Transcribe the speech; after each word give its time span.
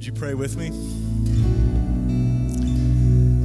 Would 0.00 0.06
you 0.06 0.12
pray 0.14 0.32
with 0.32 0.56
me? 0.56 0.68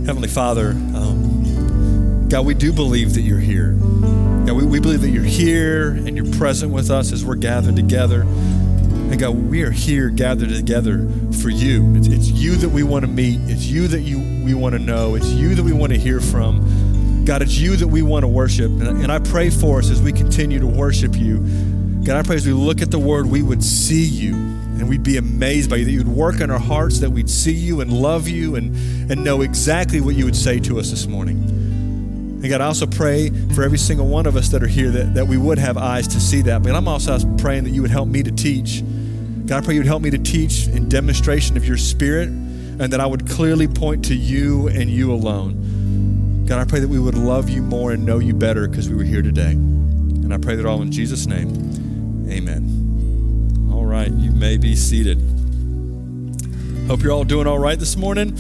Heavenly 0.06 0.30
Father, 0.30 0.70
um, 0.70 2.30
God, 2.30 2.46
we 2.46 2.54
do 2.54 2.72
believe 2.72 3.16
that 3.16 3.24
you're 3.24 3.40
here. 3.40 3.74
God, 3.74 4.54
we, 4.54 4.64
we 4.64 4.80
believe 4.80 5.02
that 5.02 5.10
you're 5.10 5.22
here 5.22 5.90
and 5.90 6.16
you're 6.16 6.32
present 6.38 6.72
with 6.72 6.90
us 6.90 7.12
as 7.12 7.26
we're 7.26 7.36
gathered 7.36 7.76
together. 7.76 8.22
And 8.22 9.20
God, 9.20 9.32
we 9.32 9.64
are 9.64 9.72
here 9.72 10.08
gathered 10.10 10.48
together 10.48 11.06
for 11.42 11.50
you. 11.50 11.94
It's, 11.98 12.08
it's 12.08 12.30
you 12.30 12.56
that 12.56 12.70
we 12.70 12.84
want 12.84 13.04
to 13.04 13.12
meet. 13.12 13.38
It's 13.50 13.66
you 13.66 13.90
that 13.90 14.04
you 14.04 14.20
we 14.46 14.54
want 14.54 14.76
to 14.76 14.80
know. 14.80 15.16
It's 15.16 15.28
you 15.28 15.56
that 15.56 15.64
we 15.64 15.74
want 15.74 15.92
to 15.92 16.00
hear 16.00 16.22
from. 16.22 17.26
God, 17.26 17.42
it's 17.42 17.58
you 17.58 17.76
that 17.76 17.88
we 17.90 18.02
want 18.02 18.24
to 18.24 18.30
worship. 18.30 18.72
And, 18.72 19.04
and 19.04 19.12
I 19.12 19.20
pray 19.20 19.50
for 19.50 19.80
us 19.80 19.90
as 19.90 20.02
we 20.02 20.14
continue 20.14 20.60
to 20.60 20.68
worship 20.68 21.18
you. 21.18 21.40
God, 22.06 22.16
I 22.16 22.24
pray 22.24 22.38
as 22.38 22.48
we 22.48 22.54
look 22.54 22.82
at 22.82 22.92
the 22.92 23.00
word, 23.00 23.26
we 23.26 23.44
would 23.44 23.62
see 23.62 24.06
you 24.06 24.56
and 24.78 24.90
we'd 24.90 25.04
be 25.04 25.18
amazed 25.18 25.70
by 25.70 25.78
you, 25.78 25.86
that 25.86 25.92
you'd 25.92 26.08
work 26.08 26.42
in 26.42 26.52
our 26.52 26.60
hearts, 26.60 27.00
that 27.00 27.10
we'd 27.10 27.30
see 27.30 27.54
you 27.54 27.82
and 27.82 27.92
love 27.92 28.28
you 28.28 28.56
and, 28.56 28.76
and 29.12 29.24
know 29.24 29.42
exactly 29.42 30.02
what 30.02 30.16
you 30.16 30.26
would 30.26 30.36
say 30.36 30.60
to 30.60 30.80
us 30.80 30.90
this 30.90 31.08
morning. 31.08 31.38
And 31.38 32.50
God, 32.50 32.62
I 32.62 32.66
also 32.66 32.86
pray 32.86 33.30
for 33.56 33.64
every 33.64 33.78
single 33.78 34.08
one 34.08 34.26
of 34.26 34.36
us 34.36 34.50
that 34.50 34.62
are 34.62 34.68
here 34.68 34.92
that, 34.92 35.16
that 35.16 35.28
we 35.28 35.38
would 35.38 35.58
have 35.58 35.78
eyes 35.78 36.08
to 36.10 36.20
see 36.20 36.42
that. 36.44 36.62
But 36.62 36.76
I'm 36.76 36.88
also 36.88 37.18
praying 37.38 37.64
that 37.64 37.72
you 37.72 37.82
would 37.82 37.92
help 37.92 38.08
me 38.08 38.22
to 38.24 38.32
teach. 38.32 38.84
God, 39.46 39.64
I 39.64 39.66
pray 39.66 39.74
you 39.76 39.80
would 39.80 39.88
help 39.88 40.02
me 40.02 40.10
to 40.12 40.18
teach 40.18 40.68
in 40.68 40.90
demonstration 40.90 41.56
of 41.58 41.66
your 41.66 41.78
spirit 41.78 42.28
and 42.28 42.92
that 42.92 43.00
I 43.00 43.06
would 43.06 43.30
clearly 43.30 43.68
point 43.68 44.06
to 44.06 44.16
you 44.16 44.68
and 44.68 44.90
you 44.90 45.14
alone. 45.14 46.46
God, 46.46 46.60
I 46.60 46.66
pray 46.66 46.80
that 46.82 46.88
we 46.88 47.00
would 47.00 47.16
love 47.16 47.50
you 47.50 47.62
more 47.62 47.94
and 47.94 48.06
know 48.06 48.20
you 48.20 48.34
better 48.34 48.68
because 48.68 48.90
we 48.90 48.96
were 48.96 49.04
here 49.04 49.22
today. 49.22 49.52
And 49.52 50.34
I 50.34 50.38
pray 50.38 50.56
that 50.56 50.66
all 50.66 50.82
in 50.82 50.92
Jesus' 50.92 51.26
name. 51.26 52.30
Amen. 52.30 52.85
Right, 53.96 54.12
you 54.12 54.32
may 54.32 54.58
be 54.58 54.76
seated. 54.76 55.22
Hope 56.90 57.02
you're 57.02 57.14
all 57.14 57.24
doing 57.24 57.48
all 57.48 57.58
right 57.58 57.80
this 57.80 57.96
morning. 57.96 58.38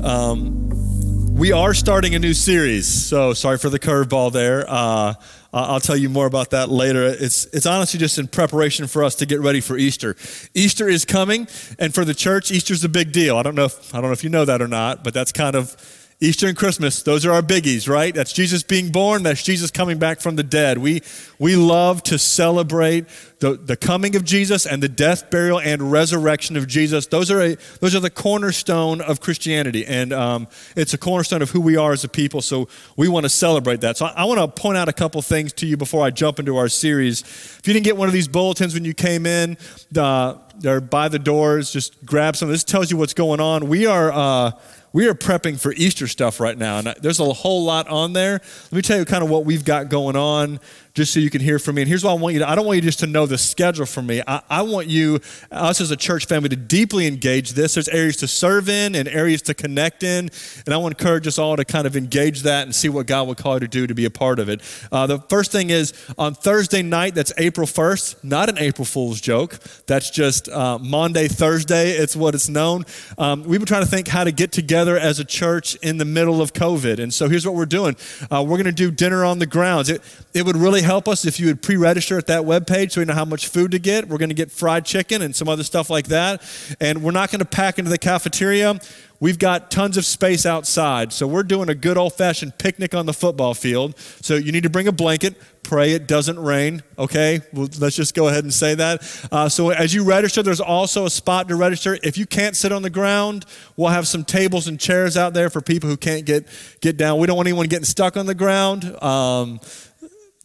Um, 0.00 1.34
we 1.34 1.50
are 1.50 1.74
starting 1.74 2.14
a 2.14 2.20
new 2.20 2.34
series, 2.34 2.86
so 2.86 3.32
sorry 3.32 3.58
for 3.58 3.68
the 3.68 3.80
curveball 3.80 4.30
there. 4.30 4.64
Uh, 4.68 5.14
I'll 5.52 5.80
tell 5.80 5.96
you 5.96 6.08
more 6.08 6.26
about 6.26 6.50
that 6.50 6.68
later. 6.68 7.02
It's, 7.02 7.46
it's 7.46 7.66
honestly 7.66 7.98
just 7.98 8.16
in 8.16 8.28
preparation 8.28 8.86
for 8.86 9.02
us 9.02 9.16
to 9.16 9.26
get 9.26 9.40
ready 9.40 9.60
for 9.60 9.76
Easter. 9.76 10.14
Easter 10.54 10.88
is 10.88 11.04
coming, 11.04 11.48
and 11.80 11.92
for 11.92 12.04
the 12.04 12.14
church, 12.14 12.52
Easter's 12.52 12.84
a 12.84 12.88
big 12.88 13.10
deal. 13.10 13.36
I 13.36 13.42
don't 13.42 13.56
know 13.56 13.64
if, 13.64 13.92
I 13.92 14.00
don't 14.00 14.08
know 14.08 14.12
if 14.12 14.22
you 14.22 14.30
know 14.30 14.44
that 14.44 14.62
or 14.62 14.68
not, 14.68 15.02
but 15.02 15.12
that's 15.12 15.32
kind 15.32 15.56
of 15.56 15.74
Easter 16.22 16.46
and 16.46 16.56
Christmas, 16.56 17.02
those 17.02 17.26
are 17.26 17.32
our 17.32 17.42
biggies, 17.42 17.88
right? 17.88 18.14
That's 18.14 18.32
Jesus 18.32 18.62
being 18.62 18.92
born, 18.92 19.24
that's 19.24 19.42
Jesus 19.42 19.72
coming 19.72 19.98
back 19.98 20.20
from 20.20 20.36
the 20.36 20.44
dead. 20.44 20.78
We, 20.78 21.02
we 21.40 21.56
love 21.56 22.00
to 22.04 22.16
celebrate 22.16 23.06
the, 23.40 23.54
the 23.54 23.76
coming 23.76 24.14
of 24.14 24.22
Jesus 24.24 24.64
and 24.64 24.80
the 24.80 24.88
death, 24.88 25.32
burial, 25.32 25.58
and 25.58 25.90
resurrection 25.90 26.56
of 26.56 26.68
Jesus. 26.68 27.06
Those 27.08 27.28
are, 27.28 27.40
a, 27.42 27.56
those 27.80 27.96
are 27.96 28.00
the 28.00 28.08
cornerstone 28.08 29.00
of 29.00 29.20
Christianity, 29.20 29.84
and 29.84 30.12
um, 30.12 30.46
it's 30.76 30.94
a 30.94 30.98
cornerstone 30.98 31.42
of 31.42 31.50
who 31.50 31.60
we 31.60 31.76
are 31.76 31.90
as 31.90 32.04
a 32.04 32.08
people, 32.08 32.40
so 32.40 32.68
we 32.96 33.08
want 33.08 33.24
to 33.24 33.28
celebrate 33.28 33.80
that. 33.80 33.96
So 33.96 34.06
I, 34.06 34.12
I 34.18 34.24
want 34.26 34.38
to 34.38 34.46
point 34.46 34.78
out 34.78 34.88
a 34.88 34.92
couple 34.92 35.20
things 35.22 35.52
to 35.54 35.66
you 35.66 35.76
before 35.76 36.06
I 36.06 36.10
jump 36.10 36.38
into 36.38 36.56
our 36.56 36.68
series. 36.68 37.22
If 37.22 37.62
you 37.66 37.72
didn't 37.72 37.84
get 37.84 37.96
one 37.96 38.06
of 38.06 38.14
these 38.14 38.28
bulletins 38.28 38.74
when 38.74 38.84
you 38.84 38.94
came 38.94 39.26
in, 39.26 39.58
uh, 39.96 40.34
they're 40.62 40.80
by 40.80 41.08
the 41.08 41.18
doors, 41.18 41.72
just 41.72 42.04
grab 42.04 42.36
some. 42.36 42.48
This 42.48 42.64
tells 42.64 42.90
you 42.90 42.96
what's 42.96 43.14
going 43.14 43.40
on. 43.40 43.68
We 43.68 43.86
are. 43.86 44.12
Uh, 44.12 44.52
we 44.94 45.08
are 45.08 45.14
prepping 45.14 45.58
for 45.58 45.72
Easter 45.72 46.06
stuff 46.06 46.38
right 46.38 46.56
now, 46.56 46.76
and 46.78 46.94
there's 47.00 47.18
a 47.18 47.24
whole 47.32 47.64
lot 47.64 47.88
on 47.88 48.12
there. 48.12 48.42
Let 48.64 48.72
me 48.72 48.82
tell 48.82 48.98
you 48.98 49.06
kind 49.06 49.24
of 49.24 49.30
what 49.30 49.46
we've 49.46 49.64
got 49.64 49.88
going 49.88 50.16
on 50.16 50.60
just 50.94 51.14
so 51.14 51.20
you 51.20 51.30
can 51.30 51.40
hear 51.40 51.58
from 51.58 51.76
me. 51.76 51.82
And 51.82 51.88
here's 51.88 52.04
what 52.04 52.10
I 52.10 52.14
want 52.14 52.34
you 52.34 52.40
to 52.40 52.48
I 52.48 52.54
don't 52.54 52.66
want 52.66 52.76
you 52.76 52.82
just 52.82 53.00
to 53.00 53.06
know 53.06 53.26
the 53.26 53.38
schedule 53.38 53.86
from 53.86 54.06
me. 54.06 54.22
I, 54.26 54.42
I 54.50 54.62
want 54.62 54.88
you, 54.88 55.20
us 55.50 55.80
as 55.80 55.90
a 55.90 55.96
church 55.96 56.26
family, 56.26 56.50
to 56.50 56.56
deeply 56.56 57.06
engage 57.06 57.52
this. 57.52 57.74
There's 57.74 57.88
areas 57.88 58.16
to 58.18 58.28
serve 58.28 58.68
in 58.68 58.94
and 58.94 59.08
areas 59.08 59.42
to 59.42 59.54
connect 59.54 60.02
in. 60.02 60.30
And 60.66 60.74
I 60.74 60.76
want 60.76 60.96
to 60.96 61.02
encourage 61.02 61.26
us 61.26 61.38
all 61.38 61.56
to 61.56 61.64
kind 61.64 61.86
of 61.86 61.96
engage 61.96 62.42
that 62.42 62.64
and 62.64 62.74
see 62.74 62.88
what 62.88 63.06
God 63.06 63.26
will 63.26 63.34
call 63.34 63.54
you 63.54 63.60
to 63.60 63.68
do 63.68 63.86
to 63.86 63.94
be 63.94 64.04
a 64.04 64.10
part 64.10 64.38
of 64.38 64.48
it. 64.48 64.60
Uh, 64.90 65.06
the 65.06 65.18
first 65.18 65.50
thing 65.50 65.70
is 65.70 65.94
on 66.18 66.34
Thursday 66.34 66.82
night, 66.82 67.14
that's 67.14 67.32
April 67.38 67.66
1st, 67.66 68.24
not 68.24 68.48
an 68.48 68.58
April 68.58 68.84
Fool's 68.84 69.20
joke. 69.20 69.58
That's 69.86 70.10
just 70.10 70.48
uh, 70.48 70.78
Maundy, 70.78 71.28
Thursday. 71.28 71.92
It's 71.92 72.14
what 72.14 72.34
it's 72.34 72.48
known. 72.48 72.84
Um, 73.16 73.44
we've 73.44 73.60
been 73.60 73.66
trying 73.66 73.84
to 73.84 73.90
think 73.90 74.08
how 74.08 74.24
to 74.24 74.32
get 74.32 74.52
together 74.52 74.98
as 74.98 75.18
a 75.18 75.24
church 75.24 75.74
in 75.76 75.96
the 75.96 76.04
middle 76.04 76.42
of 76.42 76.52
COVID. 76.52 76.98
And 76.98 77.12
so 77.12 77.28
here's 77.28 77.46
what 77.46 77.54
we're 77.54 77.66
doing 77.66 77.96
uh, 78.30 78.42
we're 78.42 78.56
going 78.56 78.64
to 78.64 78.72
do 78.72 78.90
dinner 78.90 79.24
on 79.24 79.38
the 79.38 79.46
grounds. 79.46 79.88
It, 79.88 80.02
it 80.34 80.44
would 80.44 80.56
really 80.56 80.81
help 80.82 81.08
us 81.08 81.24
if 81.24 81.40
you 81.40 81.46
would 81.46 81.62
pre 81.62 81.76
register 81.76 82.18
at 82.18 82.26
that 82.26 82.42
webpage 82.42 82.92
so 82.92 83.00
we 83.00 83.04
know 83.04 83.14
how 83.14 83.24
much 83.24 83.48
food 83.48 83.70
to 83.72 83.78
get. 83.78 84.08
We're 84.08 84.18
going 84.18 84.30
to 84.30 84.34
get 84.34 84.50
fried 84.50 84.84
chicken 84.84 85.22
and 85.22 85.34
some 85.34 85.48
other 85.48 85.64
stuff 85.64 85.90
like 85.90 86.08
that. 86.08 86.42
And 86.80 87.02
we're 87.02 87.12
not 87.12 87.30
going 87.30 87.40
to 87.40 87.44
pack 87.44 87.78
into 87.78 87.90
the 87.90 87.98
cafeteria. 87.98 88.80
We've 89.22 89.38
got 89.38 89.70
tons 89.70 89.96
of 89.96 90.04
space 90.04 90.44
outside. 90.44 91.12
So 91.12 91.28
we're 91.28 91.44
doing 91.44 91.68
a 91.68 91.76
good 91.76 91.96
old 91.96 92.14
fashioned 92.14 92.58
picnic 92.58 92.92
on 92.92 93.06
the 93.06 93.12
football 93.12 93.54
field. 93.54 93.96
So 94.20 94.34
you 94.34 94.50
need 94.50 94.64
to 94.64 94.68
bring 94.68 94.88
a 94.88 94.92
blanket. 94.92 95.36
Pray 95.62 95.92
it 95.92 96.08
doesn't 96.08 96.40
rain, 96.40 96.82
okay? 96.98 97.40
Well, 97.52 97.68
let's 97.78 97.94
just 97.94 98.16
go 98.16 98.26
ahead 98.26 98.42
and 98.42 98.52
say 98.52 98.74
that. 98.74 99.28
Uh, 99.30 99.48
so 99.48 99.70
as 99.70 99.94
you 99.94 100.02
register, 100.02 100.42
there's 100.42 100.60
also 100.60 101.06
a 101.06 101.10
spot 101.10 101.46
to 101.50 101.54
register. 101.54 101.96
If 102.02 102.18
you 102.18 102.26
can't 102.26 102.56
sit 102.56 102.72
on 102.72 102.82
the 102.82 102.90
ground, 102.90 103.46
we'll 103.76 103.90
have 103.90 104.08
some 104.08 104.24
tables 104.24 104.66
and 104.66 104.80
chairs 104.80 105.16
out 105.16 105.34
there 105.34 105.50
for 105.50 105.60
people 105.60 105.88
who 105.88 105.96
can't 105.96 106.26
get, 106.26 106.48
get 106.80 106.96
down. 106.96 107.20
We 107.20 107.28
don't 107.28 107.36
want 107.36 107.46
anyone 107.46 107.68
getting 107.68 107.84
stuck 107.84 108.16
on 108.16 108.26
the 108.26 108.34
ground. 108.34 108.84
Um, 109.00 109.60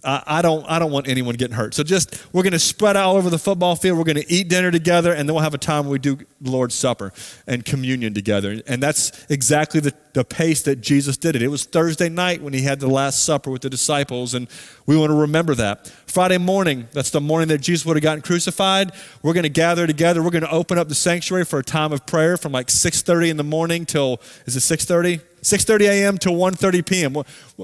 I, 0.03 0.41
don't, 0.43 0.63
I 0.69 0.77
don't 0.77 0.91
want 0.91 1.07
anyone 1.07 1.35
getting 1.35 1.55
hurt. 1.55 1.73
So 1.73 1.83
just, 1.83 2.23
we're 2.31 2.43
going 2.43 2.53
to 2.53 2.59
spread 2.59 2.95
out 2.95 3.05
all 3.05 3.15
over 3.17 3.31
the 3.31 3.39
football 3.39 3.75
field. 3.75 3.97
We're 3.97 4.03
going 4.03 4.17
to 4.17 4.31
eat 4.31 4.47
dinner 4.47 4.69
together, 4.69 5.11
and 5.11 5.27
then 5.27 5.33
we'll 5.33 5.43
have 5.43 5.55
a 5.55 5.59
time 5.59 5.85
where 5.85 5.93
we 5.93 5.99
do 5.99 6.17
the 6.39 6.51
Lord's 6.51 6.75
Supper 6.75 7.11
and 7.47 7.65
communion 7.65 8.13
together. 8.13 8.61
And 8.67 8.81
that's 8.81 9.25
exactly 9.27 9.79
the, 9.79 9.93
the 10.13 10.23
pace 10.23 10.61
that 10.63 10.81
Jesus 10.81 11.17
did 11.17 11.35
it. 11.35 11.41
It 11.41 11.47
was 11.47 11.65
Thursday 11.65 12.09
night 12.09 12.43
when 12.43 12.53
he 12.53 12.61
had 12.61 12.79
the 12.79 12.87
Last 12.87 13.25
Supper 13.25 13.49
with 13.49 13.63
the 13.63 13.71
disciples, 13.71 14.35
and 14.35 14.47
we 14.85 14.95
want 14.95 15.09
to 15.09 15.15
remember 15.15 15.55
that. 15.55 15.87
Friday 16.05 16.37
morning, 16.37 16.87
that's 16.91 17.09
the 17.09 17.21
morning 17.21 17.47
that 17.49 17.59
Jesus 17.59 17.85
would 17.85 17.97
have 17.97 18.03
gotten 18.03 18.21
crucified. 18.21 18.91
We're 19.23 19.33
going 19.33 19.43
to 19.43 19.49
gather 19.49 19.87
together. 19.87 20.21
We're 20.21 20.29
going 20.29 20.43
to 20.43 20.51
open 20.51 20.77
up 20.77 20.89
the 20.89 20.95
sanctuary 20.95 21.43
for 21.43 21.59
a 21.59 21.63
time 21.63 21.91
of 21.91 22.05
prayer 22.05 22.37
from 22.37 22.51
like 22.51 22.67
6.30 22.67 23.31
in 23.31 23.37
the 23.37 23.43
morning 23.43 23.85
till, 23.85 24.21
is 24.45 24.55
it 24.55 24.59
6.30? 24.59 25.21
6.30 25.47 25.81
a.m. 25.89 26.17
to 26.19 26.29
1.30 26.29 26.85
p.m. 26.85 27.17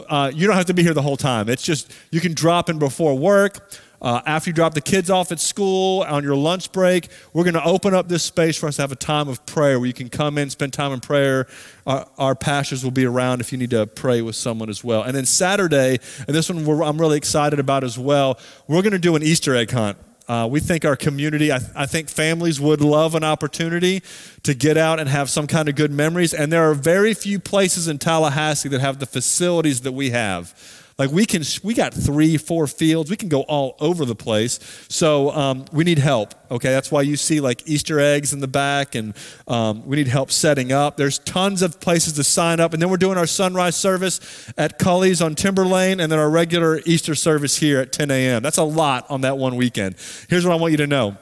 Uh, 0.07 0.31
you 0.33 0.47
don't 0.47 0.55
have 0.55 0.65
to 0.65 0.73
be 0.73 0.83
here 0.83 0.93
the 0.93 1.01
whole 1.01 1.17
time. 1.17 1.49
It's 1.49 1.63
just, 1.63 1.93
you 2.11 2.21
can 2.21 2.33
drop 2.33 2.69
in 2.69 2.79
before 2.79 3.17
work. 3.17 3.59
Uh, 4.01 4.21
after 4.25 4.49
you 4.49 4.53
drop 4.53 4.73
the 4.73 4.81
kids 4.81 5.09
off 5.09 5.31
at 5.31 5.39
school, 5.39 6.01
on 6.03 6.23
your 6.23 6.35
lunch 6.35 6.71
break, 6.73 7.07
we're 7.31 7.43
going 7.43 7.53
to 7.53 7.63
open 7.63 7.93
up 7.93 8.09
this 8.09 8.21
space 8.21 8.57
for 8.57 8.67
us 8.67 8.75
to 8.75 8.81
have 8.81 8.91
a 8.91 8.97
time 8.97 9.29
of 9.29 9.45
prayer 9.45 9.79
where 9.79 9.87
you 9.87 9.93
can 9.93 10.09
come 10.09 10.37
in, 10.37 10.49
spend 10.49 10.73
time 10.73 10.91
in 10.91 10.99
prayer. 10.99 11.47
Our, 11.87 12.05
our 12.17 12.35
pastors 12.35 12.83
will 12.83 12.91
be 12.91 13.05
around 13.05 13.39
if 13.39 13.53
you 13.53 13.57
need 13.57 13.69
to 13.69 13.87
pray 13.87 14.21
with 14.21 14.35
someone 14.35 14.69
as 14.69 14.83
well. 14.83 15.03
And 15.03 15.15
then 15.15 15.25
Saturday, 15.25 15.99
and 16.27 16.35
this 16.35 16.49
one 16.49 16.67
I'm 16.83 16.99
really 16.99 17.15
excited 17.15 17.59
about 17.59 17.85
as 17.85 17.97
well, 17.97 18.37
we're 18.67 18.81
going 18.81 18.91
to 18.91 18.99
do 18.99 19.15
an 19.15 19.23
Easter 19.23 19.55
egg 19.55 19.71
hunt. 19.71 19.97
Uh, 20.27 20.47
we 20.49 20.61
think 20.61 20.85
our 20.85 20.95
community, 20.95 21.51
I, 21.51 21.59
I, 21.75 21.85
think 21.85 22.07
families 22.07 22.59
would 22.61 22.79
love 22.79 23.13
an 23.13 23.25
opportunity 23.25 24.01
to 24.43 24.53
get 24.53 24.77
out 24.77 24.97
and 24.99 25.09
have 25.09 25.29
some 25.29 25.47
kind 25.47 25.67
of 25.67 25.75
good 25.75 25.91
memories. 25.91 26.33
And 26.33 26.51
there 26.51 26.69
are 26.69 26.73
very 26.73 27.13
few 27.13 27.39
places 27.39 27.89
in 27.89 27.97
Tallahassee 27.97 28.69
that 28.69 28.79
have 28.79 28.99
the 28.99 29.05
facilities 29.05 29.81
that 29.81 29.91
we 29.91 30.11
have. 30.11 30.82
Like 30.97 31.11
we 31.11 31.25
can, 31.25 31.43
we 31.63 31.73
got 31.73 31.93
three, 31.93 32.37
four 32.37 32.67
fields. 32.67 33.09
We 33.09 33.15
can 33.15 33.29
go 33.29 33.41
all 33.41 33.75
over 33.79 34.05
the 34.05 34.15
place. 34.15 34.59
So 34.89 35.31
um, 35.31 35.65
we 35.71 35.83
need 35.83 35.97
help. 35.97 36.35
Okay, 36.51 36.69
that's 36.69 36.91
why 36.91 37.01
you 37.01 37.17
see 37.17 37.39
like 37.39 37.63
Easter 37.67 37.99
eggs 37.99 38.31
in 38.31 38.39
the 38.39 38.47
back, 38.47 38.93
and 38.93 39.15
um, 39.47 39.85
we 39.87 39.97
need 39.97 40.07
help 40.07 40.29
setting 40.29 40.71
up. 40.71 40.97
There's 40.97 41.17
tons 41.17 41.63
of 41.63 41.79
places 41.79 42.13
to 42.13 42.23
sign 42.23 42.59
up, 42.59 42.73
and 42.73 42.81
then 42.81 42.89
we're 42.89 42.97
doing 42.97 43.17
our 43.17 43.25
sunrise 43.25 43.75
service 43.75 44.51
at 44.55 44.77
Cully's 44.77 45.19
on 45.21 45.33
Timber 45.33 45.65
Lane, 45.65 45.99
and 45.99 46.11
then 46.11 46.19
our 46.19 46.29
regular 46.29 46.79
Easter 46.85 47.15
service 47.15 47.57
here 47.57 47.79
at 47.79 47.91
10 47.91 48.11
a.m. 48.11 48.43
That's 48.43 48.59
a 48.59 48.63
lot 48.63 49.09
on 49.09 49.21
that 49.21 49.37
one 49.37 49.55
weekend. 49.55 49.95
Here's 50.29 50.45
what 50.45 50.53
I 50.53 50.57
want 50.57 50.71
you 50.71 50.77
to 50.77 50.87
know. 50.87 51.17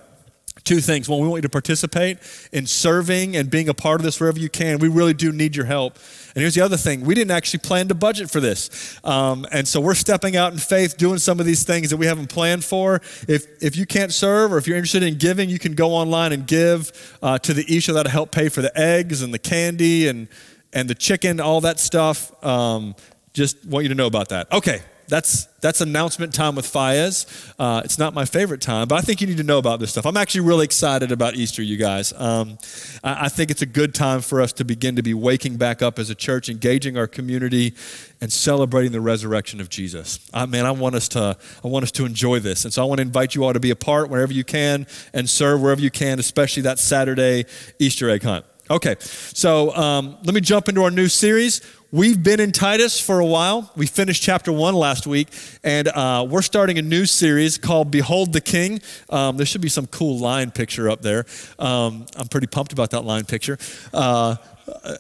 Two 0.64 0.80
things. 0.80 1.10
One, 1.10 1.20
we 1.22 1.28
want 1.28 1.40
you 1.40 1.44
to 1.44 1.50
participate 1.50 2.20
in 2.52 2.68
serving 2.68 3.36
and 3.36 3.50
being 3.50 3.68
a 3.68 3.74
part 3.74 4.00
of 4.00 4.06
this 4.06 4.20
wherever 4.20 4.40
you 4.40 4.50
can. 4.50 4.78
We 4.80 4.90
really 4.90 5.14
do 5.14 5.32
need 5.32 5.56
your 5.56 5.66
help. 5.66 5.96
And 6.36 6.42
here's 6.42 6.56
the 6.56 6.62
other 6.62 6.78
thing 6.78 7.02
we 7.02 7.16
didn't 7.16 7.32
actually 7.32 7.60
plan 7.60 7.88
to 7.88 7.96
budget 7.96 8.30
for 8.30 8.40
this. 8.40 9.00
Um, 9.04 9.46
and 9.52 9.68
so 9.68 9.82
we're 9.82 9.96
stepping 9.96 10.36
out 10.36 10.54
in 10.54 10.60
faith, 10.60 10.98
doing 10.98 11.18
some 11.18 11.40
of 11.40 11.46
these 11.46 11.64
things 11.64 11.90
that 11.90 11.98
we 11.98 12.06
haven't 12.06 12.28
planned 12.28 12.64
for. 12.64 13.02
If, 13.28 13.62
if 13.62 13.76
you 13.76 13.86
can't 13.86 14.14
serve 14.14 14.54
or 14.54 14.58
if 14.58 14.68
you're 14.68 14.78
interested 14.78 15.04
in 15.04 15.18
giving, 15.18 15.50
you 15.50 15.60
can 15.60 15.74
go 15.74 15.92
online 15.92 16.32
and 16.32 16.46
give 16.46 17.18
uh, 17.22 17.40
to 17.40 17.54
the 17.54 17.66
Isha 17.68 17.94
that'll 17.94 18.12
help 18.12 18.32
pay 18.32 18.50
for 18.50 18.62
the 18.62 18.78
eggs 18.80 19.22
and 19.22 19.34
the 19.34 19.40
candy 19.40 20.08
and, 20.08 20.28
and 20.74 20.90
the 20.90 20.96
chicken, 20.96 21.40
all 21.40 21.62
that 21.62 21.80
stuff. 21.80 22.32
Um, 22.44 22.96
just 23.34 23.66
want 23.66 23.84
you 23.84 23.90
to 23.90 23.96
know 23.96 24.08
about 24.08 24.30
that. 24.30 24.52
Okay, 24.52 24.82
that's 25.12 25.46
that's 25.60 25.82
announcement 25.82 26.34
time 26.34 26.56
with 26.56 26.66
Fayez. 26.66 27.54
Uh, 27.60 27.82
it's 27.84 28.00
not 28.00 28.14
my 28.14 28.24
favorite 28.24 28.62
time, 28.62 28.88
but 28.88 28.96
I 28.96 29.02
think 29.02 29.20
you 29.20 29.28
need 29.28 29.38
to 29.38 29.44
know 29.44 29.58
about 29.58 29.82
this 29.82 29.92
stuff. 29.92 30.06
I'm 30.06 30.16
actually 30.16 30.42
really 30.42 30.64
excited 30.64 31.12
about 31.12 31.36
Easter, 31.36 31.62
you 31.62 31.76
guys. 31.76 32.14
Um, 32.14 32.58
I, 33.04 33.26
I, 33.26 33.30
think 33.30 33.52
it's 33.52 33.62
a 33.62 33.66
good 33.68 33.94
time 33.94 34.22
for 34.22 34.42
us 34.42 34.54
to 34.54 34.64
begin 34.64 34.96
to 34.96 35.04
be 35.04 35.14
waking 35.14 35.58
back 35.58 35.82
up 35.82 36.00
as 36.00 36.10
a 36.10 36.16
church, 36.16 36.48
engaging 36.48 36.98
our 36.98 37.08
community, 37.08 37.76
and 38.22 38.32
celebrating 38.32 38.94
the 38.94 39.02
resurrection 39.02 39.60
of 39.60 39.68
Jesus. 39.68 40.18
I 40.34 40.46
man, 40.46 40.66
I 40.66 40.72
want 40.72 40.96
us 40.96 41.10
to 41.10 41.38
I 41.64 41.68
want 41.68 41.84
us 41.84 41.92
to 41.92 42.06
enjoy 42.06 42.40
this, 42.40 42.64
and 42.64 42.74
so 42.74 42.82
I 42.82 42.86
want 42.86 43.00
to 43.00 43.04
invite 43.04 43.36
you 43.36 43.44
all 43.44 43.52
to 43.52 43.60
be 43.60 43.72
a 43.72 43.76
part 43.76 44.10
wherever 44.10 44.32
you 44.32 44.46
can 44.46 44.88
and 45.14 45.30
serve 45.30 45.62
wherever 45.62 45.82
you 45.82 45.92
can, 45.92 46.20
especially 46.20 46.64
that 46.64 46.80
Saturday 46.80 47.46
Easter 47.80 48.10
egg 48.10 48.24
hunt. 48.24 48.46
Okay, 48.70 48.96
so 49.00 49.76
um, 49.76 50.18
let 50.24 50.34
me 50.34 50.40
jump 50.40 50.70
into 50.70 50.82
our 50.84 50.92
new 50.92 51.10
series. 51.10 51.60
We've 51.94 52.24
been 52.24 52.40
in 52.40 52.54
Titus 52.54 53.02
for 53.02 53.20
a 53.20 53.26
while. 53.26 53.70
We 53.76 53.86
finished 53.86 54.24
chapter 54.24 54.50
one 54.50 54.76
last 54.76 55.06
week, 55.06 55.28
and 55.62 55.90
uh, 55.90 56.26
we're 56.30 56.42
starting 56.42 56.78
a 56.78 56.82
new 56.82 57.06
series 57.06 57.58
called 57.58 57.92
Behold 57.92 58.32
the 58.32 58.40
King. 58.40 58.80
Um, 59.10 59.36
there 59.36 59.46
should 59.46 59.60
be 59.60 59.68
some 59.68 59.88
cool 59.88 60.18
line 60.18 60.52
picture 60.52 60.90
up 60.90 61.02
there. 61.02 61.26
Um, 61.60 62.06
I'm 62.16 62.30
pretty 62.30 62.48
pumped 62.48 62.72
about 62.72 62.92
that 62.92 63.02
line 63.02 63.26
picture. 63.26 63.58
Uh, 63.94 64.38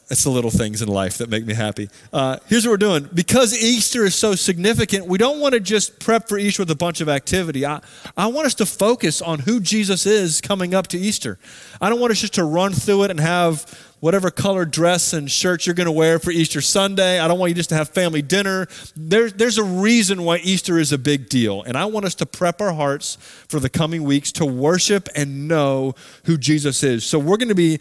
it's 0.09 0.25
the 0.25 0.29
little 0.29 0.51
things 0.51 0.81
in 0.81 0.89
life 0.89 1.19
that 1.19 1.29
make 1.29 1.45
me 1.45 1.53
happy. 1.53 1.89
Uh, 2.11 2.39
here's 2.47 2.65
what 2.65 2.71
we're 2.71 2.77
doing. 2.77 3.07
Because 3.13 3.57
Easter 3.57 4.03
is 4.03 4.13
so 4.13 4.35
significant, 4.35 5.05
we 5.05 5.17
don't 5.17 5.39
want 5.39 5.53
to 5.53 5.61
just 5.61 5.97
prep 6.01 6.27
for 6.27 6.37
Easter 6.37 6.63
with 6.63 6.71
a 6.71 6.75
bunch 6.75 6.99
of 6.99 7.07
activity. 7.07 7.65
I, 7.65 7.79
I 8.17 8.27
want 8.27 8.47
us 8.47 8.55
to 8.55 8.65
focus 8.65 9.21
on 9.21 9.39
who 9.39 9.61
Jesus 9.61 10.05
is 10.05 10.41
coming 10.41 10.73
up 10.73 10.87
to 10.87 10.97
Easter. 10.97 11.39
I 11.79 11.89
don't 11.89 12.01
want 12.01 12.11
us 12.11 12.19
just 12.19 12.33
to 12.33 12.43
run 12.43 12.73
through 12.73 13.03
it 13.03 13.11
and 13.11 13.19
have 13.21 13.90
whatever 14.01 14.29
color 14.29 14.65
dress 14.65 15.13
and 15.13 15.31
shirt 15.31 15.65
you're 15.65 15.75
going 15.75 15.85
to 15.85 15.91
wear 15.91 16.19
for 16.19 16.31
Easter 16.31 16.59
Sunday. 16.59 17.19
I 17.19 17.27
don't 17.27 17.39
want 17.39 17.51
you 17.51 17.55
just 17.55 17.69
to 17.69 17.75
have 17.75 17.89
family 17.89 18.21
dinner. 18.21 18.67
There, 18.95 19.29
there's 19.29 19.57
a 19.57 19.63
reason 19.63 20.23
why 20.23 20.37
Easter 20.37 20.77
is 20.77 20.91
a 20.91 20.97
big 20.97 21.29
deal. 21.29 21.61
And 21.61 21.77
I 21.77 21.85
want 21.85 22.05
us 22.05 22.15
to 22.15 22.25
prep 22.25 22.59
our 22.59 22.73
hearts 22.73 23.15
for 23.47 23.59
the 23.59 23.69
coming 23.69 24.03
weeks 24.03 24.31
to 24.33 24.45
worship 24.45 25.07
and 25.15 25.47
know 25.47 25.93
who 26.25 26.37
Jesus 26.37 26.83
is. 26.83 27.05
So 27.05 27.19
we're 27.19 27.37
going 27.37 27.49
to 27.49 27.55
be 27.55 27.79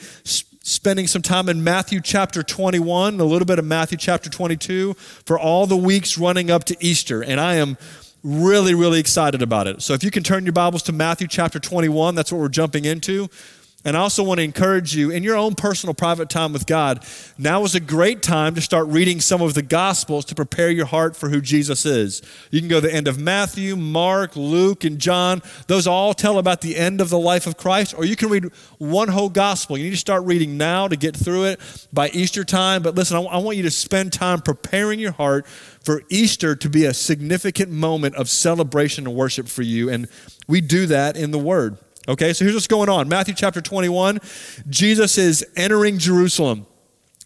spending 0.63 1.07
some 1.07 1.23
time 1.23 1.49
in 1.49 1.65
Matthew 1.65 2.03
chapter 2.03 2.43
21, 2.43 3.19
a 3.19 3.25
little 3.25 3.47
bit 3.47 3.59
of 3.59 3.65
Matthew 3.65 3.97
chapter 3.97 4.29
22 4.29 4.93
for 5.25 5.39
all 5.39 5.67
the 5.67 5.77
weeks 5.77 6.19
running 6.19 6.51
up 6.51 6.65
to 6.65 6.77
Easter. 6.81 7.25
And 7.25 7.41
I 7.41 7.55
am 7.55 7.79
really, 8.23 8.75
really 8.75 9.01
excited 9.01 9.41
about 9.41 9.67
it. 9.67 9.81
So 9.81 9.95
if 9.95 10.05
you 10.05 10.11
can 10.11 10.23
turn 10.23 10.45
your 10.45 10.53
Bibles 10.53 10.83
to 10.85 10.93
Matthew 10.93 11.27
chapter 11.27 11.59
21, 11.59 12.15
that's 12.15 12.31
what 12.31 12.43
we're 12.43 12.49
jumping 12.49 12.85
into. 12.85 13.31
And 13.83 13.97
I 13.97 14.01
also 14.01 14.23
want 14.23 14.39
to 14.39 14.45
encourage 14.45 14.95
you 14.95 15.11
in 15.11 15.23
your 15.23 15.37
own 15.37 15.55
personal 15.55 15.95
private 15.95 16.29
time 16.29 16.53
with 16.53 16.67
God. 16.67 17.03
Now 17.39 17.65
is 17.65 17.75
a 17.75 17.81
great 17.81 18.23
time 18.23 18.55
to 18.55 18.61
start 18.61 18.89
reading 18.89 19.21
some 19.21 19.41
of 19.41 19.55
the 19.55 19.63
Gospels 19.63 20.27
to 20.27 20.35
prepare 20.35 20.71
your 20.71 20.85
heart 20.85 21.17
for 21.17 21.31
who 21.31 21.41
Jesus 21.41 21.87
is. 21.87 22.21
You 22.51 22.61
can 22.61 22.69
go 22.69 22.81
to 22.81 22.87
the 22.87 22.95
end 22.95 23.09
of 23.09 23.19
Matthew, 23.19 23.77
Mark, 23.77 24.37
Luke, 24.37 24.85
and 24.85 24.99
John. 24.99 25.41
Those 25.67 25.87
all 25.87 26.13
tell 26.13 26.37
about 26.37 26.61
the 26.61 26.77
end 26.77 27.01
of 27.01 27.09
the 27.09 27.19
life 27.19 27.47
of 27.47 27.57
Christ. 27.57 27.95
Or 27.97 28.05
you 28.05 28.17
can 28.17 28.29
read 28.29 28.45
one 28.77 29.09
whole 29.09 29.31
Gospel. 29.31 29.79
You 29.79 29.85
need 29.85 29.91
to 29.91 29.97
start 29.97 30.25
reading 30.25 30.59
now 30.59 30.87
to 30.87 30.97
get 30.97 31.17
through 31.17 31.45
it 31.45 31.89
by 31.91 32.11
Easter 32.11 32.45
time. 32.45 32.83
But 32.83 32.95
listen, 32.95 33.17
I 33.17 33.39
want 33.39 33.57
you 33.57 33.63
to 33.63 33.71
spend 33.71 34.13
time 34.13 34.43
preparing 34.43 35.01
your 35.01 35.13
heart 35.13 35.47
for 35.47 36.03
Easter 36.11 36.55
to 36.55 36.69
be 36.69 36.85
a 36.85 36.93
significant 36.93 37.71
moment 37.71 38.15
of 38.17 38.29
celebration 38.29 39.07
and 39.07 39.17
worship 39.17 39.49
for 39.49 39.63
you. 39.63 39.89
And 39.89 40.07
we 40.47 40.61
do 40.61 40.85
that 40.87 41.17
in 41.17 41.31
the 41.31 41.39
Word. 41.39 41.79
Okay, 42.09 42.33
so 42.33 42.45
here's 42.45 42.55
what's 42.55 42.67
going 42.67 42.89
on. 42.89 43.09
Matthew 43.09 43.35
chapter 43.35 43.61
21, 43.61 44.21
Jesus 44.69 45.19
is 45.19 45.47
entering 45.55 45.99
Jerusalem. 45.99 46.67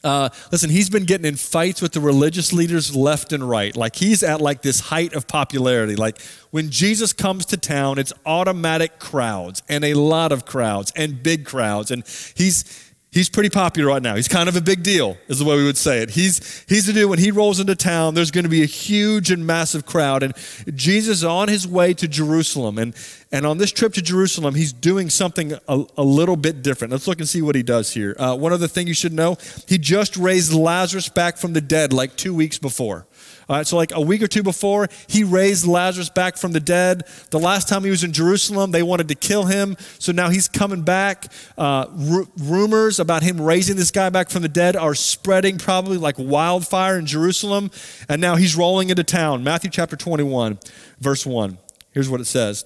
Uh, 0.02 0.28
listen, 0.52 0.68
he's 0.68 0.90
been 0.90 1.04
getting 1.04 1.24
in 1.24 1.36
fights 1.36 1.80
with 1.80 1.92
the 1.92 2.00
religious 2.00 2.52
leaders 2.52 2.94
left 2.94 3.32
and 3.32 3.48
right. 3.48 3.74
Like 3.74 3.96
he's 3.96 4.22
at 4.22 4.40
like 4.40 4.60
this 4.60 4.80
height 4.80 5.14
of 5.14 5.26
popularity. 5.26 5.96
Like 5.96 6.20
when 6.50 6.70
Jesus 6.70 7.14
comes 7.14 7.46
to 7.46 7.56
town, 7.56 7.98
it's 7.98 8.12
automatic 8.26 8.98
crowds 8.98 9.62
and 9.68 9.82
a 9.82 9.94
lot 9.94 10.30
of 10.30 10.44
crowds 10.44 10.92
and 10.94 11.22
big 11.22 11.46
crowds. 11.46 11.90
And 11.90 12.04
he's 12.34 12.83
he's 13.14 13.30
pretty 13.30 13.48
popular 13.48 13.88
right 13.88 14.02
now. 14.02 14.16
He's 14.16 14.28
kind 14.28 14.48
of 14.48 14.56
a 14.56 14.60
big 14.60 14.82
deal, 14.82 15.16
is 15.28 15.38
the 15.38 15.44
way 15.44 15.56
we 15.56 15.64
would 15.64 15.78
say 15.78 16.02
it. 16.02 16.10
He's, 16.10 16.64
he's 16.68 16.86
the 16.86 16.92
dude, 16.92 17.08
when 17.08 17.20
he 17.20 17.30
rolls 17.30 17.60
into 17.60 17.76
town, 17.76 18.14
there's 18.14 18.32
going 18.32 18.42
to 18.42 18.50
be 18.50 18.62
a 18.62 18.66
huge 18.66 19.30
and 19.30 19.46
massive 19.46 19.86
crowd. 19.86 20.22
And 20.22 20.34
Jesus 20.74 21.18
is 21.18 21.24
on 21.24 21.48
his 21.48 21.66
way 21.66 21.94
to 21.94 22.08
Jerusalem. 22.08 22.76
And, 22.76 22.94
and 23.30 23.46
on 23.46 23.58
this 23.58 23.70
trip 23.70 23.94
to 23.94 24.02
Jerusalem, 24.02 24.56
he's 24.56 24.72
doing 24.72 25.08
something 25.08 25.54
a, 25.68 25.84
a 25.96 26.02
little 26.02 26.36
bit 26.36 26.62
different. 26.62 26.92
Let's 26.92 27.06
look 27.06 27.20
and 27.20 27.28
see 27.28 27.40
what 27.40 27.54
he 27.54 27.62
does 27.62 27.94
here. 27.94 28.16
Uh, 28.18 28.36
one 28.36 28.52
other 28.52 28.68
thing 28.68 28.88
you 28.88 28.94
should 28.94 29.12
know 29.12 29.36
he 29.68 29.78
just 29.78 30.16
raised 30.16 30.52
Lazarus 30.52 31.08
back 31.08 31.36
from 31.36 31.52
the 31.52 31.60
dead 31.60 31.92
like 31.92 32.16
two 32.16 32.34
weeks 32.34 32.58
before. 32.58 33.06
All 33.48 33.56
right, 33.56 33.66
so 33.66 33.76
like 33.76 33.92
a 33.92 34.00
week 34.00 34.22
or 34.22 34.26
two 34.26 34.42
before, 34.42 34.88
he 35.06 35.22
raised 35.22 35.66
Lazarus 35.66 36.08
back 36.08 36.36
from 36.36 36.52
the 36.52 36.60
dead. 36.60 37.02
The 37.30 37.38
last 37.38 37.68
time 37.68 37.84
he 37.84 37.90
was 37.90 38.02
in 38.02 38.12
Jerusalem, 38.12 38.70
they 38.70 38.82
wanted 38.82 39.08
to 39.08 39.14
kill 39.14 39.44
him. 39.44 39.76
So 39.98 40.12
now 40.12 40.30
he's 40.30 40.48
coming 40.48 40.82
back. 40.82 41.26
Uh, 41.58 41.86
r- 42.10 42.26
rumors 42.38 42.98
about 42.98 43.22
him 43.22 43.40
raising 43.40 43.76
this 43.76 43.90
guy 43.90 44.08
back 44.08 44.30
from 44.30 44.42
the 44.42 44.48
dead 44.48 44.76
are 44.76 44.94
spreading 44.94 45.58
probably 45.58 45.98
like 45.98 46.16
wildfire 46.18 46.98
in 46.98 47.06
Jerusalem. 47.06 47.70
And 48.08 48.20
now 48.20 48.36
he's 48.36 48.56
rolling 48.56 48.90
into 48.90 49.04
town. 49.04 49.44
Matthew 49.44 49.70
chapter 49.70 49.96
21, 49.96 50.58
verse 51.00 51.26
1. 51.26 51.58
Here's 51.92 52.08
what 52.08 52.20
it 52.20 52.26
says. 52.26 52.64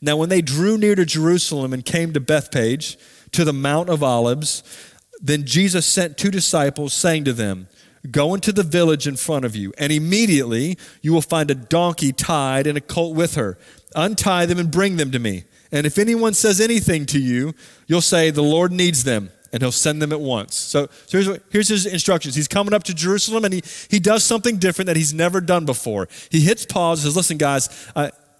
Now, 0.00 0.16
when 0.16 0.28
they 0.28 0.42
drew 0.42 0.78
near 0.78 0.94
to 0.94 1.04
Jerusalem 1.04 1.72
and 1.72 1.84
came 1.84 2.12
to 2.12 2.20
Bethphage, 2.20 2.96
to 3.32 3.44
the 3.44 3.52
Mount 3.52 3.88
of 3.88 4.02
Olives, 4.02 4.62
then 5.20 5.44
Jesus 5.44 5.86
sent 5.86 6.16
two 6.16 6.30
disciples, 6.30 6.94
saying 6.94 7.24
to 7.24 7.32
them, 7.32 7.68
Go 8.10 8.34
into 8.34 8.52
the 8.52 8.62
village 8.62 9.06
in 9.06 9.16
front 9.16 9.44
of 9.44 9.56
you, 9.56 9.72
and 9.78 9.92
immediately 9.92 10.78
you 11.02 11.12
will 11.12 11.22
find 11.22 11.50
a 11.50 11.54
donkey 11.54 12.12
tied 12.12 12.66
and 12.66 12.78
a 12.78 12.80
colt 12.80 13.16
with 13.16 13.34
her. 13.34 13.58
Untie 13.94 14.46
them 14.46 14.58
and 14.58 14.70
bring 14.70 14.96
them 14.96 15.10
to 15.10 15.18
me. 15.18 15.44
And 15.72 15.86
if 15.86 15.98
anyone 15.98 16.34
says 16.34 16.60
anything 16.60 17.06
to 17.06 17.18
you, 17.18 17.54
you'll 17.86 18.00
say, 18.00 18.30
The 18.30 18.42
Lord 18.42 18.72
needs 18.72 19.04
them, 19.04 19.30
and 19.52 19.62
he'll 19.62 19.72
send 19.72 20.00
them 20.00 20.12
at 20.12 20.20
once. 20.20 20.54
So, 20.54 20.86
so 21.06 21.18
here's, 21.18 21.28
what, 21.28 21.42
here's 21.50 21.68
his 21.68 21.86
instructions. 21.86 22.34
He's 22.34 22.48
coming 22.48 22.72
up 22.72 22.84
to 22.84 22.94
Jerusalem, 22.94 23.44
and 23.44 23.54
he, 23.54 23.62
he 23.88 23.98
does 23.98 24.24
something 24.24 24.58
different 24.58 24.86
that 24.86 24.96
he's 24.96 25.12
never 25.12 25.40
done 25.40 25.64
before. 25.64 26.08
He 26.30 26.40
hits 26.40 26.64
pause 26.64 27.00
and 27.00 27.08
says, 27.08 27.16
Listen, 27.16 27.36
guys, 27.36 27.68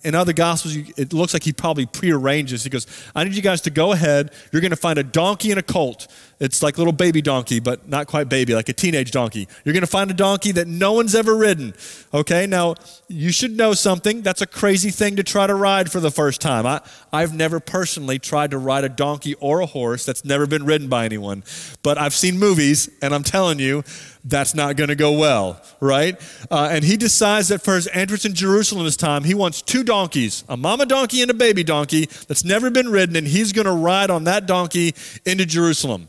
in 0.05 0.15
other 0.15 0.33
gospels, 0.33 0.77
it 0.97 1.13
looks 1.13 1.33
like 1.33 1.43
he 1.43 1.53
probably 1.53 1.87
prearranges. 1.87 2.63
He 2.63 2.71
goes, 2.71 2.87
I 3.15 3.25
need 3.25 3.35
you 3.35 3.43
guys 3.43 3.61
to 3.63 3.71
go 3.71 3.93
ahead. 3.93 4.33
You're 4.53 4.61
going 4.61 4.71
to 4.71 4.77
find 4.77 4.99
a 4.99 5.03
donkey 5.03 5.51
and 5.51 5.59
a 5.59 5.63
colt. 5.63 6.07
It's 6.41 6.63
like 6.63 6.77
a 6.77 6.81
little 6.81 6.93
baby 6.93 7.21
donkey, 7.21 7.59
but 7.59 7.89
not 7.89 8.07
quite 8.07 8.29
baby, 8.29 8.55
like 8.55 8.69
a 8.69 8.73
teenage 8.73 9.11
donkey. 9.11 9.49
You're 9.65 9.73
going 9.73 9.83
to 9.83 9.89
find 9.89 10.09
a 10.11 10.15
donkey 10.15 10.53
that 10.53 10.69
no 10.69 10.93
one's 10.93 11.17
ever 11.17 11.37
ridden. 11.37 11.75
Okay, 12.15 12.47
now 12.47 12.77
you 13.09 13.33
should 13.33 13.57
know 13.57 13.75
something. 13.75 14.23
That's 14.23 14.41
a 14.41 14.47
crazy 14.47 14.91
thing 14.91 15.17
to 15.17 15.25
try 15.25 15.49
to 15.49 15.55
ride 15.55 15.91
for 15.91 15.99
the 15.99 16.13
first 16.13 16.41
time. 16.41 16.65
I, 16.65 16.81
I've 17.13 17.35
never 17.35 17.59
personally 17.59 18.21
tried 18.21 18.53
to 18.53 18.59
ride 18.59 18.85
a 18.85 18.89
donkey 18.89 19.35
or 19.41 19.61
a 19.61 19.67
horse 19.67 20.05
that's 20.05 20.25
never 20.25 20.47
been 20.47 20.65
ridden 20.65 20.89
by 20.89 21.05
anyone, 21.05 21.43
but 21.83 21.99
I've 21.99 22.15
seen 22.15 22.39
movies, 22.39 22.89
and 23.03 23.13
I'm 23.15 23.25
telling 23.25 23.59
you, 23.59 23.83
that's 24.29 24.55
not 24.55 24.77
going 24.77 24.89
to 24.89 24.95
go 24.95 25.13
well, 25.13 25.61
right? 25.81 26.21
Uh, 26.51 26.69
and 26.71 26.85
he 26.85 26.97
decides 26.97 27.49
that 27.49 27.63
for 27.63 27.75
his 27.75 27.89
entrance 27.89 28.25
in 28.25 28.35
Jerusalem 28.35 28.85
this 28.85 28.97
time, 28.97 29.25
he 29.25 29.35
wants 29.35 29.63
two 29.63 29.83
donkeys, 29.83 30.45
a 30.49 30.57
mama 30.57 30.87
donkey 30.87 31.23
and 31.23 31.31
a 31.31 31.35
baby 31.35 31.65
donkey 31.65 32.07
that's 32.27 32.45
never 32.45 32.71
been 32.71 32.89
ridden, 32.89 33.17
and 33.17 33.27
he's 33.27 33.53
going 33.53 33.67
to 33.67 33.73
ride 33.73 34.11
on 34.11 34.25
that 34.25 34.47
donkey 34.47 34.95
into 35.25 35.47
Jerusalem. 35.47 36.09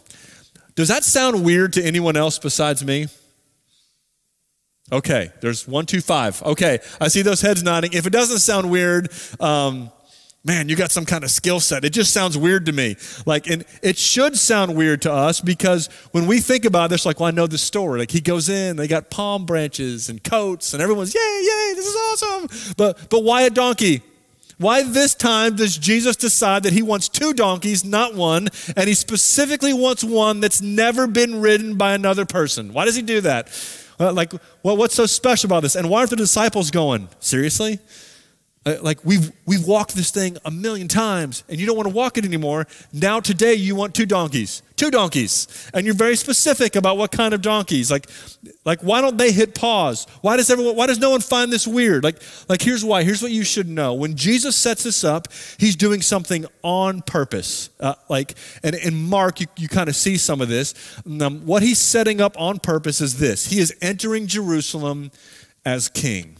Does 0.75 0.89
that 0.89 1.04
sound 1.04 1.44
weird 1.44 1.73
to 1.73 1.83
anyone 1.83 2.18
else 2.18 2.40
besides 2.40 2.83
me? 2.85 3.07
Okay, 4.92 5.31
there's 5.42 5.68
one, 5.68 5.85
two, 5.85 6.02
five. 6.02 6.42
Okay, 6.42 6.80
I 6.99 7.09
see 7.09 7.21
those 7.21 7.42
heads 7.42 7.61
nodding. 7.64 7.94
If 7.94 8.07
it 8.07 8.11
doesn't 8.11 8.40
sound 8.40 8.71
weird, 8.71 9.11
um, 9.40 9.92
man, 10.44 10.69
you 10.69 10.76
got 10.76 10.92
some 10.92 11.06
kind 11.06 11.24
of 11.24 11.31
skill 11.31 11.60
set. 11.60 11.84
It 11.84 11.92
just 11.92 12.14
sounds 12.14 12.38
weird 12.38 12.66
to 12.68 12.72
me. 12.72 12.96
Like, 13.26 13.48
and 13.48 13.66
it 13.84 13.98
should 13.98 14.38
sound 14.38 14.76
weird 14.76 15.02
to 15.04 15.12
us 15.12 15.42
because 15.42 15.88
when 16.12 16.28
we 16.28 16.40
think 16.40 16.66
about 16.66 16.90
this, 16.90 17.06
like, 17.06 17.19
well, 17.19 17.28
I 17.28 17.31
know 17.31 17.48
the 17.48 17.58
story. 17.58 18.00
Like, 18.00 18.12
he 18.12 18.22
goes 18.22 18.50
in, 18.50 18.78
they 18.78 18.88
got 18.88 19.10
palm 19.10 19.46
branches 19.46 20.10
and 20.10 20.24
coats, 20.24 20.74
and 20.74 20.81
everyone's, 20.81 21.14
yay, 21.14 21.19
yay, 21.19 21.74
this 21.76 21.86
is 21.86 21.96
awesome. 21.96 22.74
But, 22.78 23.10
but 23.10 23.24
why 23.24 23.44
a 23.44 23.50
donkey? 23.50 24.02
Why 24.58 24.84
this 24.84 25.16
time 25.16 25.56
does 25.56 25.78
Jesus 25.78 26.18
decide 26.18 26.64
that 26.64 26.74
he 26.74 26.81
wants 26.81 27.08
two 27.08 27.34
donkeys, 27.34 27.86
not 27.86 28.14
one, 28.14 28.50
and 28.76 28.90
he 28.90 28.94
specifically 28.94 29.74
wants 29.74 30.04
one 30.04 30.42
that's 30.42 30.62
never 30.62 31.08
been 31.08 31.40
ridden 31.40 31.76
by 31.76 31.94
another 31.94 32.26
person? 32.26 32.74
Why 32.74 32.84
does 32.84 32.96
he 32.96 33.02
do 33.02 33.22
that? 33.22 33.48
Like, 34.00 34.34
well, 34.64 34.76
what's 34.76 34.96
so 34.96 35.06
special 35.06 35.48
about 35.48 35.62
this? 35.62 35.76
And 35.76 35.90
why 35.90 36.00
aren't 36.00 36.10
the 36.10 36.18
disciples 36.18 36.72
going, 36.72 37.08
seriously? 37.19 37.80
Uh, 38.66 38.75
like 38.81 39.04
we've 39.06 39.31
we've 39.45 39.66
walked 39.66 39.95
this 39.95 40.11
thing 40.11 40.37
a 40.44 40.51
million 40.51 40.87
times 40.87 41.44
and 41.47 41.59
you 41.59 41.66
don't 41.66 41.78
want 41.78 41.87
to 41.87 41.94
walk 41.94 42.18
it 42.18 42.25
anymore. 42.25 42.68
Now 42.92 43.19
today 43.19 43.54
you 43.54 43.75
want 43.75 43.95
two 43.95 44.06
donkeys 44.06 44.61
two 44.80 44.89
donkeys. 44.89 45.69
And 45.73 45.85
you're 45.85 45.94
very 45.94 46.16
specific 46.16 46.75
about 46.75 46.97
what 46.97 47.11
kind 47.11 47.33
of 47.33 47.42
donkeys. 47.42 47.92
Like 47.92 48.07
like 48.66 48.81
why 48.81 49.01
don't 49.01 49.18
they 49.18 49.31
hit 49.31 49.54
pause? 49.54 50.07
Why 50.21 50.37
does 50.37 50.49
everyone 50.49 50.75
why 50.75 50.87
does 50.87 50.99
no 50.99 51.09
one 51.11 51.19
find 51.19 51.51
this 51.51 51.68
weird? 51.68 52.04
Like 52.04 52.21
like 52.47 52.61
here's 52.61 52.83
why. 52.83 53.04
Here's 53.04 53.21
what 53.21 53.31
you 53.31 53.44
should 53.44 53.68
know. 53.68 53.94
When 53.94 54.16
jesus 54.16 54.56
sets 54.56 54.83
this 54.83 55.04
up 55.04 55.28
he's 55.57 55.75
doing 55.75 56.01
something 56.01 56.45
on 56.63 57.01
purpose. 57.01 57.69
Uh, 57.80 57.95
like 58.09 58.35
and 58.63 58.73
in 58.73 58.95
mark 59.09 59.42
you, 59.42 59.47
you 59.57 59.68
kind 59.68 59.89
of 59.89 59.95
see 59.95 60.18
some 60.18 60.42
of 60.42 60.47
this. 60.47 60.73
Um, 61.06 61.45
what 61.45 61.61
he's 61.61 61.80
setting 61.80 62.21
up 62.21 62.39
on 62.39 62.59
purpose 62.59 63.01
is 63.01 63.19
this. 63.19 63.47
He 63.47 63.59
is 63.59 63.75
entering 63.81 64.28
jerusalem 64.28 65.11
as 65.66 65.89
king 65.89 66.39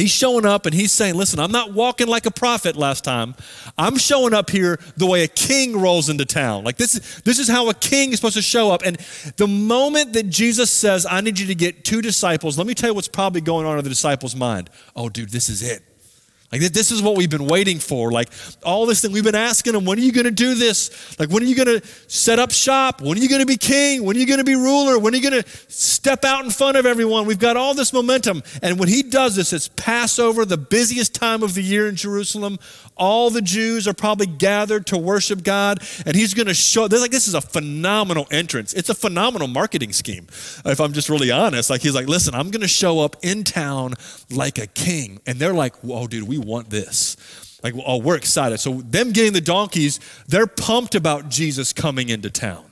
He's 0.00 0.10
showing 0.10 0.46
up 0.46 0.64
and 0.64 0.74
he's 0.74 0.92
saying, 0.92 1.14
Listen, 1.14 1.38
I'm 1.38 1.52
not 1.52 1.74
walking 1.74 2.06
like 2.06 2.24
a 2.24 2.30
prophet 2.30 2.74
last 2.74 3.04
time. 3.04 3.34
I'm 3.76 3.98
showing 3.98 4.32
up 4.32 4.48
here 4.48 4.80
the 4.96 5.04
way 5.04 5.24
a 5.24 5.28
king 5.28 5.78
rolls 5.78 6.08
into 6.08 6.24
town. 6.24 6.64
Like 6.64 6.78
this, 6.78 7.20
this 7.20 7.38
is 7.38 7.48
how 7.48 7.68
a 7.68 7.74
king 7.74 8.10
is 8.12 8.16
supposed 8.16 8.36
to 8.36 8.42
show 8.42 8.70
up. 8.70 8.80
And 8.82 8.96
the 9.36 9.46
moment 9.46 10.14
that 10.14 10.30
Jesus 10.30 10.70
says, 10.72 11.04
I 11.04 11.20
need 11.20 11.38
you 11.38 11.46
to 11.48 11.54
get 11.54 11.84
two 11.84 12.00
disciples, 12.00 12.56
let 12.56 12.66
me 12.66 12.72
tell 12.72 12.88
you 12.88 12.94
what's 12.94 13.08
probably 13.08 13.42
going 13.42 13.66
on 13.66 13.76
in 13.76 13.84
the 13.84 13.90
disciples' 13.90 14.34
mind. 14.34 14.70
Oh, 14.96 15.10
dude, 15.10 15.28
this 15.28 15.50
is 15.50 15.62
it. 15.62 15.82
Like, 16.52 16.62
this 16.62 16.90
is 16.90 17.00
what 17.00 17.16
we've 17.16 17.30
been 17.30 17.46
waiting 17.46 17.78
for. 17.78 18.10
Like, 18.10 18.28
all 18.64 18.84
this 18.84 19.02
thing 19.02 19.12
we've 19.12 19.22
been 19.22 19.36
asking 19.36 19.76
him, 19.76 19.84
when 19.84 19.98
are 19.98 20.02
you 20.02 20.10
going 20.10 20.24
to 20.24 20.32
do 20.32 20.54
this? 20.54 21.18
Like, 21.18 21.28
when 21.28 21.44
are 21.44 21.46
you 21.46 21.54
going 21.54 21.80
to 21.80 21.86
set 22.08 22.40
up 22.40 22.50
shop? 22.50 23.00
When 23.00 23.16
are 23.16 23.20
you 23.20 23.28
going 23.28 23.40
to 23.40 23.46
be 23.46 23.56
king? 23.56 24.04
When 24.04 24.16
are 24.16 24.18
you 24.18 24.26
going 24.26 24.38
to 24.38 24.44
be 24.44 24.56
ruler? 24.56 24.98
When 24.98 25.14
are 25.14 25.16
you 25.16 25.30
going 25.30 25.42
to 25.42 25.48
step 25.68 26.24
out 26.24 26.44
in 26.44 26.50
front 26.50 26.76
of 26.76 26.86
everyone? 26.86 27.26
We've 27.26 27.38
got 27.38 27.56
all 27.56 27.74
this 27.74 27.92
momentum. 27.92 28.42
And 28.62 28.80
when 28.80 28.88
he 28.88 29.04
does 29.04 29.36
this, 29.36 29.52
it's 29.52 29.68
Passover, 29.68 30.44
the 30.44 30.58
busiest 30.58 31.14
time 31.14 31.44
of 31.44 31.54
the 31.54 31.62
year 31.62 31.88
in 31.88 31.94
Jerusalem. 31.94 32.58
All 32.96 33.30
the 33.30 33.42
Jews 33.42 33.86
are 33.86 33.94
probably 33.94 34.26
gathered 34.26 34.86
to 34.88 34.98
worship 34.98 35.44
God. 35.44 35.78
And 36.04 36.16
he's 36.16 36.34
going 36.34 36.48
to 36.48 36.54
show, 36.54 36.88
they're 36.88 36.98
like, 36.98 37.12
this 37.12 37.28
is 37.28 37.34
a 37.34 37.40
phenomenal 37.40 38.26
entrance. 38.32 38.74
It's 38.74 38.88
a 38.88 38.94
phenomenal 38.94 39.46
marketing 39.46 39.92
scheme, 39.92 40.26
if 40.64 40.80
I'm 40.80 40.92
just 40.92 41.08
really 41.08 41.30
honest. 41.30 41.70
Like, 41.70 41.82
he's 41.82 41.94
like, 41.94 42.08
listen, 42.08 42.34
I'm 42.34 42.50
going 42.50 42.62
to 42.62 42.68
show 42.68 42.98
up 42.98 43.16
in 43.22 43.44
town 43.44 43.94
like 44.30 44.58
a 44.58 44.66
king. 44.66 45.20
And 45.26 45.38
they're 45.38 45.54
like, 45.54 45.76
whoa, 45.76 46.08
dude, 46.08 46.26
we 46.26 46.39
want 46.40 46.70
this. 46.70 47.16
Like, 47.62 47.74
oh, 47.86 47.98
we're 47.98 48.16
excited. 48.16 48.58
So, 48.58 48.80
them 48.80 49.12
getting 49.12 49.32
the 49.32 49.40
donkeys, 49.40 50.00
they're 50.26 50.46
pumped 50.46 50.94
about 50.94 51.28
Jesus 51.28 51.72
coming 51.72 52.08
into 52.08 52.30
town. 52.30 52.64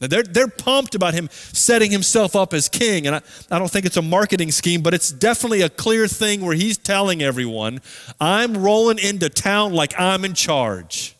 They're, 0.00 0.22
they're 0.22 0.48
pumped 0.48 0.94
about 0.94 1.14
him 1.14 1.28
setting 1.32 1.90
himself 1.90 2.36
up 2.36 2.52
as 2.52 2.68
king. 2.68 3.06
And 3.06 3.16
I, 3.16 3.20
I 3.50 3.58
don't 3.58 3.70
think 3.70 3.86
it's 3.86 3.96
a 3.96 4.02
marketing 4.02 4.50
scheme, 4.50 4.82
but 4.82 4.92
it's 4.92 5.10
definitely 5.10 5.62
a 5.62 5.68
clear 5.68 6.06
thing 6.08 6.44
where 6.44 6.54
he's 6.54 6.76
telling 6.76 7.22
everyone, 7.22 7.80
I'm 8.20 8.58
rolling 8.58 8.98
into 8.98 9.28
town 9.28 9.72
like 9.72 9.98
I'm 9.98 10.24
in 10.24 10.34
charge. 10.34 11.16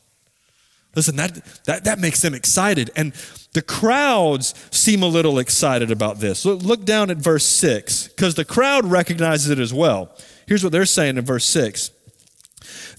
Listen, 0.95 1.17
that, 1.17 1.41
that, 1.65 1.85
that 1.85 1.99
makes 1.99 2.21
them 2.21 2.35
excited. 2.35 2.91
And 2.95 3.13
the 3.53 3.63
crowds 3.63 4.55
seem 4.71 5.03
a 5.03 5.09
little 5.09 5.39
excited 5.39 5.91
about 5.91 6.19
this. 6.21 6.45
Look, 6.45 6.63
look 6.63 6.85
down 6.85 7.11
at 7.11 7.17
verse 7.17 7.47
6, 7.47 8.09
because 8.09 8.35
the 8.35 8.45
crowd 8.45 8.85
recognizes 8.85 9.51
it 9.51 9.59
as 9.59 9.73
well. 9.73 10.11
Here's 10.47 10.63
what 10.63 10.73
they're 10.73 10.85
saying 10.85 11.17
in 11.17 11.25
verse 11.25 11.47
6 11.47 11.91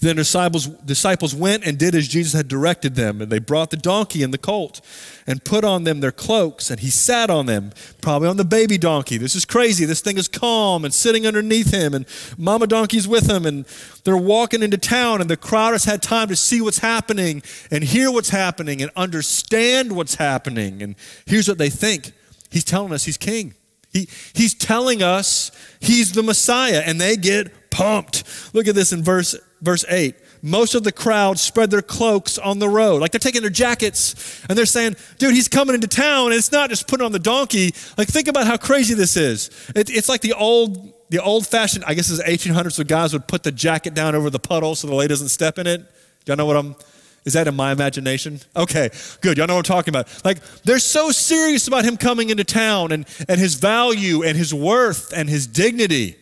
then 0.00 0.16
disciples, 0.16 0.66
disciples 0.66 1.34
went 1.34 1.66
and 1.66 1.78
did 1.78 1.94
as 1.94 2.08
Jesus 2.08 2.32
had 2.32 2.48
directed 2.48 2.94
them, 2.94 3.20
and 3.20 3.30
they 3.30 3.38
brought 3.38 3.70
the 3.70 3.76
donkey 3.76 4.22
and 4.22 4.32
the 4.32 4.38
colt 4.38 4.80
and 5.26 5.44
put 5.44 5.64
on 5.64 5.84
them 5.84 6.00
their 6.00 6.12
cloaks, 6.12 6.70
and 6.70 6.80
he 6.80 6.90
sat 6.90 7.30
on 7.30 7.46
them, 7.46 7.72
probably 8.00 8.28
on 8.28 8.36
the 8.36 8.44
baby 8.44 8.78
donkey. 8.78 9.18
This 9.18 9.34
is 9.34 9.44
crazy. 9.44 9.84
This 9.84 10.00
thing 10.00 10.18
is 10.18 10.28
calm 10.28 10.84
and 10.84 10.92
sitting 10.94 11.26
underneath 11.26 11.72
him, 11.72 11.94
and 11.94 12.06
mama 12.36 12.66
donkey's 12.66 13.08
with 13.08 13.28
him, 13.28 13.46
and 13.46 13.64
they're 14.04 14.16
walking 14.16 14.62
into 14.62 14.78
town, 14.78 15.20
and 15.20 15.28
the 15.28 15.36
crowd 15.36 15.72
has 15.72 15.84
had 15.84 16.02
time 16.02 16.28
to 16.28 16.36
see 16.36 16.60
what's 16.60 16.78
happening 16.78 17.42
and 17.70 17.84
hear 17.84 18.10
what's 18.10 18.30
happening 18.30 18.82
and 18.82 18.90
understand 18.96 19.96
what's 19.96 20.16
happening. 20.16 20.82
And 20.82 20.94
here's 21.26 21.48
what 21.48 21.58
they 21.58 21.70
think 21.70 22.12
He's 22.50 22.64
telling 22.64 22.92
us 22.92 23.04
he's 23.04 23.16
king. 23.16 23.54
He, 23.92 24.08
he's 24.34 24.54
telling 24.54 25.02
us 25.02 25.50
he's 25.80 26.12
the 26.12 26.22
Messiah, 26.22 26.82
and 26.84 27.00
they 27.00 27.16
get 27.16 27.70
pumped. 27.70 28.24
Look 28.54 28.68
at 28.68 28.74
this 28.74 28.92
in 28.92 29.02
verse 29.02 29.36
verse 29.60 29.84
8 29.88 30.14
most 30.46 30.76
of 30.76 30.84
the 30.84 30.92
crowd 30.92 31.38
spread 31.40 31.70
their 31.70 31.82
cloaks 31.82 32.38
on 32.38 32.60
the 32.60 32.68
road. 32.68 33.00
Like 33.00 33.10
they're 33.10 33.18
taking 33.18 33.42
their 33.42 33.50
jackets 33.50 34.44
and 34.48 34.56
they're 34.56 34.64
saying, 34.64 34.94
dude, 35.18 35.34
he's 35.34 35.48
coming 35.48 35.74
into 35.74 35.88
town. 35.88 36.26
And 36.26 36.34
it's 36.34 36.52
not 36.52 36.70
just 36.70 36.86
putting 36.86 37.04
on 37.04 37.10
the 37.10 37.18
donkey. 37.18 37.74
Like, 37.98 38.08
think 38.08 38.28
about 38.28 38.46
how 38.46 38.56
crazy 38.56 38.94
this 38.94 39.16
is. 39.16 39.48
It, 39.74 39.90
it's 39.90 40.08
like 40.08 40.20
the 40.20 40.34
old, 40.34 40.92
the 41.10 41.20
old 41.22 41.46
fashioned, 41.46 41.84
I 41.84 41.94
guess 41.94 42.10
it's 42.10 42.22
1800s, 42.22 42.72
so 42.72 42.84
guys 42.84 43.12
would 43.12 43.26
put 43.26 43.42
the 43.42 43.52
jacket 43.52 43.94
down 43.94 44.14
over 44.14 44.30
the 44.30 44.38
puddle 44.38 44.76
so 44.76 44.86
the 44.86 44.94
lady 44.94 45.08
doesn't 45.08 45.28
step 45.28 45.58
in 45.58 45.66
it. 45.66 45.84
Y'all 46.26 46.36
know 46.36 46.46
what 46.46 46.56
I'm, 46.56 46.76
is 47.24 47.32
that 47.32 47.48
in 47.48 47.56
my 47.56 47.72
imagination? 47.72 48.38
Okay, 48.54 48.90
good. 49.20 49.36
Y'all 49.36 49.48
know 49.48 49.56
what 49.56 49.68
I'm 49.68 49.76
talking 49.76 49.90
about. 49.92 50.24
Like, 50.24 50.38
they're 50.62 50.78
so 50.78 51.10
serious 51.10 51.66
about 51.66 51.84
him 51.84 51.96
coming 51.96 52.30
into 52.30 52.44
town 52.44 52.92
and, 52.92 53.04
and 53.28 53.40
his 53.40 53.54
value 53.54 54.22
and 54.22 54.36
his 54.36 54.54
worth 54.54 55.12
and 55.12 55.28
his 55.28 55.48
dignity. 55.48 56.16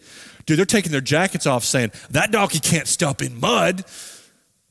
Dude, 0.47 0.59
they're 0.59 0.67
taking 0.67 0.93
their 0.93 1.01
jackets 1.01 1.47
off 1.47 1.65
saying, 1.65 1.93
that 2.11 2.31
donkey 2.31 2.59
can't 2.59 2.87
step 2.87 3.23
in 3.23 3.41
mud. 3.41 3.85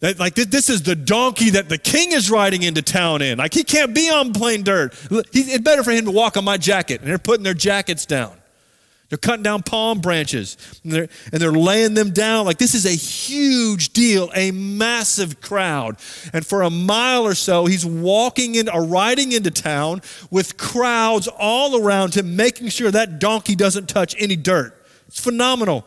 That, 0.02 0.20
like, 0.20 0.36
this 0.36 0.70
is 0.70 0.84
the 0.84 0.96
donkey 0.96 1.52
that 1.52 1.70
the 1.70 1.78
king 1.78 2.12
is 2.12 2.30
riding 2.30 2.62
into 2.62 2.82
town 2.82 3.22
in. 3.22 3.38
Like, 3.38 3.54
he 3.54 3.64
can't 3.64 3.96
be 3.96 4.10
on 4.10 4.34
plain 4.34 4.64
dirt. 4.64 4.94
it's 5.10 5.58
better 5.60 5.84
for 5.84 5.92
him 5.92 6.06
to 6.06 6.12
walk 6.12 6.36
on 6.36 6.44
my 6.44 6.58
jacket. 6.58 7.00
And 7.00 7.10
they're 7.10 7.18
putting 7.18 7.44
their 7.44 7.54
jackets 7.54 8.06
down. 8.06 8.34
They're 9.14 9.18
cutting 9.20 9.44
down 9.44 9.62
palm 9.62 10.02
branches 10.02 10.58
and 10.84 10.92
they're, 10.92 11.08
and 11.32 11.40
they're 11.40 11.52
laying 11.52 11.94
them 11.94 12.10
down. 12.10 12.46
Like, 12.46 12.58
this 12.58 12.74
is 12.74 12.86
a 12.88 12.96
huge 12.96 13.94
deal, 13.94 14.32
a 14.34 14.50
massive 14.50 15.40
crowd. 15.40 15.98
And 16.34 16.44
for 16.44 16.64
a 16.64 16.72
mile 16.72 17.24
or 17.24 17.36
so, 17.36 17.68
he's 17.68 17.86
walking 17.86 18.56
in, 18.56 18.68
or 18.68 18.84
riding 18.84 19.32
into 19.32 19.52
town 19.52 20.02
with 20.32 20.58
crowds 20.58 21.28
all 21.28 21.80
around 21.80 22.16
him, 22.16 22.36
making 22.36 22.70
sure 22.70 22.90
that 22.90 23.20
donkey 23.20 23.56
doesn't 23.56 23.88
touch 23.88 24.16
any 24.18 24.36
dirt. 24.36 24.83
It's 25.08 25.20
phenomenal. 25.20 25.86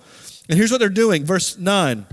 And 0.49 0.57
here's 0.59 0.71
what 0.71 0.79
they're 0.79 0.89
doing, 0.89 1.25
verse 1.25 1.59
9. 1.59 2.07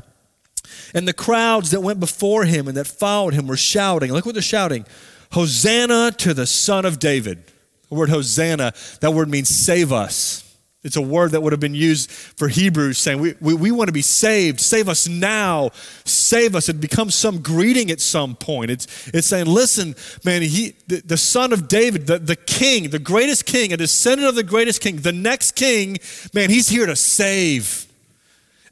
And 0.94 1.08
the 1.08 1.14
crowds 1.14 1.72
that 1.72 1.82
went 1.82 2.00
before 2.00 2.46
him 2.46 2.68
and 2.68 2.78
that 2.78 2.88
followed 2.88 3.34
him 3.34 3.48
were 3.48 3.58
shouting. 3.58 4.12
Look 4.12 4.26
what 4.26 4.36
they're 4.36 4.42
shouting 4.42 4.86
Hosanna 5.32 6.12
to 6.20 6.34
the 6.34 6.46
Son 6.46 6.86
of 6.86 7.00
David. 7.00 7.44
The 7.90 7.96
word 7.96 8.10
Hosanna, 8.10 8.74
that 9.02 9.12
word 9.12 9.30
means 9.30 9.50
save 9.50 9.92
us. 9.92 10.53
It's 10.84 10.98
a 10.98 11.02
word 11.02 11.32
that 11.32 11.42
would 11.42 11.54
have 11.54 11.62
been 11.62 11.74
used 11.74 12.12
for 12.12 12.50
Hebrews 12.50 12.98
saying, 12.98 13.20
we, 13.20 13.36
we, 13.40 13.54
we, 13.54 13.72
want 13.72 13.88
to 13.88 13.94
be 13.94 14.02
saved. 14.02 14.60
Save 14.60 14.90
us 14.90 15.08
now. 15.08 15.70
Save 16.04 16.56
us. 16.56 16.68
It 16.68 16.82
becomes 16.82 17.16
some 17.16 17.42
greeting 17.42 17.90
at 17.90 18.02
some 18.02 18.36
point. 18.36 18.70
It's, 18.70 19.08
it's 19.14 19.28
saying, 19.28 19.46
listen, 19.46 19.96
man, 20.26 20.42
he, 20.42 20.76
the, 20.88 21.02
the 21.06 21.16
son 21.16 21.54
of 21.54 21.70
David, 21.70 22.08
the, 22.08 22.20
the 22.20 22.36
king, 22.36 22.90
the 22.90 23.00
greatest 23.00 23.46
king, 23.46 23.72
a 23.72 23.78
descendant 23.78 24.28
of 24.28 24.36
the 24.36 24.44
greatest 24.44 24.82
king, 24.82 24.98
the 24.98 25.14
next 25.14 25.52
king, 25.52 26.00
man, 26.34 26.50
he's 26.50 26.68
here 26.68 26.86
to 26.86 26.98
save. 26.98 27.88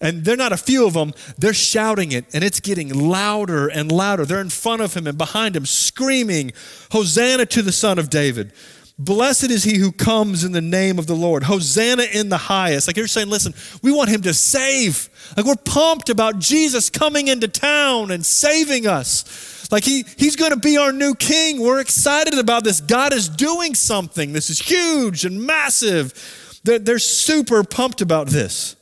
And 0.02 0.26
they're 0.26 0.36
not 0.36 0.52
a 0.52 0.58
few 0.58 0.86
of 0.86 0.94
them, 0.94 1.14
they're 1.38 1.54
shouting 1.54 2.12
it, 2.12 2.26
and 2.34 2.44
it's 2.44 2.60
getting 2.60 2.90
louder 2.90 3.68
and 3.68 3.92
louder. 3.92 4.26
They're 4.26 4.42
in 4.42 4.50
front 4.50 4.82
of 4.82 4.96
him 4.96 5.06
and 5.08 5.18
behind 5.18 5.56
him, 5.56 5.66
screaming, 5.66 6.52
Hosanna 6.92 7.46
to 7.46 7.62
the 7.62 7.72
son 7.72 8.00
of 8.00 8.10
David. 8.10 8.52
Blessed 9.04 9.50
is 9.50 9.64
he 9.64 9.80
who 9.80 9.92
comes 9.92 10.44
in 10.44 10.52
the 10.52 10.62
name 10.62 11.00
of 11.00 11.08
the 11.08 11.16
Lord. 11.16 11.44
Hosanna 11.44 12.04
in 12.04 12.30
the 12.30 12.38
highest. 12.38 12.86
Like 12.86 12.98
you're 12.98 13.08
saying, 13.08 13.30
listen, 13.30 13.56
we 13.82 13.92
want 13.92 14.10
him 14.10 14.22
to 14.22 14.34
save. 14.34 15.10
Like 15.36 15.48
we're 15.48 15.56
pumped 15.56 16.10
about 16.10 16.38
Jesus 16.38 16.92
coming 16.92 17.28
into 17.28 17.48
town 17.48 18.12
and 18.12 18.24
saving 18.24 18.86
us. 18.86 19.72
Like 19.72 19.84
he, 19.86 20.06
he's 20.18 20.36
going 20.36 20.52
to 20.52 20.60
be 20.60 20.78
our 20.78 20.92
new 20.92 21.16
king. 21.16 21.62
We're 21.62 21.80
excited 21.80 22.38
about 22.38 22.64
this. 22.64 22.80
God 22.80 23.12
is 23.12 23.28
doing 23.28 23.74
something. 23.74 24.34
This 24.34 24.52
is 24.52 24.60
huge 24.60 25.26
and 25.26 25.42
massive. 25.42 26.60
They're, 26.64 26.78
they're 26.78 27.00
super 27.00 27.64
pumped 27.64 28.02
about 28.02 28.28
this. 28.28 28.76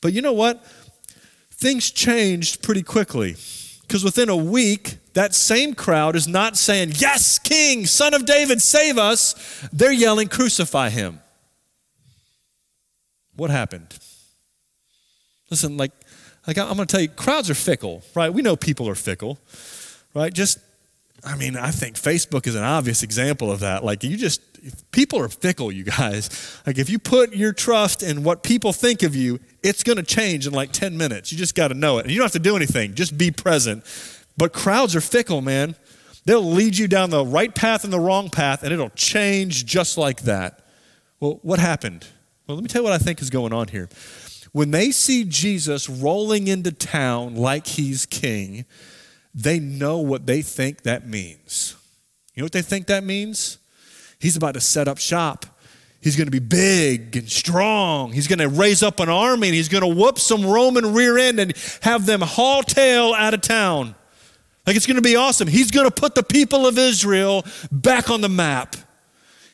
But 0.00 0.14
you 0.14 0.22
know 0.22 0.32
what? 0.32 0.64
Things 1.52 1.90
changed 1.90 2.62
pretty 2.62 2.82
quickly. 2.82 3.36
Because 3.82 4.02
within 4.02 4.30
a 4.30 4.36
week, 4.36 4.96
that 5.14 5.34
same 5.34 5.74
crowd 5.74 6.16
is 6.16 6.26
not 6.26 6.56
saying, 6.56 6.92
Yes, 6.96 7.38
King, 7.38 7.86
Son 7.86 8.14
of 8.14 8.24
David, 8.24 8.62
save 8.62 8.98
us. 8.98 9.34
They're 9.72 9.92
yelling, 9.92 10.28
Crucify 10.28 10.90
him. 10.90 11.20
What 13.36 13.50
happened? 13.50 13.98
Listen, 15.50 15.76
like, 15.76 15.92
like 16.46 16.58
I'm 16.58 16.76
going 16.76 16.78
to 16.78 16.86
tell 16.86 17.00
you, 17.00 17.08
crowds 17.08 17.50
are 17.50 17.54
fickle, 17.54 18.02
right? 18.14 18.32
We 18.32 18.42
know 18.42 18.56
people 18.56 18.88
are 18.88 18.94
fickle, 18.94 19.38
right? 20.14 20.32
Just, 20.32 20.58
I 21.24 21.36
mean, 21.36 21.56
I 21.56 21.70
think 21.70 21.96
Facebook 21.96 22.46
is 22.46 22.54
an 22.54 22.64
obvious 22.64 23.02
example 23.02 23.50
of 23.50 23.60
that. 23.60 23.84
Like, 23.84 24.02
you 24.02 24.16
just, 24.16 24.40
people 24.92 25.18
are 25.20 25.28
fickle, 25.28 25.70
you 25.70 25.84
guys. 25.84 26.60
Like, 26.66 26.78
if 26.78 26.88
you 26.88 26.98
put 26.98 27.34
your 27.34 27.52
trust 27.52 28.02
in 28.02 28.22
what 28.24 28.42
people 28.42 28.72
think 28.72 29.02
of 29.02 29.14
you, 29.14 29.40
it's 29.62 29.82
going 29.82 29.96
to 29.98 30.02
change 30.02 30.46
in 30.46 30.52
like 30.52 30.72
10 30.72 30.96
minutes. 30.96 31.32
You 31.32 31.38
just 31.38 31.54
got 31.54 31.68
to 31.68 31.74
know 31.74 31.98
it. 31.98 32.02
And 32.02 32.10
you 32.10 32.18
don't 32.18 32.24
have 32.24 32.32
to 32.32 32.38
do 32.38 32.56
anything, 32.56 32.94
just 32.94 33.16
be 33.16 33.30
present 33.30 33.84
but 34.36 34.52
crowds 34.52 34.96
are 34.96 35.00
fickle, 35.00 35.42
man. 35.42 35.76
They'll 36.24 36.44
lead 36.44 36.78
you 36.78 36.88
down 36.88 37.10
the 37.10 37.24
right 37.24 37.54
path 37.54 37.84
and 37.84 37.92
the 37.92 38.00
wrong 38.00 38.30
path, 38.30 38.62
and 38.62 38.72
it'll 38.72 38.90
change 38.90 39.66
just 39.66 39.98
like 39.98 40.22
that. 40.22 40.64
Well, 41.20 41.40
what 41.42 41.58
happened? 41.58 42.06
Well, 42.46 42.56
let 42.56 42.62
me 42.62 42.68
tell 42.68 42.82
you 42.82 42.84
what 42.84 42.92
I 42.92 42.98
think 42.98 43.20
is 43.20 43.30
going 43.30 43.52
on 43.52 43.68
here. 43.68 43.88
When 44.52 44.70
they 44.70 44.90
see 44.90 45.24
Jesus 45.24 45.88
rolling 45.88 46.46
into 46.46 46.72
town 46.72 47.34
like 47.34 47.66
he's 47.66 48.06
king, 48.06 48.66
they 49.34 49.58
know 49.58 49.98
what 49.98 50.26
they 50.26 50.42
think 50.42 50.82
that 50.82 51.06
means. 51.06 51.74
You 52.34 52.42
know 52.42 52.44
what 52.44 52.52
they 52.52 52.62
think 52.62 52.86
that 52.86 53.04
means? 53.04 53.58
He's 54.18 54.36
about 54.36 54.54
to 54.54 54.60
set 54.60 54.88
up 54.88 54.98
shop. 54.98 55.46
He's 56.00 56.16
going 56.16 56.26
to 56.26 56.32
be 56.32 56.40
big 56.40 57.16
and 57.16 57.30
strong. 57.30 58.12
He's 58.12 58.26
going 58.26 58.40
to 58.40 58.48
raise 58.48 58.82
up 58.82 59.00
an 59.00 59.08
army 59.08 59.48
and 59.48 59.54
he's 59.54 59.68
going 59.68 59.82
to 59.82 60.00
whoop 60.00 60.18
some 60.18 60.44
Roman 60.44 60.92
rear 60.92 61.16
end 61.16 61.38
and 61.38 61.54
have 61.82 62.06
them 62.06 62.20
haul 62.20 62.62
tail 62.62 63.14
out 63.14 63.34
of 63.34 63.40
town. 63.40 63.94
Like 64.66 64.76
it's 64.76 64.86
going 64.86 64.96
to 64.96 65.02
be 65.02 65.16
awesome. 65.16 65.48
He's 65.48 65.70
going 65.70 65.88
to 65.88 65.94
put 65.94 66.14
the 66.14 66.22
people 66.22 66.66
of 66.66 66.78
Israel 66.78 67.44
back 67.70 68.10
on 68.10 68.20
the 68.20 68.28
map. 68.28 68.76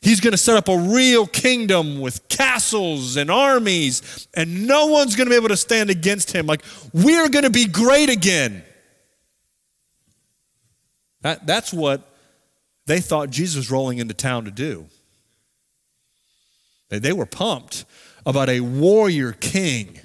He's 0.01 0.21
going 0.21 0.33
to 0.33 0.39
set 0.39 0.57
up 0.57 0.69
a 0.69 0.79
real 0.79 1.27
kingdom 1.27 2.01
with 2.01 2.29
castles 2.29 3.17
and 3.17 3.31
armies, 3.31 4.29
and 4.35 4.67
no 4.67 4.87
one's 4.87 5.17
going 5.17 5.27
to 5.27 5.31
be 5.31 5.37
able 5.37 5.49
to 5.49 5.57
stand 5.57 5.91
against 5.91 6.31
him. 6.33 6.47
Like, 6.47 6.63
we're 6.93 7.29
going 7.29 7.45
to 7.45 7.51
be 7.51 7.67
great 7.67 8.09
again. 8.09 8.63
That, 11.23 11.47
that's 11.47 11.73
what 11.73 12.03
they 12.87 13.01
thought 13.01 13.31
Jesus 13.31 13.57
was 13.57 13.71
rolling 13.73 13.99
into 13.99 14.15
town 14.15 14.45
to 14.45 14.53
do. 14.53 14.87
They, 16.91 17.01
they 17.01 17.13
were 17.13 17.27
pumped 17.27 17.85
about 18.25 18.49
a 18.49 18.61
warrior 18.61 19.33
king 19.33 20.01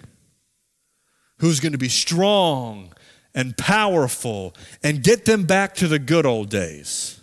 who's 1.37 1.59
going 1.59 1.73
to 1.73 1.77
be 1.77 1.89
strong 1.89 2.92
and 3.35 3.57
powerful 3.57 4.55
and 4.83 5.03
get 5.03 5.25
them 5.25 5.45
back 5.45 5.75
to 5.75 5.87
the 5.87 5.99
good 5.99 6.25
old 6.25 6.49
days. 6.49 7.19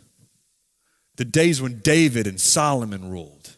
The 1.16 1.24
days 1.24 1.60
when 1.60 1.80
David 1.80 2.26
and 2.26 2.40
Solomon 2.40 3.10
ruled. 3.10 3.56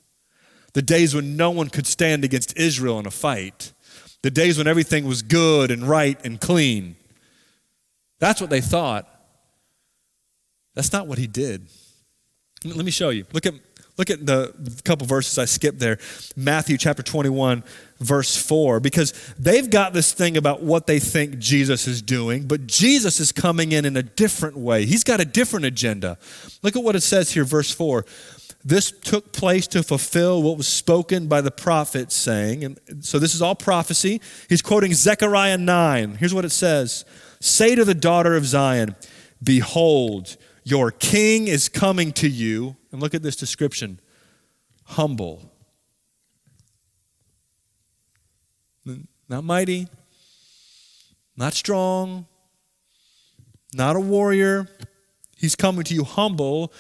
The 0.75 0.83
days 0.83 1.15
when 1.15 1.37
no 1.37 1.51
one 1.51 1.69
could 1.69 1.87
stand 1.87 2.25
against 2.25 2.57
Israel 2.57 2.99
in 2.99 3.07
a 3.07 3.11
fight. 3.11 3.73
The 4.23 4.31
days 4.31 4.59
when 4.59 4.67
everything 4.67 5.05
was 5.05 5.23
good 5.23 5.71
and 5.71 5.83
right 5.89 6.19
and 6.25 6.41
clean. 6.41 6.97
That's 8.19 8.41
what 8.41 8.51
they 8.51 8.61
thought. 8.61 9.09
That's 10.75 10.93
not 10.93 11.07
what 11.07 11.19
he 11.19 11.27
did. 11.27 11.67
Let 12.65 12.85
me 12.85 12.91
show 12.91 13.11
you. 13.11 13.27
Look 13.33 13.47
at 13.47 13.55
Look 13.99 14.09
at 14.09 14.25
the 14.25 14.81
couple 14.85 15.07
verses 15.07 15.39
I 15.39 15.45
skipped 15.45 15.79
there. 15.79 15.99
Matthew 16.35 16.79
chapter 16.79 17.03
21, 17.03 17.63
verse 18.01 18.37
4, 18.37 18.81
because 18.81 19.13
they've 19.39 19.69
got 19.69 19.93
this 19.93 20.13
thing 20.13 20.39
about 20.39 20.63
what 20.63 20.87
they 20.87 20.99
think 20.99 21.39
Jesus 21.39 21.87
is 21.87 22.01
doing, 22.01 22.47
but 22.47 22.67
Jesus 22.67 23.21
is 23.21 23.33
coming 23.33 23.73
in 23.73 23.85
in 23.85 23.97
a 23.97 24.03
different 24.03 24.57
way. 24.57 24.87
He's 24.87 25.05
got 25.05 25.21
a 25.21 25.27
different 25.27 25.67
agenda. 25.67 26.17
Look 26.63 26.75
at 26.75 26.83
what 26.83 26.97
it 26.97 27.03
says 27.03 27.33
here, 27.33 27.45
verse 27.45 27.71
4. 27.71 28.07
This 28.65 28.93
took 28.93 29.33
place 29.33 29.67
to 29.69 29.83
fulfill 29.83 30.43
what 30.43 30.57
was 30.57 30.69
spoken 30.69 31.27
by 31.27 31.41
the 31.41 31.51
prophets, 31.51 32.15
saying, 32.15 32.65
and 32.65 32.79
so 33.01 33.19
this 33.19 33.35
is 33.35 33.43
all 33.43 33.57
prophecy. 33.57 34.21
He's 34.49 34.63
quoting 34.63 34.95
Zechariah 34.95 35.59
9. 35.59 36.15
Here's 36.15 36.33
what 36.33 36.45
it 36.45 36.51
says 36.51 37.05
Say 37.41 37.75
to 37.75 37.85
the 37.85 37.95
daughter 37.95 38.37
of 38.37 38.47
Zion, 38.47 38.95
Behold, 39.43 40.37
your 40.65 40.93
king 40.93 41.49
is 41.49 41.69
coming 41.69 42.13
to 42.13 42.29
you. 42.29 42.77
And 42.93 43.01
look 43.01 43.15
at 43.15 43.23
this 43.23 43.37
description. 43.37 43.99
Humble, 44.85 45.51
not 49.29 49.45
mighty, 49.45 49.89
not 51.37 51.55
strong, 51.55 52.27
not 53.73 53.97
a 53.97 54.01
warrior. 54.01 54.69
He's 55.37 55.57
coming 55.57 55.85
to 55.85 55.95
you 55.95 56.05
humble 56.05 56.73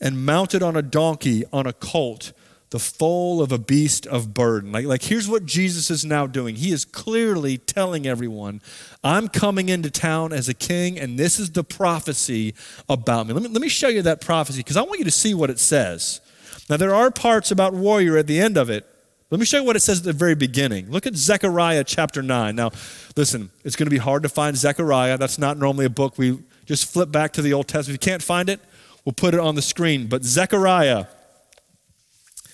and 0.00 0.24
mounted 0.24 0.62
on 0.62 0.76
a 0.76 0.82
donkey, 0.82 1.44
on 1.52 1.66
a 1.66 1.72
colt 1.72 2.32
the 2.70 2.78
foal 2.78 3.42
of 3.42 3.50
a 3.50 3.58
beast 3.58 4.06
of 4.06 4.32
burden. 4.32 4.70
Like, 4.70 4.86
like 4.86 5.02
here's 5.02 5.28
what 5.28 5.44
Jesus 5.44 5.90
is 5.90 6.04
now 6.04 6.26
doing. 6.26 6.54
He 6.54 6.70
is 6.70 6.84
clearly 6.84 7.58
telling 7.58 8.06
everyone, 8.06 8.62
I'm 9.02 9.28
coming 9.28 9.68
into 9.68 9.90
town 9.90 10.32
as 10.32 10.48
a 10.48 10.54
king, 10.54 10.98
and 10.98 11.18
this 11.18 11.40
is 11.40 11.50
the 11.50 11.64
prophecy 11.64 12.54
about 12.88 13.26
me. 13.26 13.34
Let 13.34 13.42
me, 13.42 13.48
let 13.48 13.60
me 13.60 13.68
show 13.68 13.88
you 13.88 14.02
that 14.02 14.20
prophecy 14.20 14.60
because 14.60 14.76
I 14.76 14.82
want 14.82 15.00
you 15.00 15.04
to 15.04 15.10
see 15.10 15.34
what 15.34 15.50
it 15.50 15.58
says. 15.58 16.20
Now, 16.68 16.76
there 16.76 16.94
are 16.94 17.10
parts 17.10 17.50
about 17.50 17.74
warrior 17.74 18.16
at 18.16 18.28
the 18.28 18.40
end 18.40 18.56
of 18.56 18.70
it. 18.70 18.86
Let 19.30 19.40
me 19.40 19.46
show 19.46 19.58
you 19.58 19.64
what 19.64 19.76
it 19.76 19.80
says 19.80 19.98
at 19.98 20.04
the 20.04 20.12
very 20.12 20.36
beginning. 20.36 20.90
Look 20.90 21.06
at 21.06 21.16
Zechariah 21.16 21.84
chapter 21.84 22.22
9. 22.22 22.54
Now, 22.54 22.70
listen, 23.16 23.50
it's 23.64 23.74
going 23.74 23.86
to 23.86 23.90
be 23.90 23.98
hard 23.98 24.22
to 24.22 24.28
find 24.28 24.56
Zechariah. 24.56 25.18
That's 25.18 25.38
not 25.38 25.56
normally 25.56 25.86
a 25.86 25.90
book. 25.90 26.18
We 26.18 26.38
just 26.66 26.92
flip 26.92 27.10
back 27.10 27.32
to 27.32 27.42
the 27.42 27.52
Old 27.52 27.66
Testament. 27.66 28.00
If 28.00 28.06
you 28.06 28.12
can't 28.12 28.22
find 28.22 28.48
it, 28.48 28.60
we'll 29.04 29.12
put 29.12 29.34
it 29.34 29.40
on 29.40 29.56
the 29.56 29.62
screen. 29.62 30.06
But 30.06 30.24
Zechariah 30.24 31.06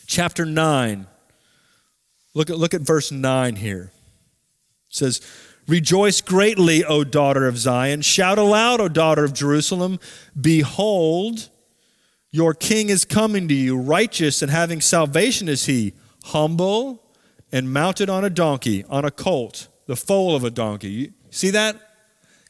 chapter 0.07 0.45
9. 0.45 1.07
Look 2.35 2.51
at, 2.51 2.59
look 2.59 2.75
at 2.75 2.83
verse 2.83 3.11
9 3.11 3.57
here. 3.57 3.93
It 4.91 4.95
says, 4.95 5.21
Rejoice 5.67 6.21
greatly, 6.21 6.85
O 6.85 7.03
daughter 7.03 7.47
of 7.47 7.59
Zion. 7.59 8.03
Shout 8.03 8.39
aloud, 8.39 8.81
O 8.81 8.89
daughter 8.89 9.25
of 9.25 9.33
Jerusalem. 9.33 9.99
Behold, 10.41 11.49
your 12.31 12.55
king 12.55 12.89
is 12.89 13.05
coming 13.05 13.49
to 13.49 13.55
you. 13.55 13.77
Righteous 13.77 14.43
and 14.43 14.51
having 14.51 14.81
salvation 14.81 15.49
is 15.49 15.67
he, 15.67 15.95
humble 16.25 17.03
and 17.51 17.73
mounted 17.73 18.11
on 18.11 18.25
a 18.25 18.31
donkey, 18.31 18.85
on 18.89 19.05
a 19.05 19.11
colt, 19.11 19.69
the 19.87 19.97
foal 19.97 20.37
of 20.37 20.45
a 20.45 20.51
donkey. 20.51 20.89
You 20.89 21.13
see 21.31 21.51
that? 21.51 21.81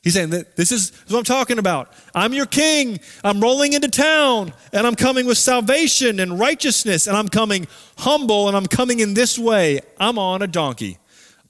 He's 0.06 0.14
saying 0.14 0.30
that 0.30 0.54
this 0.54 0.70
is 0.70 0.92
what 1.08 1.18
I'm 1.18 1.24
talking 1.24 1.58
about. 1.58 1.92
I'm 2.14 2.32
your 2.32 2.46
king. 2.46 3.00
I'm 3.24 3.40
rolling 3.40 3.72
into 3.72 3.88
town 3.88 4.52
and 4.72 4.86
I'm 4.86 4.94
coming 4.94 5.26
with 5.26 5.36
salvation 5.36 6.20
and 6.20 6.38
righteousness 6.38 7.08
and 7.08 7.16
I'm 7.16 7.28
coming 7.28 7.66
humble 7.98 8.46
and 8.46 8.56
I'm 8.56 8.66
coming 8.66 9.00
in 9.00 9.14
this 9.14 9.36
way. 9.36 9.80
I'm 9.98 10.16
on 10.16 10.42
a 10.42 10.46
donkey, 10.46 10.98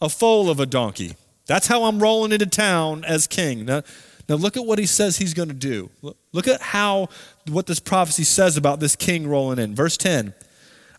a 0.01 0.09
foal 0.09 0.49
of 0.49 0.59
a 0.59 0.65
donkey. 0.65 1.17
That's 1.45 1.67
how 1.67 1.85
I'm 1.85 1.99
rolling 1.99 2.33
into 2.33 2.47
town 2.47 3.05
as 3.05 3.27
king. 3.27 3.67
Now, 3.67 3.83
now 4.27 4.37
look 4.37 4.57
at 4.57 4.65
what 4.65 4.79
he 4.79 4.87
says 4.87 5.19
he's 5.19 5.35
going 5.35 5.51
to 5.51 5.55
do. 5.55 5.91
Look 6.33 6.49
at 6.49 6.63
how 6.63 7.11
what 7.51 7.67
this 7.67 7.79
prophecy 7.79 8.25
says 8.25 8.57
about 8.57 8.81
this 8.81 8.97
king 8.97 9.29
rolling 9.29 9.59
in. 9.59 9.75
Verse 9.75 9.99
10. 9.99 10.33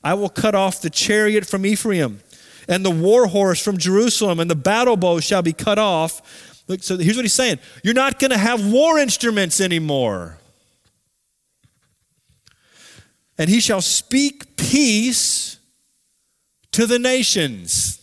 I 0.03 0.13
will 0.13 0.29
cut 0.29 0.53
off 0.53 0.79
the 0.79 0.91
chariot 0.91 1.47
from 1.47 1.65
Ephraim 1.65 2.19
and 2.67 2.85
the 2.85 2.91
war 2.91 3.25
horse 3.25 3.63
from 3.63 3.79
Jerusalem 3.79 4.39
and 4.39 4.47
the 4.47 4.55
battle 4.55 4.95
bow 4.95 5.19
shall 5.19 5.41
be 5.41 5.53
cut 5.53 5.79
off 5.79 6.53
Look, 6.67 6.83
so 6.83 6.97
here's 6.97 7.15
what 7.15 7.23
he's 7.23 7.33
saying 7.33 7.59
You're 7.83 7.93
not 7.93 8.19
going 8.19 8.31
to 8.31 8.37
have 8.37 8.71
war 8.71 8.99
instruments 8.99 9.61
anymore. 9.61 10.37
And 13.37 13.49
he 13.49 13.59
shall 13.59 13.81
speak 13.81 14.57
peace 14.57 15.59
to 16.71 16.85
the 16.85 16.97
nations. 16.97 17.97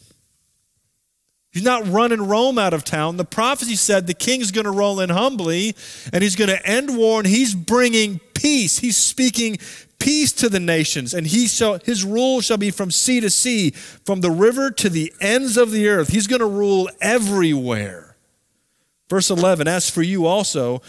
He's 1.50 1.62
not 1.62 1.86
running 1.88 2.26
Rome 2.26 2.58
out 2.58 2.74
of 2.74 2.82
town. 2.82 3.16
The 3.16 3.24
prophecy 3.24 3.76
said 3.76 4.06
the 4.08 4.14
king's 4.14 4.50
going 4.50 4.64
to 4.64 4.72
roll 4.72 4.98
in 4.98 5.10
humbly 5.10 5.76
and 6.12 6.22
he's 6.22 6.34
going 6.34 6.50
to 6.50 6.66
end 6.66 6.96
war 6.96 7.20
and 7.20 7.28
he's 7.28 7.54
bringing 7.54 8.18
peace. 8.34 8.78
He's 8.78 8.96
speaking 8.96 9.58
peace 10.00 10.32
to 10.32 10.48
the 10.48 10.58
nations 10.58 11.14
and 11.14 11.28
he 11.28 11.46
shall, 11.46 11.78
his 11.78 12.04
rule 12.04 12.40
shall 12.40 12.56
be 12.56 12.72
from 12.72 12.90
sea 12.90 13.20
to 13.20 13.30
sea, 13.30 13.70
from 13.70 14.20
the 14.20 14.32
river 14.32 14.72
to 14.72 14.88
the 14.88 15.12
ends 15.20 15.56
of 15.56 15.70
the 15.70 15.88
earth. 15.88 16.08
He's 16.08 16.26
going 16.26 16.40
to 16.40 16.46
rule 16.46 16.88
everywhere. 17.00 18.03
Verse 19.14 19.30
11, 19.30 19.68
as 19.68 19.88
for 19.88 20.02
you 20.02 20.26
also, 20.26 20.82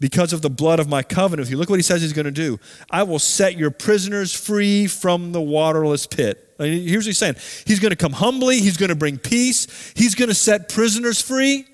because 0.00 0.32
of 0.32 0.42
the 0.42 0.50
blood 0.50 0.80
of 0.80 0.88
my 0.88 1.04
covenant 1.04 1.46
with 1.46 1.50
you, 1.50 1.56
look 1.56 1.70
what 1.70 1.78
he 1.78 1.84
says 1.84 2.02
he's 2.02 2.12
going 2.12 2.24
to 2.24 2.32
do. 2.32 2.58
I 2.90 3.04
will 3.04 3.20
set 3.20 3.56
your 3.56 3.70
prisoners 3.70 4.34
free 4.34 4.88
from 4.88 5.30
the 5.30 5.40
waterless 5.40 6.04
pit. 6.04 6.52
Here's 6.58 7.04
what 7.04 7.10
he's 7.10 7.18
saying 7.18 7.36
He's 7.66 7.78
going 7.78 7.90
to 7.90 7.96
come 7.96 8.12
humbly, 8.12 8.58
he's 8.58 8.76
going 8.76 8.88
to 8.88 8.96
bring 8.96 9.18
peace, 9.18 9.92
he's 9.94 10.16
going 10.16 10.30
to 10.30 10.34
set 10.34 10.68
prisoners 10.68 11.22
free. 11.22 11.64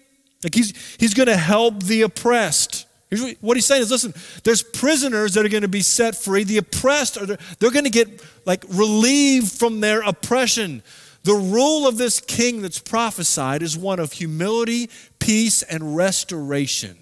Like 0.44 0.54
he's, 0.54 0.74
he's 0.98 1.14
going 1.14 1.28
to 1.28 1.37
help 1.38 1.82
the 1.85 2.02
oppressed. 2.02 2.87
Here's 3.09 3.35
what, 3.40 3.56
he's 3.56 3.64
saying 3.64 3.80
is 3.80 3.90
listen, 3.90 4.12
there's 4.44 4.62
prisoners 4.62 5.32
that 5.32 5.46
are 5.46 5.48
going 5.48 5.62
to 5.62 5.66
be 5.66 5.80
set 5.80 6.14
free. 6.14 6.44
The 6.44 6.59
oppressed, 6.59 7.16
are 7.16 7.24
they're 7.24 7.70
going 7.70 7.85
to 7.85 7.90
get 7.90 8.22
like 8.44 8.64
relieved 8.68 9.50
from 9.50 9.80
their 9.80 10.02
oppression. 10.02 10.82
The 11.26 11.34
rule 11.34 11.88
of 11.88 11.96
this 11.96 12.20
king 12.20 12.62
that's 12.62 12.78
prophesied 12.78 13.60
is 13.60 13.76
one 13.76 13.98
of 13.98 14.12
humility, 14.12 14.88
peace, 15.18 15.64
and 15.64 15.96
restoration. 15.96 16.96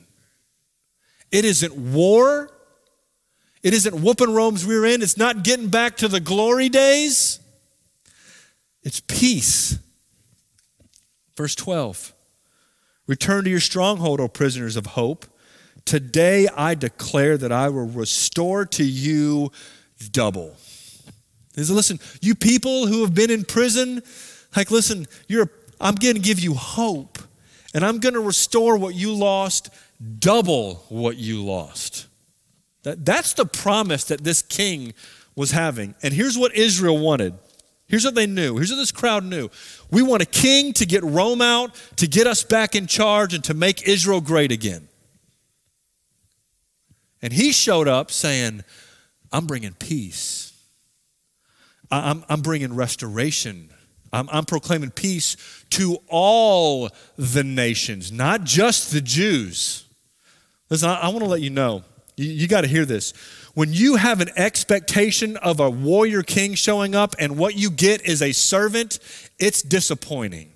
It 1.30 1.44
isn't 1.44 1.76
war. 1.76 2.48
It 3.62 3.74
isn't 3.74 4.02
whooping 4.02 4.32
Rome's 4.32 4.64
rear 4.64 4.86
end. 4.86 5.02
It's 5.02 5.18
not 5.18 5.44
getting 5.44 5.68
back 5.68 5.98
to 5.98 6.08
the 6.08 6.20
glory 6.20 6.70
days. 6.70 7.38
It's 8.82 9.00
peace. 9.00 9.78
Verse 11.36 11.54
12 11.54 12.14
Return 13.06 13.44
to 13.44 13.50
your 13.50 13.60
stronghold, 13.60 14.20
O 14.22 14.28
prisoners 14.28 14.76
of 14.76 14.86
hope. 14.86 15.26
Today 15.84 16.48
I 16.56 16.74
declare 16.74 17.36
that 17.36 17.52
I 17.52 17.68
will 17.68 17.88
restore 17.88 18.64
to 18.64 18.84
you 18.84 19.52
double. 20.10 20.56
Is 21.56 21.70
listen, 21.70 22.00
you 22.20 22.34
people 22.34 22.86
who 22.86 23.02
have 23.02 23.14
been 23.14 23.30
in 23.30 23.44
prison, 23.44 24.02
like 24.56 24.70
listen, 24.70 25.06
you're 25.28 25.50
I'm 25.80 25.94
going 25.94 26.14
to 26.14 26.20
give 26.20 26.40
you 26.40 26.54
hope 26.54 27.18
and 27.74 27.84
I'm 27.84 27.98
going 27.98 28.14
to 28.14 28.20
restore 28.20 28.76
what 28.76 28.94
you 28.94 29.12
lost, 29.12 29.68
double 30.18 30.76
what 30.88 31.16
you 31.16 31.44
lost. 31.44 32.06
That, 32.84 33.04
that's 33.04 33.34
the 33.34 33.46
promise 33.46 34.04
that 34.04 34.22
this 34.22 34.42
king 34.42 34.94
was 35.34 35.50
having. 35.50 35.94
And 36.02 36.14
here's 36.14 36.38
what 36.38 36.54
Israel 36.54 36.98
wanted. 36.98 37.34
Here's 37.86 38.04
what 38.04 38.14
they 38.14 38.26
knew. 38.26 38.56
Here's 38.56 38.70
what 38.70 38.76
this 38.76 38.92
crowd 38.92 39.24
knew. 39.24 39.50
We 39.90 40.02
want 40.02 40.22
a 40.22 40.26
king 40.26 40.72
to 40.74 40.86
get 40.86 41.02
Rome 41.02 41.42
out, 41.42 41.74
to 41.96 42.06
get 42.06 42.26
us 42.26 42.44
back 42.44 42.74
in 42.74 42.86
charge, 42.86 43.34
and 43.34 43.42
to 43.44 43.54
make 43.54 43.86
Israel 43.86 44.20
great 44.20 44.52
again. 44.52 44.88
And 47.20 47.32
he 47.32 47.52
showed 47.52 47.88
up 47.88 48.10
saying, 48.10 48.62
I'm 49.32 49.46
bringing 49.46 49.72
peace. 49.72 50.43
I'm, 52.00 52.24
I'm 52.28 52.40
bringing 52.40 52.74
restoration. 52.74 53.70
I'm, 54.12 54.28
I'm 54.30 54.44
proclaiming 54.44 54.90
peace 54.90 55.36
to 55.70 55.98
all 56.08 56.90
the 57.16 57.42
nations, 57.44 58.12
not 58.12 58.44
just 58.44 58.92
the 58.92 59.00
Jews. 59.00 59.86
Listen, 60.70 60.88
I, 60.90 61.00
I 61.00 61.08
want 61.08 61.20
to 61.20 61.26
let 61.26 61.40
you 61.40 61.50
know 61.50 61.82
You, 62.16 62.30
you 62.30 62.48
got 62.48 62.60
to 62.60 62.68
hear 62.68 62.84
this. 62.84 63.12
When 63.54 63.72
you 63.72 63.96
have 63.96 64.20
an 64.20 64.30
expectation 64.36 65.36
of 65.38 65.60
a 65.60 65.70
warrior 65.70 66.22
king 66.22 66.54
showing 66.54 66.94
up 66.94 67.14
and 67.18 67.36
what 67.38 67.56
you 67.56 67.70
get 67.70 68.02
is 68.02 68.22
a 68.22 68.32
servant, 68.32 68.98
it's 69.38 69.62
disappointing. 69.62 70.53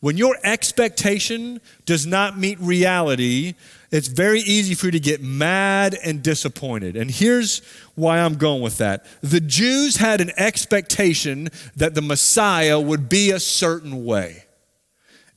When 0.00 0.16
your 0.16 0.36
expectation 0.44 1.60
does 1.84 2.06
not 2.06 2.38
meet 2.38 2.60
reality, 2.60 3.54
it's 3.90 4.08
very 4.08 4.40
easy 4.40 4.74
for 4.74 4.86
you 4.86 4.92
to 4.92 5.00
get 5.00 5.22
mad 5.22 5.96
and 6.04 6.22
disappointed. 6.22 6.96
And 6.96 7.10
here's 7.10 7.60
why 7.94 8.18
I'm 8.18 8.34
going 8.34 8.62
with 8.62 8.78
that. 8.78 9.06
The 9.22 9.40
Jews 9.40 9.96
had 9.96 10.20
an 10.20 10.32
expectation 10.36 11.48
that 11.76 11.94
the 11.94 12.02
Messiah 12.02 12.78
would 12.78 13.08
be 13.08 13.30
a 13.30 13.40
certain 13.40 14.04
way. 14.04 14.44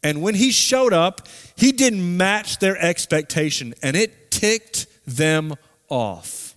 And 0.04 0.22
when 0.22 0.36
he 0.36 0.52
showed 0.52 0.94
up, 0.94 1.28
he 1.56 1.72
didn't 1.72 2.18
match 2.18 2.60
their 2.60 2.78
expectation, 2.78 3.74
and 3.84 3.96
it 3.96 4.32
ticked 4.32 4.88
them 5.06 5.56
off. 5.90 6.56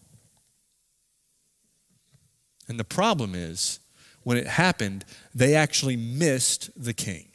And 2.69 2.79
the 2.79 2.85
problem 2.85 3.35
is, 3.35 3.81
when 4.23 4.37
it 4.37 4.47
happened, 4.47 5.05
they 5.35 5.55
actually 5.55 5.97
missed 5.97 6.71
the 6.81 6.93
king. 6.93 7.27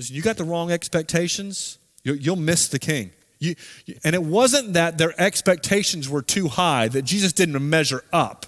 Listen, 0.00 0.16
you 0.16 0.22
got 0.22 0.38
the 0.38 0.44
wrong 0.44 0.72
expectations, 0.72 1.76
you'll 2.04 2.34
miss 2.34 2.68
the 2.68 2.78
king. 2.78 3.10
You, 3.38 3.54
and 4.02 4.14
it 4.14 4.22
wasn't 4.22 4.72
that 4.72 4.96
their 4.96 5.12
expectations 5.20 6.08
were 6.08 6.22
too 6.22 6.48
high, 6.48 6.88
that 6.88 7.02
Jesus 7.02 7.34
didn't 7.34 7.68
measure 7.68 8.02
up. 8.10 8.46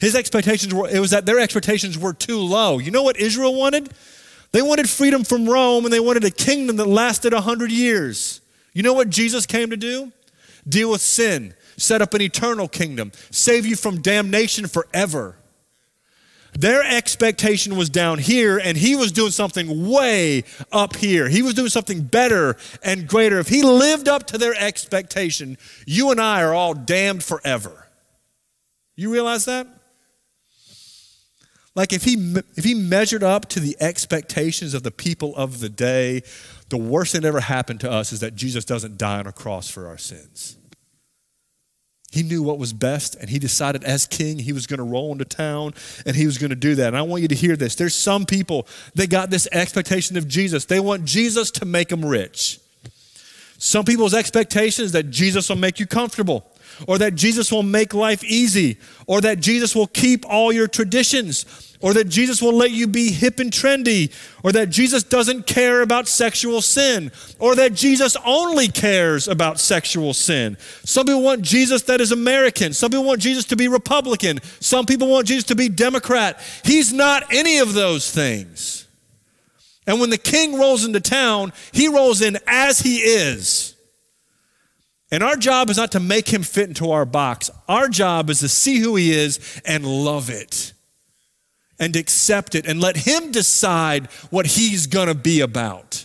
His 0.00 0.14
expectations 0.14 0.72
were, 0.72 0.88
it 0.88 1.00
was 1.00 1.10
that 1.10 1.26
their 1.26 1.40
expectations 1.40 1.98
were 1.98 2.12
too 2.12 2.38
low. 2.38 2.78
You 2.78 2.92
know 2.92 3.02
what 3.02 3.16
Israel 3.16 3.52
wanted? 3.56 3.90
They 4.52 4.62
wanted 4.62 4.88
freedom 4.88 5.24
from 5.24 5.48
Rome 5.48 5.86
and 5.86 5.92
they 5.92 5.98
wanted 5.98 6.22
a 6.22 6.30
kingdom 6.30 6.76
that 6.76 6.86
lasted 6.86 7.32
100 7.32 7.72
years. 7.72 8.40
You 8.72 8.84
know 8.84 8.94
what 8.94 9.10
Jesus 9.10 9.46
came 9.46 9.70
to 9.70 9.76
do? 9.76 10.12
Deal 10.68 10.92
with 10.92 11.00
sin, 11.00 11.52
set 11.78 12.00
up 12.00 12.14
an 12.14 12.22
eternal 12.22 12.68
kingdom, 12.68 13.10
save 13.32 13.66
you 13.66 13.74
from 13.74 14.02
damnation 14.02 14.68
forever. 14.68 15.34
Their 16.58 16.82
expectation 16.82 17.76
was 17.76 17.88
down 17.88 18.18
here, 18.18 18.58
and 18.58 18.76
he 18.76 18.96
was 18.96 19.12
doing 19.12 19.30
something 19.30 19.88
way 19.88 20.44
up 20.72 20.96
here. 20.96 21.28
He 21.28 21.42
was 21.42 21.54
doing 21.54 21.68
something 21.68 22.02
better 22.02 22.56
and 22.82 23.06
greater. 23.06 23.38
If 23.38 23.48
he 23.48 23.62
lived 23.62 24.08
up 24.08 24.26
to 24.28 24.38
their 24.38 24.54
expectation, 24.54 25.58
you 25.86 26.10
and 26.10 26.20
I 26.20 26.42
are 26.42 26.52
all 26.54 26.74
damned 26.74 27.22
forever. 27.22 27.88
You 28.96 29.12
realize 29.12 29.44
that? 29.46 29.66
Like 31.74 31.92
if 31.92 32.04
he 32.04 32.34
if 32.56 32.64
he 32.64 32.74
measured 32.74 33.22
up 33.22 33.46
to 33.50 33.60
the 33.60 33.76
expectations 33.80 34.74
of 34.74 34.82
the 34.82 34.90
people 34.90 35.34
of 35.36 35.60
the 35.60 35.68
day, 35.68 36.22
the 36.68 36.76
worst 36.76 37.12
that 37.12 37.24
ever 37.24 37.40
happened 37.40 37.80
to 37.80 37.90
us 37.90 38.12
is 38.12 38.20
that 38.20 38.34
Jesus 38.34 38.64
doesn't 38.64 38.98
die 38.98 39.18
on 39.18 39.26
a 39.26 39.32
cross 39.32 39.70
for 39.70 39.86
our 39.86 39.98
sins. 39.98 40.56
He 42.10 42.24
knew 42.24 42.42
what 42.42 42.58
was 42.58 42.72
best, 42.72 43.14
and 43.14 43.30
he 43.30 43.38
decided 43.38 43.84
as 43.84 44.04
king 44.04 44.40
he 44.40 44.52
was 44.52 44.66
going 44.66 44.78
to 44.78 44.84
roll 44.84 45.12
into 45.12 45.24
town 45.24 45.74
and 46.04 46.16
he 46.16 46.26
was 46.26 46.38
going 46.38 46.50
to 46.50 46.56
do 46.56 46.74
that. 46.74 46.88
And 46.88 46.96
I 46.96 47.02
want 47.02 47.22
you 47.22 47.28
to 47.28 47.36
hear 47.36 47.54
this. 47.54 47.76
There's 47.76 47.94
some 47.94 48.26
people, 48.26 48.66
they 48.96 49.06
got 49.06 49.30
this 49.30 49.46
expectation 49.52 50.16
of 50.16 50.26
Jesus. 50.26 50.64
They 50.64 50.80
want 50.80 51.04
Jesus 51.04 51.52
to 51.52 51.64
make 51.64 51.88
them 51.88 52.04
rich. 52.04 52.58
Some 53.58 53.84
people's 53.84 54.14
expectation 54.14 54.84
is 54.84 54.92
that 54.92 55.10
Jesus 55.10 55.48
will 55.48 55.56
make 55.56 55.78
you 55.78 55.86
comfortable, 55.86 56.44
or 56.88 56.98
that 56.98 57.14
Jesus 57.14 57.52
will 57.52 57.62
make 57.62 57.94
life 57.94 58.24
easy, 58.24 58.78
or 59.06 59.20
that 59.20 59.38
Jesus 59.38 59.76
will 59.76 59.86
keep 59.86 60.24
all 60.28 60.50
your 60.50 60.66
traditions 60.66 61.69
or 61.80 61.94
that 61.94 62.08
Jesus 62.08 62.42
will 62.42 62.52
let 62.54 62.70
you 62.70 62.86
be 62.86 63.10
hip 63.10 63.40
and 63.40 63.50
trendy, 63.50 64.12
or 64.44 64.52
that 64.52 64.68
Jesus 64.68 65.02
doesn't 65.02 65.46
care 65.46 65.80
about 65.80 66.08
sexual 66.08 66.60
sin, 66.60 67.10
or 67.38 67.54
that 67.54 67.72
Jesus 67.72 68.16
only 68.24 68.68
cares 68.68 69.26
about 69.26 69.58
sexual 69.58 70.12
sin. 70.12 70.58
Some 70.84 71.06
people 71.06 71.22
want 71.22 71.42
Jesus 71.42 71.82
that 71.82 72.00
is 72.00 72.12
American. 72.12 72.74
Some 72.74 72.90
people 72.90 73.06
want 73.06 73.20
Jesus 73.20 73.46
to 73.46 73.56
be 73.56 73.68
Republican. 73.68 74.40
Some 74.60 74.84
people 74.84 75.08
want 75.08 75.26
Jesus 75.26 75.44
to 75.44 75.56
be 75.56 75.68
Democrat. 75.68 76.40
He's 76.64 76.92
not 76.92 77.24
any 77.32 77.58
of 77.58 77.72
those 77.72 78.10
things. 78.10 78.86
And 79.86 80.00
when 80.00 80.10
the 80.10 80.18
king 80.18 80.58
rolls 80.58 80.84
into 80.84 81.00
town, 81.00 81.52
he 81.72 81.88
rolls 81.88 82.20
in 82.20 82.38
as 82.46 82.80
he 82.80 82.98
is. 82.98 83.74
And 85.10 85.22
our 85.24 85.36
job 85.36 85.70
is 85.70 85.78
not 85.78 85.92
to 85.92 86.00
make 86.00 86.28
him 86.28 86.42
fit 86.42 86.68
into 86.68 86.92
our 86.92 87.04
box. 87.04 87.50
Our 87.66 87.88
job 87.88 88.30
is 88.30 88.40
to 88.40 88.48
see 88.48 88.78
who 88.78 88.94
he 88.96 89.12
is 89.12 89.60
and 89.64 89.84
love 89.84 90.28
it 90.30 90.74
and 91.80 91.96
accept 91.96 92.54
it 92.54 92.66
and 92.66 92.80
let 92.80 92.98
Him 92.98 93.32
decide 93.32 94.06
what 94.28 94.46
He's 94.46 94.86
gonna 94.86 95.14
be 95.14 95.40
about. 95.40 96.04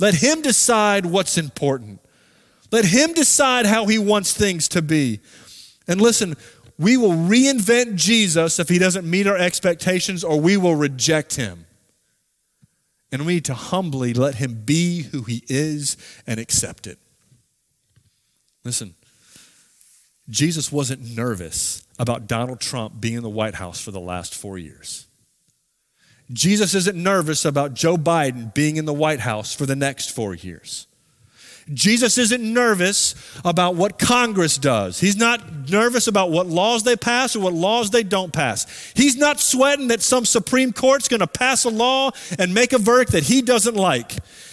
Let 0.00 0.14
Him 0.14 0.42
decide 0.42 1.06
what's 1.06 1.38
important. 1.38 2.00
Let 2.72 2.86
Him 2.86 3.12
decide 3.12 3.66
how 3.66 3.86
He 3.86 3.98
wants 3.98 4.32
things 4.32 4.66
to 4.68 4.82
be. 4.82 5.20
And 5.86 6.00
listen, 6.00 6.34
we 6.78 6.96
will 6.96 7.12
reinvent 7.12 7.94
Jesus 7.94 8.58
if 8.58 8.68
He 8.68 8.78
doesn't 8.78 9.08
meet 9.08 9.26
our 9.26 9.36
expectations, 9.36 10.24
or 10.24 10.40
we 10.40 10.56
will 10.56 10.74
reject 10.74 11.36
Him. 11.36 11.66
And 13.12 13.24
we 13.24 13.34
need 13.34 13.44
to 13.44 13.54
humbly 13.54 14.14
let 14.14 14.36
Him 14.36 14.62
be 14.64 15.02
who 15.02 15.22
He 15.22 15.44
is 15.48 15.96
and 16.26 16.40
accept 16.40 16.86
it. 16.86 16.98
Listen, 18.64 18.94
Jesus 20.28 20.72
wasn't 20.72 21.16
nervous 21.16 21.85
about 21.98 22.26
Donald 22.26 22.60
Trump 22.60 23.00
being 23.00 23.16
in 23.16 23.22
the 23.22 23.28
White 23.28 23.54
House 23.54 23.80
for 23.80 23.90
the 23.90 24.00
last 24.00 24.34
four 24.34 24.58
years. 24.58 25.06
Jesus 26.32 26.74
isn't 26.74 27.00
nervous 27.00 27.44
about 27.44 27.74
Joe 27.74 27.96
Biden 27.96 28.52
being 28.52 28.76
in 28.76 28.84
the 28.84 28.92
White 28.92 29.20
House 29.20 29.54
for 29.54 29.64
the 29.64 29.76
next 29.76 30.10
four 30.10 30.34
years. 30.34 30.86
Jesus 31.72 32.16
isn't 32.16 32.42
nervous 32.42 33.14
about 33.44 33.74
what 33.74 33.98
Congress 33.98 34.56
does. 34.56 35.00
He's 35.00 35.16
not 35.16 35.68
nervous 35.68 36.06
about 36.06 36.30
what 36.30 36.46
laws 36.46 36.84
they 36.84 36.94
pass 36.94 37.34
or 37.34 37.40
what 37.40 37.54
laws 37.54 37.90
they 37.90 38.04
don't 38.04 38.32
pass. 38.32 38.92
He's 38.94 39.16
not 39.16 39.40
sweating 39.40 39.88
that 39.88 40.00
some 40.00 40.24
Supreme 40.24 40.72
Court's 40.72 41.08
going 41.08 41.20
to 41.20 41.26
pass 41.26 41.64
a 41.64 41.70
law 41.70 42.12
and 42.38 42.54
make 42.54 42.72
a 42.72 42.78
verdict 42.78 43.12
that 43.12 43.24
he 43.24 43.42
doesn't 43.42 43.74
like. 43.74 44.12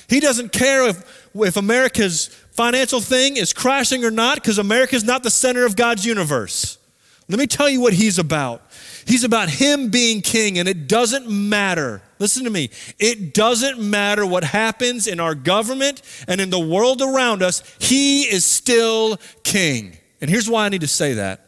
He 0.09 0.19
doesn't 0.19 0.51
care 0.51 0.87
if, 0.87 1.29
if 1.35 1.55
America's 1.55 2.27
financial 2.51 2.99
thing 2.99 3.37
is 3.37 3.53
crashing 3.53 4.03
or 4.03 4.11
not 4.11 4.35
because 4.35 4.57
America's 4.57 5.03
not 5.03 5.21
the 5.21 5.29
center 5.29 5.65
of 5.65 5.75
God's 5.75 6.05
universe. 6.05 6.79
Let 7.29 7.39
me 7.39 7.47
tell 7.47 7.69
you 7.69 7.79
what 7.79 7.93
he's 7.93 8.19
about. 8.19 8.61
He's 9.05 9.23
about 9.23 9.49
him 9.49 9.89
being 9.89 10.21
king, 10.21 10.59
and 10.59 10.67
it 10.67 10.87
doesn't 10.87 11.29
matter. 11.29 12.01
Listen 12.19 12.43
to 12.43 12.49
me. 12.49 12.69
It 12.99 13.33
doesn't 13.33 13.79
matter 13.79 14.25
what 14.25 14.43
happens 14.43 15.07
in 15.07 15.19
our 15.19 15.35
government 15.35 16.01
and 16.27 16.41
in 16.41 16.49
the 16.49 16.59
world 16.59 17.01
around 17.01 17.41
us, 17.41 17.63
he 17.79 18.23
is 18.23 18.45
still 18.45 19.17
king. 19.43 19.97
And 20.21 20.29
here's 20.29 20.49
why 20.49 20.65
I 20.65 20.69
need 20.69 20.81
to 20.81 20.87
say 20.87 21.13
that. 21.13 21.45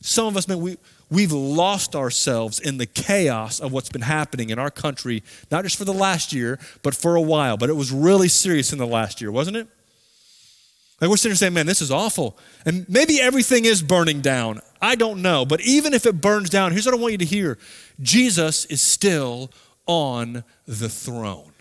Some 0.00 0.26
of 0.26 0.36
us, 0.36 0.46
man, 0.46 0.60
we, 0.60 0.76
we've 1.10 1.32
lost 1.32 1.96
ourselves 1.96 2.60
in 2.60 2.78
the 2.78 2.86
chaos 2.86 3.60
of 3.60 3.72
what's 3.72 3.88
been 3.88 4.02
happening 4.02 4.50
in 4.50 4.58
our 4.58 4.70
country, 4.70 5.22
not 5.50 5.64
just 5.64 5.76
for 5.76 5.84
the 5.84 5.92
last 5.92 6.32
year, 6.32 6.58
but 6.82 6.94
for 6.94 7.16
a 7.16 7.20
while. 7.20 7.56
But 7.56 7.70
it 7.70 7.76
was 7.76 7.92
really 7.92 8.28
serious 8.28 8.72
in 8.72 8.78
the 8.78 8.86
last 8.86 9.20
year, 9.20 9.30
wasn't 9.30 9.56
it? 9.56 9.68
Like 11.00 11.10
we're 11.10 11.16
sitting 11.16 11.32
here 11.32 11.36
saying, 11.36 11.54
man, 11.54 11.66
this 11.66 11.82
is 11.82 11.90
awful. 11.90 12.38
And 12.64 12.88
maybe 12.88 13.20
everything 13.20 13.66
is 13.66 13.82
burning 13.82 14.22
down. 14.22 14.60
I 14.80 14.94
don't 14.94 15.20
know. 15.20 15.44
But 15.44 15.60
even 15.60 15.92
if 15.92 16.06
it 16.06 16.20
burns 16.20 16.48
down, 16.48 16.72
here's 16.72 16.86
what 16.86 16.94
I 16.94 16.98
want 16.98 17.12
you 17.12 17.18
to 17.18 17.24
hear 17.24 17.58
Jesus 18.00 18.64
is 18.66 18.80
still 18.80 19.50
on 19.86 20.42
the 20.66 20.88
throne. 20.88 21.52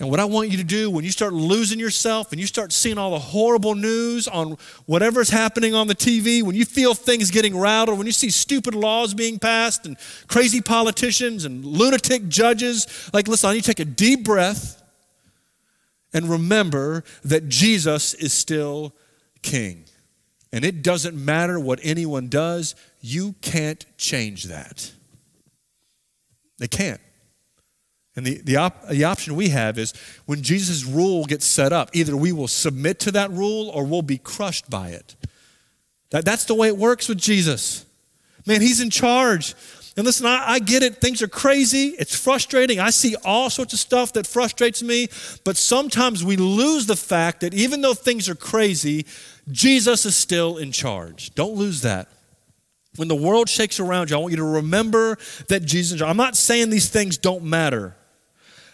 And 0.00 0.08
what 0.08 0.20
I 0.20 0.24
want 0.26 0.50
you 0.50 0.56
to 0.58 0.64
do 0.64 0.90
when 0.90 1.04
you 1.04 1.10
start 1.10 1.32
losing 1.32 1.80
yourself 1.80 2.30
and 2.30 2.40
you 2.40 2.46
start 2.46 2.72
seeing 2.72 2.98
all 2.98 3.10
the 3.10 3.18
horrible 3.18 3.74
news 3.74 4.28
on 4.28 4.56
whatever's 4.86 5.28
happening 5.28 5.74
on 5.74 5.88
the 5.88 5.94
TV, 5.94 6.40
when 6.40 6.54
you 6.54 6.64
feel 6.64 6.94
things 6.94 7.32
getting 7.32 7.58
rattled, 7.58 7.98
when 7.98 8.06
you 8.06 8.12
see 8.12 8.30
stupid 8.30 8.76
laws 8.76 9.12
being 9.12 9.40
passed 9.40 9.86
and 9.86 9.96
crazy 10.28 10.60
politicians 10.60 11.44
and 11.44 11.64
lunatic 11.64 12.28
judges, 12.28 13.10
like, 13.12 13.26
listen, 13.26 13.50
I 13.50 13.54
need 13.54 13.64
to 13.64 13.74
take 13.74 13.80
a 13.80 13.84
deep 13.84 14.24
breath 14.24 14.80
and 16.12 16.28
remember 16.28 17.04
that 17.24 17.48
Jesus 17.48 18.14
is 18.14 18.32
still 18.32 18.94
king. 19.42 19.84
And 20.52 20.64
it 20.64 20.82
doesn't 20.82 21.14
matter 21.14 21.60
what 21.60 21.78
anyone 21.82 22.28
does, 22.28 22.74
you 23.00 23.34
can't 23.42 23.84
change 23.98 24.44
that. 24.44 24.92
They 26.58 26.68
can't. 26.68 27.00
And 28.16 28.26
the, 28.26 28.40
the, 28.42 28.56
op- 28.56 28.88
the 28.88 29.04
option 29.04 29.36
we 29.36 29.50
have 29.50 29.78
is 29.78 29.92
when 30.26 30.42
Jesus' 30.42 30.84
rule 30.84 31.24
gets 31.24 31.46
set 31.46 31.72
up, 31.72 31.90
either 31.92 32.16
we 32.16 32.32
will 32.32 32.48
submit 32.48 32.98
to 33.00 33.12
that 33.12 33.30
rule 33.30 33.68
or 33.68 33.84
we'll 33.84 34.02
be 34.02 34.18
crushed 34.18 34.68
by 34.68 34.88
it. 34.88 35.14
That, 36.10 36.24
that's 36.24 36.44
the 36.46 36.54
way 36.54 36.68
it 36.68 36.76
works 36.76 37.08
with 37.08 37.18
Jesus. 37.18 37.86
Man, 38.46 38.60
he's 38.60 38.80
in 38.80 38.90
charge. 38.90 39.54
And 39.98 40.04
listen, 40.06 40.26
I, 40.26 40.52
I, 40.52 40.58
get 40.60 40.84
it. 40.84 41.00
Things 41.00 41.22
are 41.22 41.28
crazy. 41.28 41.88
It's 41.98 42.14
frustrating. 42.14 42.78
I 42.78 42.90
see 42.90 43.16
all 43.24 43.50
sorts 43.50 43.72
of 43.72 43.80
stuff 43.80 44.12
that 44.12 44.28
frustrates 44.28 44.80
me. 44.80 45.08
But 45.42 45.56
sometimes 45.56 46.22
we 46.22 46.36
lose 46.36 46.86
the 46.86 46.94
fact 46.94 47.40
that 47.40 47.52
even 47.52 47.80
though 47.80 47.94
things 47.94 48.28
are 48.28 48.36
crazy, 48.36 49.06
Jesus 49.50 50.06
is 50.06 50.14
still 50.14 50.56
in 50.56 50.70
charge. 50.70 51.34
Don't 51.34 51.54
lose 51.54 51.82
that. 51.82 52.06
When 52.94 53.08
the 53.08 53.16
world 53.16 53.48
shakes 53.48 53.80
around 53.80 54.10
you, 54.10 54.16
I 54.16 54.20
want 54.20 54.30
you 54.30 54.36
to 54.36 54.44
remember 54.44 55.18
that 55.48 55.64
Jesus. 55.64 56.00
I'm 56.00 56.16
not 56.16 56.36
saying 56.36 56.70
these 56.70 56.88
things 56.88 57.18
don't 57.18 57.42
matter. 57.42 57.96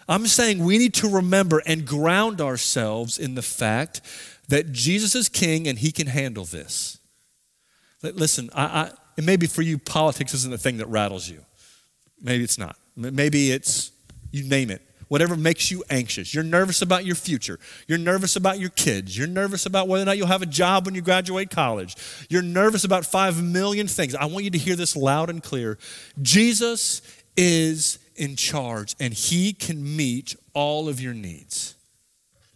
I'm 0.07 0.27
saying 0.27 0.63
we 0.63 0.77
need 0.77 0.93
to 0.95 1.09
remember 1.09 1.63
and 1.65 1.87
ground 1.87 2.39
ourselves 2.39 3.17
in 3.17 3.33
the 3.33 3.41
fact 3.41 4.01
that 4.49 4.71
Jesus 4.71 5.15
is 5.15 5.27
king 5.27 5.67
and 5.67 5.79
he 5.79 5.91
can 5.91 6.05
handle 6.05 6.45
this. 6.45 6.99
Listen, 8.03 8.51
I, 8.53 8.63
I, 8.63 8.91
and 9.17 9.25
maybe 9.25 9.47
for 9.47 9.61
you, 9.61 9.77
politics 9.77 10.33
isn't 10.33 10.51
the 10.51 10.57
thing 10.57 10.77
that 10.77 10.87
rattles 10.87 11.29
you. 11.29 11.43
Maybe 12.21 12.43
it's 12.43 12.57
not. 12.57 12.77
Maybe 12.95 13.51
it's, 13.51 13.91
you 14.31 14.47
name 14.47 14.69
it, 14.71 14.81
whatever 15.07 15.35
makes 15.35 15.71
you 15.71 15.83
anxious. 15.89 16.33
You're 16.33 16.43
nervous 16.43 16.81
about 16.81 17.05
your 17.05 17.15
future. 17.15 17.59
You're 17.87 17.97
nervous 17.97 18.35
about 18.35 18.59
your 18.59 18.69
kids. 18.69 19.17
You're 19.17 19.27
nervous 19.27 19.65
about 19.65 19.87
whether 19.87 20.03
or 20.03 20.05
not 20.05 20.17
you'll 20.17 20.27
have 20.27 20.41
a 20.41 20.47
job 20.47 20.85
when 20.85 20.95
you 20.95 21.01
graduate 21.01 21.49
college. 21.49 21.95
You're 22.29 22.41
nervous 22.41 22.83
about 22.83 23.05
five 23.05 23.41
million 23.41 23.87
things. 23.87 24.15
I 24.15 24.25
want 24.25 24.45
you 24.45 24.51
to 24.51 24.57
hear 24.57 24.75
this 24.75 24.95
loud 24.95 25.29
and 25.29 25.43
clear. 25.43 25.77
Jesus 26.21 27.01
is 27.37 27.99
in 28.15 28.35
charge 28.35 28.95
and 28.99 29.13
he 29.13 29.53
can 29.53 29.95
meet 29.95 30.35
all 30.53 30.87
of 30.89 30.99
your 31.01 31.13
needs. 31.13 31.75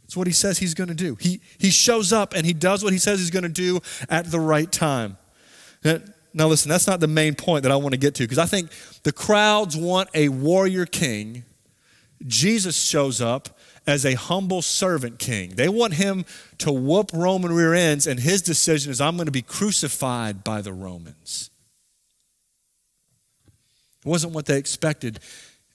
That's 0.04 0.17
what 0.17 0.26
he 0.26 0.34
says 0.34 0.58
he's 0.58 0.74
going 0.74 0.88
to 0.88 0.95
do. 0.95 1.15
He, 1.19 1.39
he 1.60 1.69
shows 1.69 2.12
up 2.12 2.34
and 2.34 2.45
he 2.45 2.54
does 2.54 2.84
what 2.84 2.93
he 2.93 3.00
says 3.00 3.19
he's 3.19 3.30
going 3.30 3.43
to 3.43 3.50
do 3.50 3.80
at 4.10 4.32
the 4.32 4.39
right 4.39 4.72
time. 4.72 5.17
Now, 6.34 6.48
listen, 6.48 6.70
that's 6.70 6.88
not 6.88 7.00
the 7.00 7.08
main 7.08 7.36
point 7.36 7.63
that 7.63 7.72
I 7.72 7.76
want 7.76 7.94
to 7.94 8.00
get 8.00 8.15
to 8.15 8.24
because 8.24 8.38
I 8.38 8.46
think 8.46 8.70
the 9.04 9.12
crowds 9.12 9.76
want 9.76 10.10
a 10.13 10.30
warrior 10.30 10.86
king. 10.86 11.44
Jesus 12.28 12.78
shows 12.78 13.22
up 13.22 13.58
as 13.88 14.06
a 14.06 14.13
humble 14.13 14.62
servant 14.62 15.18
king. 15.18 15.52
They 15.56 15.70
want 15.70 15.94
him 15.94 16.26
to 16.60 16.72
whoop 16.72 17.12
Roman 17.13 17.52
rear 17.52 17.74
ends, 17.74 18.06
and 18.06 18.20
his 18.20 18.42
decision 18.42 18.92
is 18.92 19.02
I'm 19.02 19.15
going 19.15 19.26
to 19.26 19.32
be 19.32 19.42
crucified 19.42 20.44
by 20.44 20.62
the 20.62 20.74
Romans. 20.74 21.50
It 24.06 24.08
wasn't 24.08 24.34
what 24.34 24.46
they 24.46 24.58
expected, 24.58 25.20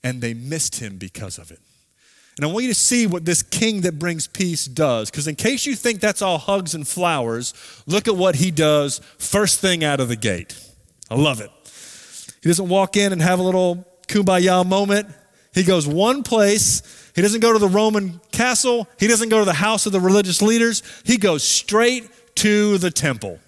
and 0.03 0.21
they 0.21 0.35
missed 0.35 0.81
him 0.81 0.97
because 0.97 1.39
of 1.39 1.51
it. 1.51 1.61
And 2.37 2.45
I 2.45 2.49
want 2.49 2.65
you 2.65 2.71
to 2.71 2.79
see 2.79 3.07
what 3.07 3.25
this 3.25 3.43
king 3.43 3.83
that 3.83 3.99
brings 3.99 4.27
peace 4.27 4.67
does. 4.67 5.11
Because 5.11 5.29
in 5.29 5.37
case 5.37 5.67
you 5.67 5.77
think 5.77 6.01
that's 6.01 6.21
all 6.21 6.39
hugs 6.39 6.75
and 6.75 6.87
flowers, 6.87 7.55
look 7.87 8.09
at 8.09 8.17
what 8.17 8.37
he 8.37 8.51
does 8.51 9.01
first 9.19 9.61
thing 9.61 9.85
out 9.85 10.01
of 10.01 10.09
the 10.09 10.17
gate. 10.17 10.59
I 11.11 11.15
love 11.15 11.41
it. 11.41 11.51
He 12.43 12.49
doesn't 12.49 12.69
walk 12.69 12.97
in 12.97 13.13
and 13.13 13.23
have 13.23 13.39
a 13.39 13.43
little 13.43 13.87
kumbaya 14.09 14.67
moment. 14.67 15.09
He 15.55 15.63
goes 15.63 15.87
one 15.87 16.25
place. 16.25 16.83
He 17.15 17.23
doesn't 17.23 17.41
go 17.41 17.53
to 17.53 17.59
the 17.61 17.69
Roman 17.69 18.21
castle. 18.33 18.89
He 18.99 19.07
doesn't 19.07 19.29
go 19.29 19.39
to 19.39 19.45
the 19.45 19.53
house 19.53 19.87
of 19.87 19.93
the 19.93 20.01
religious 20.01 20.43
leaders. 20.43 20.83
He 21.05 21.17
goes 21.17 21.45
straight 21.45 22.11
to 22.37 22.79
the 22.79 22.91
temple. 22.91 23.39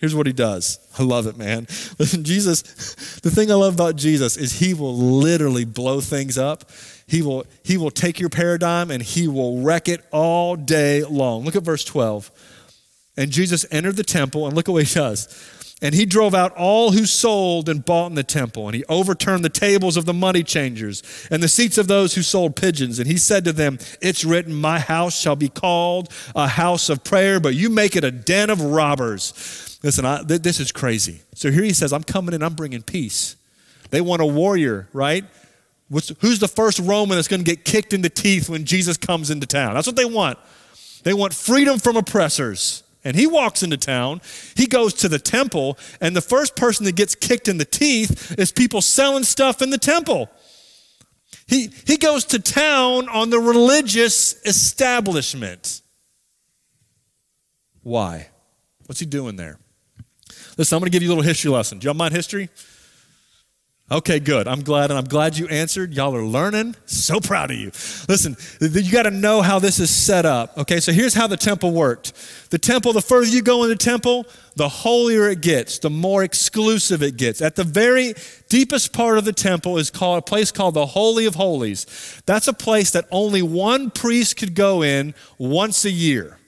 Here's 0.00 0.14
what 0.14 0.26
he 0.26 0.32
does. 0.32 0.80
I 0.98 1.04
love 1.04 1.28
it, 1.28 1.38
man. 1.38 1.60
Listen, 1.98 2.24
Jesus, 2.24 2.62
the 3.22 3.30
thing 3.30 3.50
I 3.50 3.54
love 3.54 3.74
about 3.74 3.94
Jesus 3.94 4.36
is 4.36 4.58
he 4.58 4.74
will 4.74 4.96
literally 4.96 5.64
blow 5.64 6.00
things 6.00 6.36
up 6.36 6.68
he 7.06 7.22
will, 7.22 7.44
he 7.62 7.76
will 7.76 7.90
take 7.90 8.18
your 8.18 8.30
paradigm 8.30 8.90
and 8.90 9.02
he 9.02 9.28
will 9.28 9.62
wreck 9.62 9.88
it 9.88 10.04
all 10.10 10.56
day 10.56 11.04
long. 11.04 11.44
Look 11.44 11.56
at 11.56 11.62
verse 11.62 11.84
12. 11.84 12.30
And 13.16 13.30
Jesus 13.30 13.64
entered 13.70 13.96
the 13.96 14.02
temple, 14.02 14.46
and 14.46 14.56
look 14.56 14.68
at 14.68 14.72
what 14.72 14.84
he 14.84 14.94
does. 14.94 15.28
And 15.82 15.94
he 15.94 16.06
drove 16.06 16.34
out 16.34 16.52
all 16.56 16.92
who 16.92 17.04
sold 17.04 17.68
and 17.68 17.84
bought 17.84 18.06
in 18.06 18.14
the 18.14 18.22
temple, 18.22 18.66
and 18.66 18.74
he 18.74 18.84
overturned 18.88 19.44
the 19.44 19.50
tables 19.50 19.96
of 19.96 20.06
the 20.06 20.14
money 20.14 20.42
changers 20.42 21.02
and 21.30 21.42
the 21.42 21.48
seats 21.48 21.78
of 21.78 21.88
those 21.88 22.14
who 22.14 22.22
sold 22.22 22.56
pigeons. 22.56 22.98
And 22.98 23.06
he 23.06 23.18
said 23.18 23.44
to 23.44 23.52
them, 23.52 23.78
It's 24.00 24.24
written, 24.24 24.54
My 24.54 24.78
house 24.78 25.20
shall 25.20 25.36
be 25.36 25.48
called 25.48 26.10
a 26.34 26.48
house 26.48 26.88
of 26.88 27.04
prayer, 27.04 27.38
but 27.38 27.54
you 27.54 27.68
make 27.68 27.96
it 27.96 28.04
a 28.04 28.10
den 28.10 28.50
of 28.50 28.62
robbers. 28.62 29.78
Listen, 29.82 30.06
I, 30.06 30.22
th- 30.22 30.42
this 30.42 30.58
is 30.58 30.72
crazy. 30.72 31.20
So 31.34 31.50
here 31.50 31.64
he 31.64 31.74
says, 31.74 31.92
I'm 31.92 32.04
coming 32.04 32.34
and 32.34 32.42
I'm 32.42 32.54
bringing 32.54 32.82
peace. 32.82 33.36
They 33.90 34.00
want 34.00 34.22
a 34.22 34.26
warrior, 34.26 34.88
right? 34.92 35.24
Who's 35.90 36.38
the 36.38 36.48
first 36.48 36.78
Roman 36.78 37.16
that's 37.16 37.28
going 37.28 37.44
to 37.44 37.50
get 37.50 37.64
kicked 37.64 37.92
in 37.92 38.02
the 38.02 38.10
teeth 38.10 38.48
when 38.48 38.64
Jesus 38.64 38.96
comes 38.96 39.30
into 39.30 39.46
town? 39.46 39.74
That's 39.74 39.86
what 39.86 39.96
they 39.96 40.04
want. 40.04 40.38
They 41.02 41.12
want 41.12 41.34
freedom 41.34 41.78
from 41.78 41.96
oppressors. 41.96 42.82
And 43.06 43.14
he 43.14 43.26
walks 43.26 43.62
into 43.62 43.76
town, 43.76 44.22
he 44.56 44.66
goes 44.66 44.94
to 44.94 45.10
the 45.10 45.18
temple, 45.18 45.78
and 46.00 46.16
the 46.16 46.22
first 46.22 46.56
person 46.56 46.86
that 46.86 46.96
gets 46.96 47.14
kicked 47.14 47.48
in 47.48 47.58
the 47.58 47.66
teeth 47.66 48.34
is 48.38 48.50
people 48.50 48.80
selling 48.80 49.24
stuff 49.24 49.60
in 49.60 49.68
the 49.68 49.76
temple. 49.76 50.30
He, 51.46 51.68
he 51.86 51.98
goes 51.98 52.24
to 52.26 52.38
town 52.38 53.10
on 53.10 53.28
the 53.28 53.38
religious 53.38 54.40
establishment. 54.46 55.82
Why? 57.82 58.28
What's 58.86 59.00
he 59.00 59.06
doing 59.06 59.36
there? 59.36 59.58
Listen, 60.56 60.76
I'm 60.76 60.80
going 60.80 60.90
to 60.90 60.92
give 60.92 61.02
you 61.02 61.10
a 61.10 61.12
little 61.12 61.24
history 61.24 61.50
lesson. 61.50 61.78
Do 61.78 61.84
y'all 61.84 61.94
mind 61.94 62.14
history? 62.14 62.48
Okay, 63.92 64.18
good. 64.18 64.48
I'm 64.48 64.62
glad, 64.62 64.90
and 64.90 64.98
I'm 64.98 65.04
glad 65.04 65.36
you 65.36 65.46
answered. 65.48 65.92
Y'all 65.92 66.16
are 66.16 66.24
learning. 66.24 66.74
So 66.86 67.20
proud 67.20 67.50
of 67.50 67.58
you. 67.58 67.66
Listen, 68.08 68.34
you 68.58 68.90
got 68.90 69.02
to 69.02 69.10
know 69.10 69.42
how 69.42 69.58
this 69.58 69.78
is 69.78 69.94
set 69.94 70.24
up. 70.24 70.56
Okay, 70.56 70.80
so 70.80 70.90
here's 70.90 71.12
how 71.12 71.26
the 71.26 71.36
temple 71.36 71.70
worked. 71.70 72.14
The 72.48 72.56
temple, 72.56 72.94
the 72.94 73.02
further 73.02 73.26
you 73.26 73.42
go 73.42 73.62
in 73.62 73.68
the 73.68 73.76
temple, 73.76 74.24
the 74.56 74.70
holier 74.70 75.28
it 75.28 75.42
gets, 75.42 75.80
the 75.80 75.90
more 75.90 76.24
exclusive 76.24 77.02
it 77.02 77.18
gets. 77.18 77.42
At 77.42 77.56
the 77.56 77.64
very 77.64 78.14
deepest 78.48 78.94
part 78.94 79.18
of 79.18 79.26
the 79.26 79.34
temple 79.34 79.76
is 79.76 79.90
called 79.90 80.18
a 80.18 80.22
place 80.22 80.50
called 80.50 80.72
the 80.74 80.86
Holy 80.86 81.26
of 81.26 81.34
Holies. 81.34 82.22
That's 82.24 82.48
a 82.48 82.54
place 82.54 82.90
that 82.92 83.04
only 83.10 83.42
one 83.42 83.90
priest 83.90 84.38
could 84.38 84.54
go 84.54 84.82
in 84.82 85.14
once 85.36 85.84
a 85.84 85.90
year. 85.90 86.38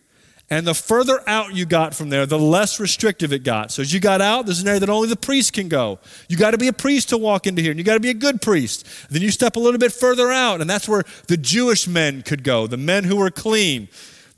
And 0.49 0.65
the 0.65 0.75
further 0.75 1.29
out 1.29 1.57
you 1.57 1.67
got 1.67 1.93
from 1.93 2.09
there, 2.09 2.25
the 2.25 2.39
less 2.39 2.79
restrictive 2.79 3.33
it 3.33 3.43
got. 3.43 3.73
So 3.73 3.83
as 3.83 3.93
you 3.93 3.99
got 3.99 4.21
out, 4.21 4.47
there's 4.47 4.61
an 4.61 4.69
area 4.69 4.79
that 4.79 4.89
only 4.89 5.09
the 5.09 5.17
priest 5.17 5.53
can 5.53 5.69
go. 5.69 5.99
You 6.29 6.37
got 6.37 6.53
to 6.53 6.59
be 6.59 6.69
a 6.69 6.73
priest 6.73 7.09
to 7.09 7.19
walk 7.19 7.49
into 7.49 7.63
here, 7.63 7.73
and 7.73 7.79
you 7.81 7.85
got 7.85 7.95
to 7.95 8.01
be 8.01 8.11
a 8.11 8.15
good 8.15 8.41
priest. 8.41 8.87
Then 9.11 9.23
you 9.23 9.33
step 9.33 9.57
a 9.57 9.59
little 9.59 9.79
bit 9.79 9.93
further 9.93 10.31
out, 10.31 10.61
and 10.61 10.71
that's 10.71 10.89
where 10.89 11.03
the 11.27 11.37
Jewish 11.37 11.89
men 11.89 12.23
could 12.23 12.45
go, 12.45 12.69
the 12.69 12.77
men 12.77 13.03
who 13.03 13.17
were 13.17 13.31
clean. 13.31 13.89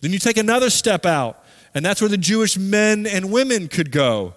Then 0.00 0.12
you 0.12 0.18
take 0.18 0.38
another 0.38 0.70
step 0.70 1.04
out, 1.04 1.44
and 1.74 1.84
that's 1.84 2.00
where 2.00 2.08
the 2.08 2.16
Jewish 2.16 2.56
men 2.56 3.06
and 3.06 3.30
women 3.30 3.68
could 3.68 3.92
go. 3.92 4.32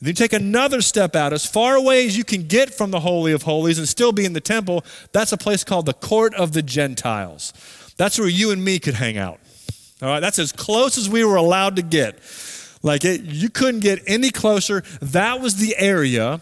Then 0.00 0.08
you 0.08 0.14
take 0.14 0.32
another 0.32 0.82
step 0.82 1.14
out, 1.14 1.32
as 1.32 1.46
far 1.46 1.76
away 1.76 2.06
as 2.06 2.18
you 2.18 2.24
can 2.24 2.48
get 2.48 2.74
from 2.74 2.90
the 2.90 3.00
Holy 3.00 3.30
of 3.30 3.44
Holies 3.44 3.78
and 3.78 3.88
still 3.88 4.10
be 4.10 4.24
in 4.24 4.32
the 4.32 4.40
temple. 4.40 4.84
That's 5.12 5.32
a 5.32 5.38
place 5.38 5.62
called 5.62 5.86
the 5.86 5.94
Court 5.94 6.34
of 6.34 6.52
the 6.52 6.62
Gentiles. 6.62 7.52
That's 7.96 8.18
where 8.18 8.28
you 8.28 8.50
and 8.50 8.64
me 8.64 8.80
could 8.80 8.94
hang 8.94 9.16
out. 9.16 9.38
All 10.02 10.08
right, 10.08 10.20
that's 10.20 10.38
as 10.38 10.52
close 10.52 10.98
as 10.98 11.08
we 11.08 11.24
were 11.24 11.36
allowed 11.36 11.76
to 11.76 11.82
get. 11.82 12.18
Like 12.82 13.04
it, 13.04 13.22
you 13.22 13.48
couldn't 13.48 13.80
get 13.80 14.02
any 14.06 14.30
closer. 14.30 14.82
That 15.00 15.40
was 15.40 15.56
the 15.56 15.76
area 15.76 16.40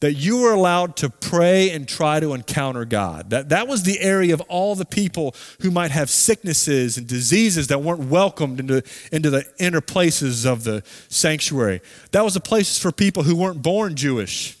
that 0.00 0.12
you 0.12 0.38
were 0.38 0.52
allowed 0.52 0.96
to 0.96 1.08
pray 1.08 1.70
and 1.70 1.88
try 1.88 2.20
to 2.20 2.34
encounter 2.34 2.84
God. 2.84 3.30
That, 3.30 3.48
that 3.48 3.68
was 3.68 3.84
the 3.84 4.00
area 4.00 4.34
of 4.34 4.40
all 4.42 4.74
the 4.74 4.84
people 4.84 5.34
who 5.62 5.70
might 5.70 5.92
have 5.92 6.10
sicknesses 6.10 6.98
and 6.98 7.06
diseases 7.06 7.68
that 7.68 7.80
weren't 7.80 8.10
welcomed 8.10 8.60
into, 8.60 8.82
into 9.10 9.30
the 9.30 9.46
inner 9.58 9.80
places 9.80 10.44
of 10.44 10.64
the 10.64 10.82
sanctuary. 11.08 11.80
That 12.10 12.22
was 12.22 12.34
the 12.34 12.40
places 12.40 12.78
for 12.78 12.92
people 12.92 13.22
who 13.22 13.34
weren't 13.34 13.62
born 13.62 13.94
Jewish. 13.94 14.58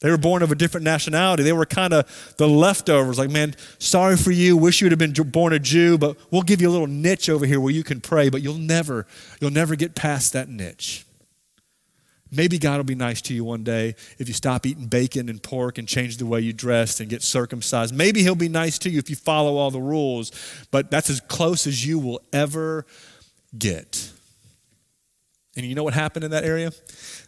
They 0.00 0.10
were 0.10 0.18
born 0.18 0.42
of 0.42 0.52
a 0.52 0.54
different 0.54 0.84
nationality. 0.84 1.42
They 1.42 1.54
were 1.54 1.64
kind 1.64 1.94
of 1.94 2.34
the 2.36 2.46
leftovers. 2.46 3.18
Like, 3.18 3.30
man, 3.30 3.54
sorry 3.78 4.16
for 4.16 4.30
you. 4.30 4.56
Wish 4.56 4.80
you 4.80 4.86
would 4.86 4.92
have 4.92 4.98
been 4.98 5.30
born 5.30 5.54
a 5.54 5.58
Jew, 5.58 5.96
but 5.96 6.18
we'll 6.30 6.42
give 6.42 6.60
you 6.60 6.68
a 6.68 6.70
little 6.70 6.86
niche 6.86 7.30
over 7.30 7.46
here 7.46 7.58
where 7.58 7.72
you 7.72 7.82
can 7.82 8.00
pray, 8.00 8.28
but 8.28 8.42
you'll 8.42 8.58
never, 8.58 9.06
you'll 9.40 9.50
never 9.50 9.74
get 9.74 9.94
past 9.94 10.34
that 10.34 10.48
niche. 10.48 11.06
Maybe 12.30 12.58
God 12.58 12.76
will 12.76 12.84
be 12.84 12.94
nice 12.94 13.22
to 13.22 13.34
you 13.34 13.44
one 13.44 13.64
day 13.64 13.94
if 14.18 14.28
you 14.28 14.34
stop 14.34 14.66
eating 14.66 14.86
bacon 14.86 15.28
and 15.28 15.42
pork 15.42 15.78
and 15.78 15.88
change 15.88 16.18
the 16.18 16.26
way 16.26 16.40
you 16.40 16.52
dress 16.52 17.00
and 17.00 17.08
get 17.08 17.22
circumcised. 17.22 17.94
Maybe 17.94 18.22
He'll 18.22 18.34
be 18.34 18.48
nice 18.48 18.78
to 18.80 18.90
you 18.90 18.98
if 18.98 19.08
you 19.08 19.16
follow 19.16 19.56
all 19.56 19.70
the 19.70 19.80
rules, 19.80 20.32
but 20.70 20.90
that's 20.90 21.08
as 21.08 21.20
close 21.20 21.66
as 21.66 21.86
you 21.86 21.98
will 21.98 22.20
ever 22.32 22.84
get. 23.56 24.12
And 25.56 25.64
you 25.64 25.74
know 25.74 25.82
what 25.82 25.94
happened 25.94 26.24
in 26.24 26.30
that 26.32 26.44
area? 26.44 26.70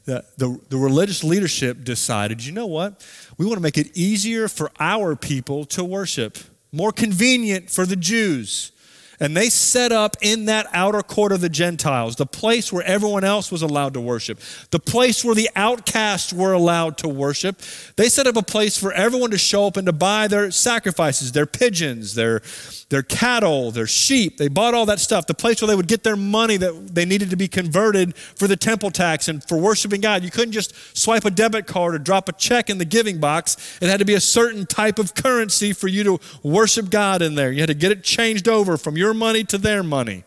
The, 0.04 0.24
the, 0.36 0.60
the, 0.68 0.76
religious 0.76 1.24
leadership 1.24 1.82
decided, 1.82 2.44
you 2.44 2.52
know 2.52 2.66
what? 2.66 3.04
We 3.38 3.46
want 3.46 3.56
to 3.56 3.62
make 3.62 3.78
it 3.78 3.96
easier 3.96 4.48
for 4.48 4.70
our 4.78 5.16
people 5.16 5.64
to 5.66 5.82
worship, 5.82 6.36
more 6.70 6.92
convenient 6.92 7.70
for 7.70 7.86
the 7.86 7.96
Jews. 7.96 8.72
And 9.20 9.36
they 9.36 9.48
set 9.48 9.90
up 9.90 10.16
in 10.20 10.44
that 10.44 10.66
outer 10.72 11.02
court 11.02 11.32
of 11.32 11.40
the 11.40 11.48
Gentiles, 11.48 12.16
the 12.16 12.26
place 12.26 12.72
where 12.72 12.84
everyone 12.84 13.24
else 13.24 13.50
was 13.50 13.62
allowed 13.62 13.94
to 13.94 14.00
worship, 14.00 14.38
the 14.70 14.78
place 14.78 15.24
where 15.24 15.34
the 15.34 15.50
outcasts 15.56 16.32
were 16.32 16.52
allowed 16.52 16.98
to 16.98 17.08
worship. 17.08 17.60
They 17.96 18.08
set 18.08 18.26
up 18.26 18.36
a 18.36 18.42
place 18.42 18.78
for 18.78 18.92
everyone 18.92 19.30
to 19.32 19.38
show 19.38 19.66
up 19.66 19.76
and 19.76 19.86
to 19.86 19.92
buy 19.92 20.28
their 20.28 20.50
sacrifices, 20.50 21.32
their 21.32 21.46
pigeons, 21.46 22.14
their, 22.14 22.42
their 22.90 23.02
cattle, 23.02 23.70
their 23.72 23.86
sheep. 23.88 24.36
They 24.38 24.48
bought 24.48 24.74
all 24.74 24.86
that 24.86 25.00
stuff, 25.00 25.26
the 25.26 25.34
place 25.34 25.60
where 25.60 25.66
they 25.66 25.74
would 25.74 25.88
get 25.88 26.04
their 26.04 26.16
money 26.16 26.56
that 26.56 26.94
they 26.94 27.04
needed 27.04 27.30
to 27.30 27.36
be 27.36 27.48
converted 27.48 28.14
for 28.16 28.46
the 28.46 28.56
temple 28.56 28.90
tax 28.90 29.26
and 29.26 29.42
for 29.42 29.58
worshiping 29.58 30.00
God. 30.00 30.22
You 30.22 30.30
couldn't 30.30 30.52
just 30.52 30.74
swipe 30.96 31.24
a 31.24 31.30
debit 31.30 31.66
card 31.66 31.94
or 31.94 31.98
drop 31.98 32.28
a 32.28 32.32
check 32.32 32.70
in 32.70 32.78
the 32.78 32.84
giving 32.84 33.18
box. 33.18 33.78
It 33.82 33.88
had 33.88 33.98
to 33.98 34.04
be 34.04 34.14
a 34.14 34.20
certain 34.20 34.64
type 34.64 34.98
of 34.98 35.14
currency 35.14 35.72
for 35.72 35.88
you 35.88 36.04
to 36.04 36.20
worship 36.42 36.90
God 36.90 37.20
in 37.20 37.34
there. 37.34 37.50
You 37.50 37.60
had 37.60 37.68
to 37.68 37.74
get 37.74 37.90
it 37.90 38.04
changed 38.04 38.48
over 38.48 38.76
from 38.76 38.96
your 38.96 39.07
your 39.08 39.14
money 39.14 39.42
to 39.44 39.58
their 39.58 39.82
money. 39.82 40.24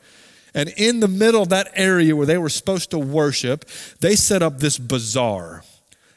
And 0.54 0.70
in 0.76 1.00
the 1.00 1.08
middle 1.08 1.42
of 1.42 1.50
that 1.50 1.72
area 1.76 2.16
where 2.16 2.26
they 2.26 2.38
were 2.38 2.50
supposed 2.50 2.92
to 2.92 3.00
worship, 3.00 3.66
they 4.00 4.16
set 4.16 4.42
up 4.42 4.60
this 4.60 4.78
bazaar, 4.78 5.64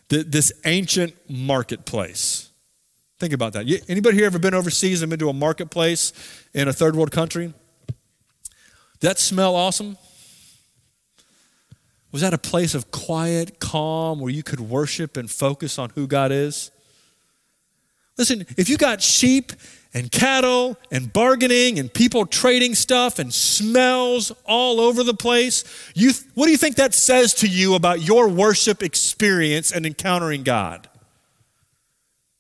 this 0.09 0.53
ancient 0.65 1.15
marketplace. 1.29 2.51
Think 3.21 3.33
about 3.33 3.53
that. 3.53 3.67
Anybody 3.89 4.17
here 4.17 4.27
ever 4.27 4.41
been 4.41 4.55
overseas 4.55 5.03
and 5.03 5.11
been 5.11 5.21
to 5.21 5.29
a 5.29 5.33
marketplace 5.33 6.13
in 6.53 6.67
a 6.67 6.73
third 6.73 6.97
world 6.97 7.13
country? 7.13 7.55
That 9.01 9.19
smell 9.19 9.55
awesome? 9.55 9.97
Was 12.11 12.23
that 12.23 12.33
a 12.33 12.39
place 12.39 12.75
of 12.75 12.91
quiet, 12.91 13.61
calm, 13.61 14.21
where 14.21 14.33
you 14.33 14.43
could 14.43 14.61
worship 14.61 15.17
and 15.17 15.31
focus 15.31 15.79
on 15.79 15.91
who 15.91 16.07
God 16.07 16.33
is? 16.33 16.71
Listen, 18.17 18.47
if 18.57 18.69
you 18.69 18.77
got 18.77 19.03
sheep 19.03 19.53
and 19.95 20.11
cattle 20.11 20.77
and 20.91 21.13
bargaining 21.13 21.79
and 21.79 21.93
people 21.93 22.27
trading 22.27 22.75
stuff 22.75 23.21
and 23.21 23.33
smells 23.33 24.33
all 24.45 24.81
over 24.81 25.05
the 25.05 25.15
place, 25.15 25.65
you, 25.95 26.13
what 26.35 26.47
do 26.47 26.51
you 26.51 26.59
think 26.59 26.77
that 26.77 26.93
says 26.93 27.33
to 27.35 27.49
you 27.49 27.75
about 27.75 28.03
your 28.03 28.29
worship 28.29 28.83
experience 28.83 29.71
and 29.71 29.87
encountering 29.87 30.43
God? 30.43 30.89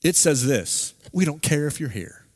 It 0.02 0.16
says 0.16 0.44
this 0.44 0.94
we 1.12 1.24
don't 1.24 1.40
care 1.40 1.66
if 1.66 1.78
you're 1.78 1.88
here. 1.88 2.26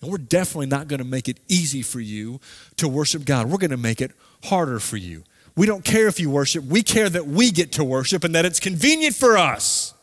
And 0.00 0.10
we're 0.10 0.18
definitely 0.18 0.66
not 0.66 0.88
going 0.88 0.98
to 0.98 1.06
make 1.06 1.28
it 1.28 1.38
easy 1.48 1.80
for 1.80 2.00
you 2.00 2.40
to 2.76 2.88
worship 2.88 3.24
God. 3.24 3.48
We're 3.48 3.58
going 3.58 3.70
to 3.70 3.76
make 3.76 4.00
it 4.00 4.10
harder 4.44 4.80
for 4.80 4.96
you. 4.96 5.22
We 5.54 5.66
don't 5.66 5.84
care 5.84 6.08
if 6.08 6.18
you 6.18 6.28
worship. 6.28 6.64
We 6.64 6.82
care 6.82 7.08
that 7.08 7.26
we 7.26 7.52
get 7.52 7.72
to 7.72 7.84
worship 7.84 8.24
and 8.24 8.34
that 8.34 8.44
it's 8.44 8.58
convenient 8.58 9.14
for 9.14 9.38
us. 9.38 9.94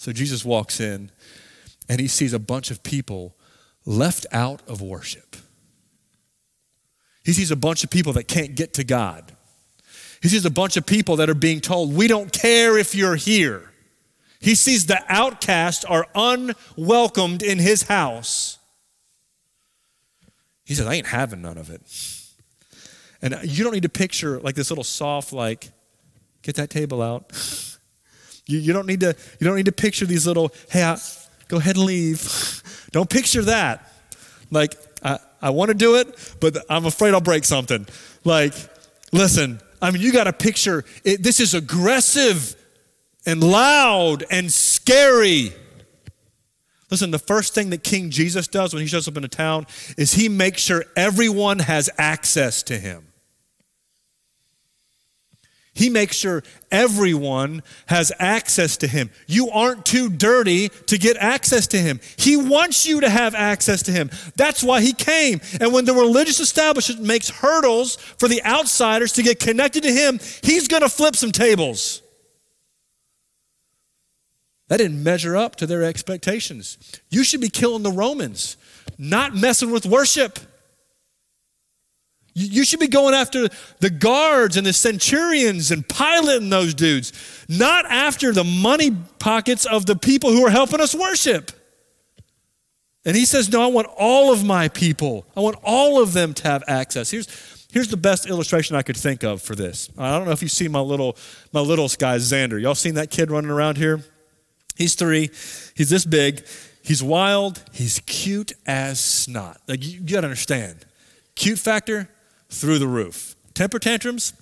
So 0.00 0.14
Jesus 0.14 0.46
walks 0.46 0.80
in 0.80 1.10
and 1.86 2.00
he 2.00 2.08
sees 2.08 2.32
a 2.32 2.38
bunch 2.38 2.70
of 2.70 2.82
people 2.82 3.36
left 3.84 4.24
out 4.32 4.62
of 4.66 4.80
worship. 4.80 5.36
He 7.22 7.34
sees 7.34 7.50
a 7.50 7.56
bunch 7.56 7.84
of 7.84 7.90
people 7.90 8.14
that 8.14 8.26
can't 8.26 8.54
get 8.54 8.72
to 8.74 8.84
God. 8.84 9.36
He 10.22 10.28
sees 10.28 10.46
a 10.46 10.50
bunch 10.50 10.78
of 10.78 10.86
people 10.86 11.16
that 11.16 11.28
are 11.28 11.34
being 11.34 11.60
told, 11.60 11.94
We 11.94 12.08
don't 12.08 12.32
care 12.32 12.78
if 12.78 12.94
you're 12.94 13.16
here. 13.16 13.72
He 14.40 14.54
sees 14.54 14.86
the 14.86 15.04
outcast 15.06 15.84
are 15.86 16.06
unwelcomed 16.14 17.42
in 17.42 17.58
his 17.58 17.82
house. 17.82 18.58
He 20.64 20.72
says, 20.72 20.86
I 20.86 20.94
ain't 20.94 21.08
having 21.08 21.42
none 21.42 21.58
of 21.58 21.68
it. 21.68 21.82
And 23.20 23.38
you 23.42 23.64
don't 23.64 23.74
need 23.74 23.82
to 23.82 23.90
picture 23.90 24.40
like 24.40 24.54
this 24.54 24.70
little 24.70 24.82
soft, 24.82 25.34
like, 25.34 25.68
get 26.40 26.54
that 26.54 26.70
table 26.70 27.02
out. 27.02 27.34
You, 28.50 28.58
you, 28.58 28.72
don't 28.72 28.86
need 28.86 29.00
to, 29.00 29.14
you 29.38 29.46
don't 29.46 29.56
need 29.56 29.66
to 29.66 29.72
picture 29.72 30.06
these 30.06 30.26
little, 30.26 30.52
hey, 30.70 30.82
I, 30.82 30.98
go 31.48 31.58
ahead 31.58 31.76
and 31.76 31.84
leave. 31.84 32.88
don't 32.92 33.08
picture 33.08 33.42
that. 33.42 33.92
Like, 34.50 34.74
I, 35.02 35.18
I 35.40 35.50
want 35.50 35.68
to 35.68 35.74
do 35.74 35.96
it, 35.96 36.36
but 36.40 36.56
I'm 36.68 36.86
afraid 36.86 37.14
I'll 37.14 37.20
break 37.20 37.44
something. 37.44 37.86
Like, 38.24 38.54
listen, 39.12 39.60
I 39.80 39.90
mean, 39.90 40.02
you 40.02 40.12
got 40.12 40.24
to 40.24 40.32
picture 40.32 40.84
it, 41.04 41.22
this 41.22 41.40
is 41.40 41.54
aggressive 41.54 42.56
and 43.24 43.42
loud 43.42 44.24
and 44.30 44.50
scary. 44.50 45.52
Listen, 46.90 47.12
the 47.12 47.18
first 47.18 47.54
thing 47.54 47.70
that 47.70 47.84
King 47.84 48.10
Jesus 48.10 48.48
does 48.48 48.74
when 48.74 48.82
he 48.82 48.88
shows 48.88 49.06
up 49.06 49.16
in 49.16 49.24
a 49.24 49.28
town 49.28 49.66
is 49.96 50.14
he 50.14 50.28
makes 50.28 50.62
sure 50.62 50.84
everyone 50.96 51.60
has 51.60 51.88
access 51.98 52.62
to 52.64 52.76
him. 52.76 53.09
He 55.80 55.88
makes 55.88 56.14
sure 56.14 56.42
everyone 56.70 57.62
has 57.86 58.12
access 58.18 58.76
to 58.76 58.86
him. 58.86 59.08
You 59.26 59.48
aren't 59.48 59.86
too 59.86 60.10
dirty 60.10 60.68
to 60.68 60.98
get 60.98 61.16
access 61.16 61.66
to 61.68 61.78
him. 61.78 62.00
He 62.18 62.36
wants 62.36 62.84
you 62.84 63.00
to 63.00 63.08
have 63.08 63.34
access 63.34 63.82
to 63.84 63.90
him. 63.90 64.10
That's 64.36 64.62
why 64.62 64.82
he 64.82 64.92
came. 64.92 65.40
And 65.58 65.72
when 65.72 65.86
the 65.86 65.94
religious 65.94 66.38
establishment 66.38 67.00
makes 67.00 67.30
hurdles 67.30 67.96
for 67.96 68.28
the 68.28 68.44
outsiders 68.44 69.12
to 69.12 69.22
get 69.22 69.40
connected 69.40 69.82
to 69.84 69.90
him, 69.90 70.20
he's 70.42 70.68
going 70.68 70.82
to 70.82 70.90
flip 70.90 71.16
some 71.16 71.32
tables. 71.32 72.02
That 74.68 74.76
didn't 74.76 75.02
measure 75.02 75.34
up 75.34 75.56
to 75.56 75.66
their 75.66 75.82
expectations. 75.82 76.76
You 77.08 77.24
should 77.24 77.40
be 77.40 77.48
killing 77.48 77.84
the 77.84 77.90
Romans, 77.90 78.58
not 78.98 79.34
messing 79.34 79.70
with 79.70 79.86
worship. 79.86 80.40
You 82.34 82.64
should 82.64 82.80
be 82.80 82.88
going 82.88 83.14
after 83.14 83.48
the 83.80 83.90
guards 83.90 84.56
and 84.56 84.66
the 84.66 84.72
centurions 84.72 85.70
and 85.70 85.86
piloting 85.88 86.48
those 86.48 86.74
dudes, 86.74 87.12
not 87.48 87.86
after 87.86 88.32
the 88.32 88.44
money 88.44 88.92
pockets 89.18 89.66
of 89.66 89.86
the 89.86 89.96
people 89.96 90.30
who 90.30 90.46
are 90.46 90.50
helping 90.50 90.80
us 90.80 90.94
worship. 90.94 91.50
And 93.04 93.16
he 93.16 93.24
says, 93.24 93.50
No, 93.50 93.62
I 93.62 93.66
want 93.66 93.88
all 93.96 94.32
of 94.32 94.44
my 94.44 94.68
people. 94.68 95.26
I 95.36 95.40
want 95.40 95.56
all 95.62 96.02
of 96.02 96.12
them 96.12 96.34
to 96.34 96.48
have 96.48 96.62
access. 96.66 97.10
Here's, 97.10 97.66
here's 97.72 97.88
the 97.88 97.96
best 97.96 98.26
illustration 98.26 98.76
I 98.76 98.82
could 98.82 98.96
think 98.96 99.24
of 99.24 99.42
for 99.42 99.54
this. 99.54 99.90
I 99.98 100.16
don't 100.16 100.26
know 100.26 100.32
if 100.32 100.42
you 100.42 100.48
see 100.48 100.68
my 100.68 100.80
little 100.80 101.16
my 101.52 101.60
little 101.60 101.88
guy, 101.88 102.16
Xander. 102.18 102.60
Y'all 102.60 102.74
seen 102.74 102.94
that 102.94 103.10
kid 103.10 103.30
running 103.30 103.50
around 103.50 103.76
here? 103.76 104.00
He's 104.76 104.94
three. 104.94 105.30
He's 105.74 105.90
this 105.90 106.04
big. 106.04 106.44
He's 106.82 107.02
wild. 107.02 107.62
He's 107.72 108.00
cute 108.06 108.52
as 108.66 109.00
snot. 109.00 109.60
Like 109.66 109.84
you, 109.84 110.00
you 110.00 110.14
gotta 110.14 110.26
understand. 110.26 110.84
Cute 111.34 111.58
factor, 111.58 112.08
through 112.50 112.78
the 112.78 112.86
roof. 112.88 113.34
Temper 113.54 113.78
tantrums, 113.78 114.34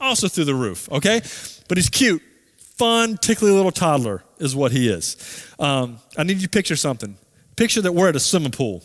also 0.00 0.28
through 0.28 0.44
the 0.44 0.54
roof, 0.54 0.90
okay? 0.90 1.20
But 1.68 1.78
he's 1.78 1.88
cute, 1.88 2.22
fun, 2.58 3.16
tickly 3.16 3.50
little 3.50 3.70
toddler 3.70 4.22
is 4.38 4.56
what 4.56 4.72
he 4.72 4.88
is. 4.88 5.46
Um, 5.58 5.98
I 6.16 6.22
need 6.22 6.36
you 6.36 6.44
to 6.44 6.48
picture 6.48 6.76
something. 6.76 7.16
Picture 7.56 7.82
that 7.82 7.92
we're 7.92 8.08
at 8.08 8.16
a 8.16 8.20
swimming 8.20 8.52
pool, 8.52 8.82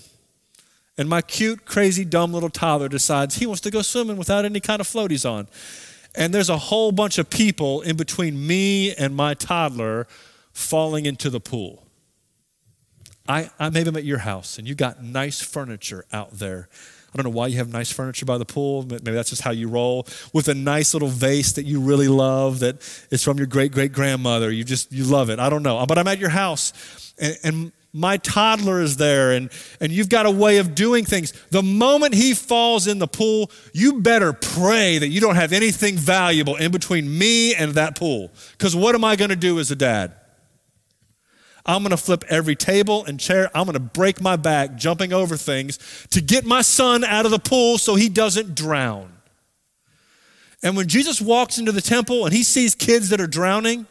and 0.97 1.10
my 1.10 1.21
cute, 1.21 1.65
crazy, 1.65 2.06
dumb 2.06 2.34
little 2.34 2.49
toddler 2.49 2.89
decides 2.89 3.36
he 3.36 3.45
wants 3.45 3.62
to 3.62 3.71
go 3.71 3.82
swimming 3.82 4.17
without 4.17 4.45
any 4.45 4.60
kind 4.60 4.80
of 4.80 4.88
floaties 4.88 5.30
on. 5.30 5.47
And 6.15 6.34
there's 6.34 6.49
a 6.49 6.58
whole 6.58 6.93
bunch 6.93 7.17
of 7.17 7.30
people 7.30 7.82
in 7.82 7.97
between 7.97 8.47
me 8.47 8.95
and 8.95 9.15
my 9.15 9.34
toddler 9.34 10.08
falling 10.54 11.06
into 11.06 11.30
the 11.30 11.41
pool. 11.41 11.84
I, 13.28 13.49
I 13.60 13.69
maybe 13.69 13.89
I'm 13.89 13.97
at 13.97 14.06
your 14.06 14.19
house 14.19 14.58
and 14.58 14.67
you 14.67 14.75
got 14.75 15.04
nice 15.04 15.41
furniture 15.41 16.06
out 16.13 16.32
there 16.32 16.69
I 17.15 17.21
don't 17.21 17.32
know 17.32 17.38
why 17.38 17.47
you 17.47 17.56
have 17.60 17.71
nice 17.71 17.89
furniture 17.89 18.25
by 18.25 18.38
the 18.38 18.43
pool. 18.43 18.84
Maybe 18.84 19.12
that's 19.12 19.30
just 19.30 19.41
how 19.41 19.51
you 19.51 19.69
roll. 19.69 20.06
With 20.34 20.49
a 20.49 20.54
nice 20.54 20.93
little 20.93 21.08
vase 21.08 21.54
that 21.54 21.63
you 21.63 21.80
really 21.80 22.10
love 22.10 22.60
that 22.60 22.82
is 23.10 23.23
from 23.23 23.38
your 23.38 23.47
great 23.47 23.71
great 23.71 23.93
grandmother. 23.93 24.51
You 24.51 24.65
just, 24.65 24.91
you 24.91 25.06
love 25.06 25.30
it. 25.30 25.39
I 25.39 25.49
don't 25.49 25.63
know. 25.63 25.86
But 25.86 25.97
I'm 25.97 26.10
at 26.10 26.19
your 26.19 26.32
house 26.32 27.13
and, 27.17 27.38
and 27.41 27.71
my 27.93 28.17
toddler 28.17 28.82
is 28.82 28.97
there 28.97 29.32
and, 29.32 29.49
and 29.80 29.93
you've 29.93 30.10
got 30.10 30.25
a 30.25 30.32
way 30.32 30.58
of 30.58 30.75
doing 30.75 31.06
things. 31.06 31.32
The 31.51 31.63
moment 31.63 32.15
he 32.15 32.34
falls 32.34 32.86
in 32.86 32.99
the 32.99 33.08
pool, 33.08 33.49
you 33.71 34.01
better 34.01 34.34
pray 34.34 34.97
that 34.97 35.08
you 35.08 35.21
don't 35.21 35.36
have 35.36 35.54
anything 35.54 35.95
valuable 35.95 36.58
in 36.58 36.73
between 36.73 37.17
me 37.17 37.56
and 37.56 37.75
that 37.75 37.97
pool. 37.97 38.34
Because 38.58 38.75
what 38.75 38.93
am 38.93 39.06
I 39.06 39.15
going 39.15 39.30
to 39.30 39.38
do 39.38 39.58
as 39.60 39.71
a 39.71 39.75
dad? 39.78 40.12
I'm 41.65 41.82
going 41.82 41.91
to 41.91 41.97
flip 41.97 42.23
every 42.30 42.56
table 42.56 43.06
and 43.06 43.19
chair. 43.19 43.49
I'm 43.56 43.65
going 43.65 43.73
to 43.73 43.80
break 43.80 44.21
my 44.21 44.36
back 44.36 44.75
jumping 44.75 45.13
over 45.13 45.36
things 45.36 45.80
to 46.12 46.21
get 46.21 46.45
my 46.45 46.62
son 46.62 47.04
out 47.04 47.25
of 47.25 47.32
the 47.32 47.39
pool 47.39 47.78
so 47.78 47.95
he 47.95 48.08
doesn't 48.08 48.54
drown. 48.54 49.12
And 50.62 50.78
when 50.78 50.88
Jesus 50.88 51.19
walks 51.19 51.58
into 51.58 51.71
the 51.71 51.82
temple 51.82 52.25
and 52.25 52.34
he 52.34 52.43
sees 52.43 52.75
kids 52.75 53.10
that 53.10 53.19
are 53.19 53.28
drowning, 53.28 53.88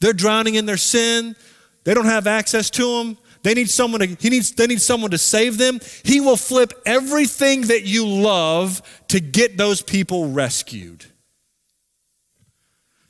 they're 0.00 0.14
drowning 0.14 0.54
in 0.54 0.64
their 0.64 0.78
sin. 0.78 1.36
They 1.84 1.92
don't 1.92 2.06
have 2.06 2.26
access 2.26 2.70
to 2.70 2.86
him. 3.00 3.18
They 3.42 3.54
need 3.54 3.70
someone 3.70 4.00
to, 4.00 4.06
he 4.06 4.30
needs, 4.30 4.52
they 4.52 4.66
need 4.66 4.80
someone 4.80 5.10
to 5.12 5.18
save 5.18 5.58
them. 5.58 5.80
He 6.04 6.20
will 6.20 6.36
flip 6.36 6.72
everything 6.84 7.62
that 7.62 7.84
you 7.84 8.06
love 8.06 8.82
to 9.08 9.20
get 9.20 9.56
those 9.56 9.80
people 9.80 10.30
rescued. 10.30 11.06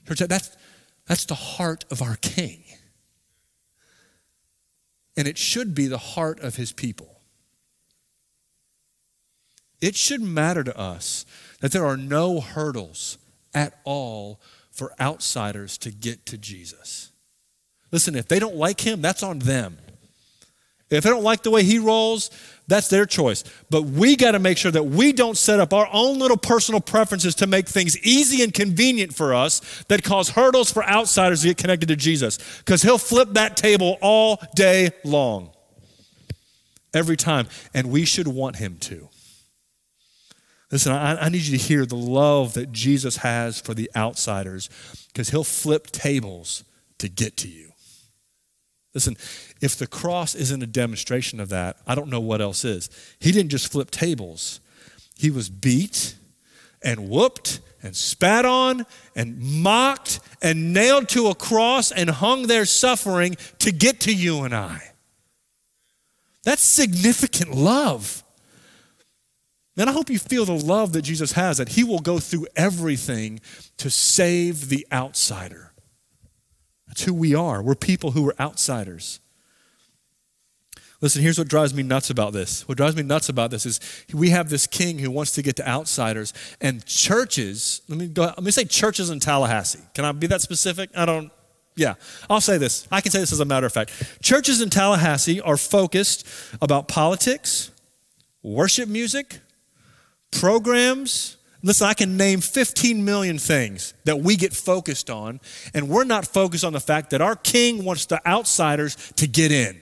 Church, 0.07 0.21
that's, 0.21 0.57
that's 1.07 1.25
the 1.25 1.35
heart 1.35 1.85
of 1.91 2.03
our 2.03 2.17
King 2.17 2.60
and 5.17 5.27
it 5.27 5.39
should 5.39 5.75
be 5.75 5.87
the 5.87 5.99
heart 5.99 6.41
of 6.41 6.57
his 6.57 6.73
people. 6.73 7.21
It 9.81 9.97
should 9.97 10.21
matter 10.21 10.63
to 10.63 10.79
us 10.79 11.25
that 11.61 11.73
there 11.73 11.87
are 11.87 11.97
no 11.97 12.41
hurdles 12.41 13.19
at 13.55 13.81
all 13.85 14.41
for 14.71 14.93
outsiders 15.01 15.79
to 15.79 15.91
get 15.91 16.27
to 16.27 16.39
Jesus. 16.39 17.11
Listen, 17.91 18.15
if 18.15 18.29
they 18.29 18.39
don't 18.39 18.57
like 18.57 18.81
him, 18.87 19.03
that's 19.03 19.23
on 19.23 19.41
them. 19.41 19.79
If 20.91 21.05
they 21.05 21.11
don't 21.11 21.23
like 21.23 21.43
the 21.43 21.51
way 21.51 21.63
he 21.63 21.79
rolls, 21.79 22.31
that's 22.71 22.87
their 22.87 23.05
choice. 23.05 23.43
But 23.69 23.83
we 23.83 24.15
got 24.15 24.33
to 24.33 24.39
make 24.39 24.57
sure 24.57 24.71
that 24.71 24.85
we 24.85 25.13
don't 25.13 25.37
set 25.37 25.59
up 25.59 25.73
our 25.73 25.89
own 25.93 26.21
little 26.21 26.37
personal 26.37 26.81
preferences 26.81 27.35
to 27.37 27.49
make 27.49 27.69
things 27.69 27.99
easy 27.99 28.45
and 28.45 28.55
convenient 28.55 29.13
for 29.13 29.35
us 29.35 29.85
that 29.89 30.05
cause 30.05 30.31
hurdles 30.31 30.71
for 30.71 30.85
outsiders 30.85 31.43
to 31.43 31.49
get 31.49 31.57
connected 31.57 31.89
to 31.89 31.97
Jesus. 31.97 32.39
Because 32.59 32.83
he'll 32.83 32.97
flip 32.97 33.31
that 33.33 33.57
table 33.57 33.99
all 34.01 34.41
day 34.55 34.91
long. 35.03 35.51
Every 36.95 37.17
time. 37.17 37.49
And 37.75 37.91
we 37.91 38.05
should 38.05 38.29
want 38.29 38.57
him 38.57 38.77
to. 38.83 39.09
Listen, 40.71 40.93
I, 40.93 41.27
I 41.27 41.29
need 41.29 41.43
you 41.43 41.59
to 41.59 41.65
hear 41.65 41.85
the 41.85 41.97
love 41.97 42.55
that 42.55 42.71
Jesus 42.71 43.17
has 43.19 43.61
for 43.61 43.75
the 43.75 43.91
outsiders 43.97 44.71
because 45.09 45.31
he'll 45.31 45.43
flip 45.43 45.89
tables 45.89 46.63
to 46.99 47.09
get 47.09 47.37
to 47.39 47.49
you. 47.49 47.70
Listen, 48.95 49.17
if 49.61 49.77
the 49.77 49.87
cross 49.87 50.35
isn't 50.35 50.63
a 50.63 50.67
demonstration 50.67 51.39
of 51.39 51.49
that, 51.51 51.77
I 51.87 51.95
don't 51.95 52.09
know 52.09 52.21
what 52.21 52.41
else 52.41 52.65
is. 52.65 52.91
He 53.21 53.31
didn't 53.31 53.51
just 53.51 53.71
flip 53.71 53.91
tables, 53.91 54.61
he 55.17 55.31
was 55.31 55.49
beat 55.49 56.17
and 56.83 57.11
whooped 57.11 57.61
and 57.83 57.95
spat 57.95 58.45
on 58.45 58.87
and 59.15 59.39
mocked 59.39 60.21
and 60.43 60.73
nailed 60.73 61.09
to 61.11 61.29
a 61.29 61.35
cross 61.35 61.93
and 61.93 62.11
hung 62.11 62.47
there 62.47 62.65
suffering 62.65 63.37
to 63.59 63.73
get 63.73 64.01
to 64.01 64.15
you 64.15 64.43
and 64.43 64.55
I. 64.55 64.93
That's 66.43 66.63
significant 66.63 67.55
love. 67.55 68.23
And 69.77 69.89
I 69.89 69.93
hope 69.93 70.11
you 70.11 70.19
feel 70.19 70.45
the 70.45 70.53
love 70.53 70.93
that 70.93 71.03
Jesus 71.03 71.33
has, 71.33 71.59
that 71.59 71.71
he 71.71 71.85
will 71.85 72.01
go 72.01 72.19
through 72.19 72.47
everything 72.57 73.41
to 73.79 73.89
save 73.89 74.69
the 74.69 74.87
outsider. 74.93 75.70
That's 76.91 77.05
who 77.05 77.15
we 77.15 77.37
are. 77.37 77.63
We're 77.63 77.77
people 77.77 78.11
who 78.11 78.29
are 78.29 78.35
outsiders. 78.41 79.21
Listen, 81.01 81.23
here's 81.23 81.39
what 81.39 81.47
drives 81.47 81.73
me 81.73 81.85
nuts 81.85 82.11
about 82.11 82.33
this. 82.33 82.67
What 82.67 82.77
drives 82.77 82.97
me 82.97 83.05
nuts 83.05 83.29
about 83.29 83.53
this 83.53 83.65
is 83.65 83.79
we 84.13 84.31
have 84.31 84.51
this 84.51 84.67
king 84.67 84.99
who 84.99 85.09
wants 85.09 85.31
to 85.33 85.43
get 85.43 85.55
to 85.57 85.69
outsiders, 85.69 86.35
and 86.61 86.85
churches, 86.85 87.83
let 87.87 87.97
me 87.97 88.09
go, 88.09 88.23
let 88.23 88.43
me 88.43 88.51
say 88.51 88.65
churches 88.65 89.09
in 89.09 89.21
Tallahassee. 89.21 89.79
Can 89.95 90.05
I 90.05 90.11
be 90.11 90.27
that 90.27 90.41
specific? 90.41 90.91
I 90.97 91.07
don't, 91.07 91.31
yeah, 91.77 91.95
I'll 92.29 92.41
say 92.41 92.59
this. 92.59 92.89
I 92.91 93.01
can 93.01 93.13
say 93.13 93.21
this 93.21 93.33
as 93.33 93.39
a 93.39 93.45
matter 93.45 93.67
of 93.67 93.73
fact. 93.73 93.93
Churches 94.21 94.61
in 94.61 94.69
Tallahassee 94.69 95.41
are 95.41 95.57
focused 95.57 96.27
about 96.61 96.89
politics, 96.89 97.71
worship 98.43 98.89
music, 98.89 99.39
programs. 100.33 101.37
Listen, 101.63 101.87
I 101.87 101.95
can 101.95 102.17
name 102.17 102.41
15 102.41 103.05
million 103.05 103.39
things 103.39 103.93
that 104.05 104.21
we 104.21 104.37
get 104.37 104.55
focused 104.55 105.11
on, 105.11 105.41
and 105.75 105.89
we're 105.89 106.05
not 106.05 106.27
focused 106.27 106.65
on 106.65 106.73
the 106.73 106.81
fact 106.81 107.11
that 107.11 107.21
our 107.21 107.37
king 107.37 107.85
wants 107.85 108.07
the 108.07 108.27
outsiders 108.27 108.97
to 109.17 109.27
get 109.27 109.53
in. 109.53 109.79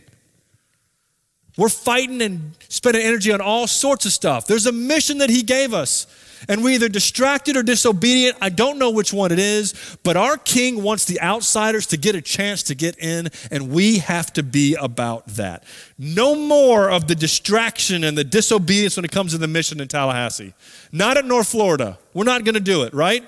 We're 1.57 1.68
fighting 1.68 2.22
and 2.22 2.53
spending 2.68 3.03
energy 3.03 3.33
on 3.33 3.41
all 3.41 3.66
sorts 3.66 4.07
of 4.07 4.12
stuff. 4.12 4.47
There's 4.47 4.66
a 4.66 4.72
mission 4.72 5.18
that 5.18 5.31
He 5.31 5.43
gave 5.43 5.72
us, 5.72 6.07
and 6.49 6.62
we're 6.62 6.74
either 6.74 6.89
distracted 6.89 7.57
or 7.57 7.62
disobedient. 7.62 8.36
I 8.41 8.51
don't 8.51 8.78
know 8.78 8.91
which 8.91 9.12
one 9.12 9.32
it 9.32 9.39
is, 9.39 9.97
but 10.03 10.16
our 10.16 10.36
King 10.36 10.82
wants 10.82 11.05
the 11.05 11.20
outsiders 11.20 11.86
to 11.86 11.97
get 11.97 12.14
a 12.14 12.22
chance 12.22 12.62
to 12.64 12.74
get 12.74 12.99
in, 12.99 13.28
and 13.51 13.70
we 13.70 13.99
have 13.99 14.32
to 14.34 14.43
be 14.43 14.74
about 14.74 15.26
that. 15.28 15.64
No 15.99 16.34
more 16.34 16.91
of 16.91 17.09
the 17.09 17.14
distraction 17.14 18.05
and 18.05 18.16
the 18.16 18.24
disobedience 18.24 18.97
when 18.97 19.05
it 19.05 19.11
comes 19.11 19.32
to 19.32 19.39
the 19.39 19.49
mission 19.49 19.80
in 19.80 19.89
Tallahassee. 19.89 20.55
Not 20.93 21.16
at 21.16 21.24
North 21.24 21.49
Florida. 21.49 21.99
We're 22.14 22.24
not 22.24 22.45
going 22.45 22.55
to 22.55 22.61
do 22.61 22.82
it, 22.82 22.95
right? 22.95 23.26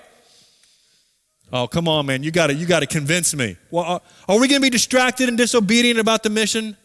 Oh, 1.53 1.67
come 1.67 1.89
on, 1.89 2.07
man. 2.07 2.23
You 2.23 2.31
got 2.31 2.47
to 2.49 2.55
you 2.55 2.67
got 2.67 2.81
to 2.81 2.87
convince 2.87 3.35
me. 3.35 3.57
Well, 3.71 3.85
uh, 3.85 3.99
are 4.29 4.39
we 4.39 4.47
going 4.47 4.61
to 4.61 4.65
be 4.65 4.71
distracted 4.71 5.29
and 5.29 5.37
disobedient 5.37 5.99
about 5.99 6.23
the 6.23 6.31
mission? 6.31 6.77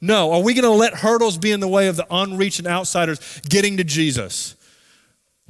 No. 0.00 0.32
Are 0.32 0.42
we 0.42 0.54
going 0.54 0.64
to 0.64 0.70
let 0.70 0.94
hurdles 0.94 1.36
be 1.36 1.50
in 1.50 1.60
the 1.60 1.68
way 1.68 1.88
of 1.88 1.96
the 1.96 2.06
unreached 2.10 2.60
and 2.60 2.68
outsiders 2.68 3.40
getting 3.48 3.76
to 3.78 3.84
Jesus? 3.84 4.54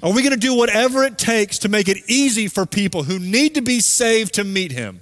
Are 0.02 0.12
we 0.12 0.22
going 0.22 0.34
to 0.34 0.38
do 0.38 0.54
whatever 0.54 1.04
it 1.04 1.16
takes 1.16 1.58
to 1.60 1.68
make 1.68 1.88
it 1.88 1.98
easy 2.06 2.48
for 2.48 2.66
people 2.66 3.04
who 3.04 3.18
need 3.18 3.54
to 3.54 3.62
be 3.62 3.80
saved 3.80 4.34
to 4.34 4.44
meet 4.44 4.72
him? 4.72 5.00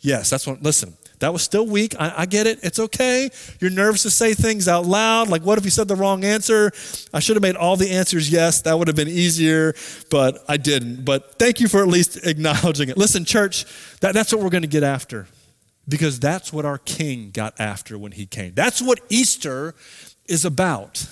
Yes, 0.00 0.30
that's 0.30 0.46
what, 0.46 0.62
listen, 0.62 0.96
that 1.18 1.32
was 1.32 1.42
still 1.42 1.66
weak. 1.66 1.94
I, 2.00 2.12
I, 2.18 2.26
get 2.26 2.46
it. 2.46 2.58
It's 2.64 2.80
okay. 2.80 3.30
You're 3.60 3.70
nervous 3.70 4.02
to 4.02 4.10
say 4.10 4.34
things 4.34 4.66
out 4.66 4.86
loud. 4.86 5.28
Like, 5.28 5.42
what 5.42 5.58
if 5.58 5.64
you 5.64 5.70
said 5.70 5.86
the 5.86 5.94
wrong 5.94 6.24
answer? 6.24 6.72
I 7.12 7.20
should 7.20 7.36
have 7.36 7.42
made 7.42 7.54
all 7.54 7.76
the 7.76 7.90
answers 7.90 8.28
yes. 8.28 8.62
That 8.62 8.78
would 8.78 8.88
have 8.88 8.96
been 8.96 9.08
easier, 9.08 9.74
but 10.10 10.44
I 10.48 10.56
didn't. 10.56 11.04
But 11.04 11.38
thank 11.38 11.60
you 11.60 11.68
for 11.68 11.80
at 11.80 11.86
least 11.86 12.26
acknowledging 12.26 12.88
it. 12.88 12.96
Listen, 12.96 13.24
church, 13.24 13.66
that, 14.00 14.14
that's 14.14 14.32
what 14.32 14.42
we're 14.42 14.50
going 14.50 14.62
to 14.62 14.68
get 14.68 14.82
after 14.82 15.28
because 15.86 16.18
that's 16.18 16.52
what 16.52 16.64
our 16.64 16.78
king 16.78 17.30
got 17.30 17.54
after 17.60 17.98
when 17.98 18.12
he 18.12 18.26
came. 18.26 18.54
That's 18.54 18.82
what 18.82 19.00
Easter 19.08 19.74
is 20.26 20.44
about. 20.44 21.06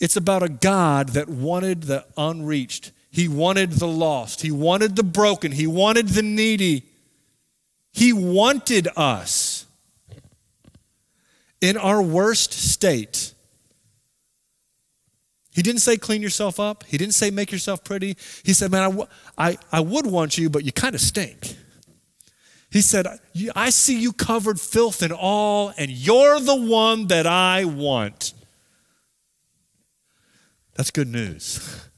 It's 0.00 0.16
about 0.16 0.42
a 0.42 0.48
God 0.48 1.10
that 1.10 1.28
wanted 1.28 1.82
the 1.84 2.06
unreached, 2.16 2.92
he 3.10 3.28
wanted 3.28 3.72
the 3.72 3.88
lost, 3.88 4.40
he 4.42 4.50
wanted 4.50 4.96
the 4.96 5.02
broken, 5.02 5.52
he 5.52 5.66
wanted 5.66 6.08
the 6.08 6.22
needy. 6.22 6.84
He 7.92 8.12
wanted 8.12 8.86
us 8.96 9.66
in 11.60 11.76
our 11.76 12.00
worst 12.00 12.52
state. 12.52 13.34
He 15.50 15.62
didn't 15.62 15.80
say 15.80 15.96
clean 15.96 16.22
yourself 16.22 16.60
up. 16.60 16.84
He 16.84 16.96
didn't 16.96 17.14
say 17.14 17.30
make 17.30 17.50
yourself 17.50 17.82
pretty. 17.82 18.16
He 18.44 18.52
said, 18.52 18.70
man, 18.70 18.82
I, 18.82 18.86
w- 18.86 19.06
I, 19.36 19.58
I 19.72 19.80
would 19.80 20.06
want 20.06 20.38
you, 20.38 20.48
but 20.48 20.64
you 20.64 20.70
kind 20.70 20.94
of 20.94 21.00
stink. 21.00 21.56
He 22.70 22.80
said, 22.80 23.08
I 23.56 23.70
see 23.70 24.00
you 24.00 24.12
covered 24.12 24.60
filth 24.60 25.02
and 25.02 25.12
all, 25.12 25.72
and 25.76 25.90
you're 25.90 26.38
the 26.38 26.54
one 26.54 27.08
that 27.08 27.26
I 27.26 27.64
want. 27.64 28.32
That's 30.74 30.90
good 30.90 31.08
news. 31.08 31.86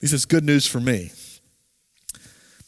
He 0.00 0.06
says, 0.06 0.26
good 0.26 0.44
news 0.44 0.64
for 0.64 0.78
me. 0.78 1.10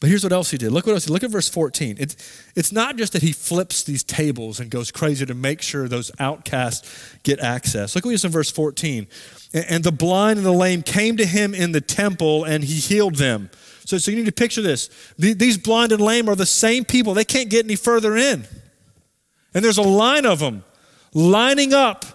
But 0.01 0.09
here's 0.09 0.25
what 0.25 0.33
else 0.33 0.51
he 0.51 0.57
did. 0.57 0.73
Look 0.73 0.87
what 0.87 0.95
else. 0.95 1.11
Look 1.11 1.23
at 1.23 1.31
verse 1.31 1.49
14. 1.49 1.97
It's, 2.01 2.17
it's 2.57 2.73
not 2.73 2.97
just 2.97 3.13
that 3.13 3.21
he 3.21 3.33
flips 3.33 3.85
these 3.85 4.03
tables 4.03 4.59
and 4.59 4.71
goes 4.71 4.91
crazy 4.91 5.27
to 5.27 5.35
make 5.35 5.61
sure 5.61 5.89
those 5.89 6.11
outcasts 6.19 7.19
get 7.23 7.39
access. 7.39 7.95
Look 7.95 8.07
what 8.07 8.13
he 8.13 8.17
says 8.17 8.25
in 8.25 8.31
verse 8.31 8.51
14. 8.51 9.07
And 9.53 9.85
the 9.85 9.93
blind 9.93 10.39
and 10.39 10.47
the 10.47 10.53
lame 10.53 10.83
came 10.83 11.19
to 11.19 11.27
him 11.27 11.55
in 11.55 11.73
the 11.73 11.83
temple, 11.83 12.45
and 12.45 12.65
he 12.65 12.77
healed 12.77 13.17
them. 13.17 13.51
So, 13.85 13.99
so 13.99 14.11
you 14.11 14.17
need 14.17 14.27
to 14.27 14.33
picture 14.33 14.63
this. 14.63 14.89
These 15.19 15.59
blind 15.59 15.93
and 15.93 16.01
lame 16.01 16.31
are 16.31 16.37
the 16.37 16.47
same 16.47 16.87
people. 16.87 17.13
They 17.13 17.25
can't 17.25 17.51
get 17.51 17.67
any 17.67 17.77
further 17.77 18.17
in. 18.17 18.47
And 19.53 19.63
there's 19.63 19.79
a 19.79 19.83
line 19.83 20.25
of 20.25 20.39
them 20.39 20.65
lining 21.13 21.75
up. 21.75 22.07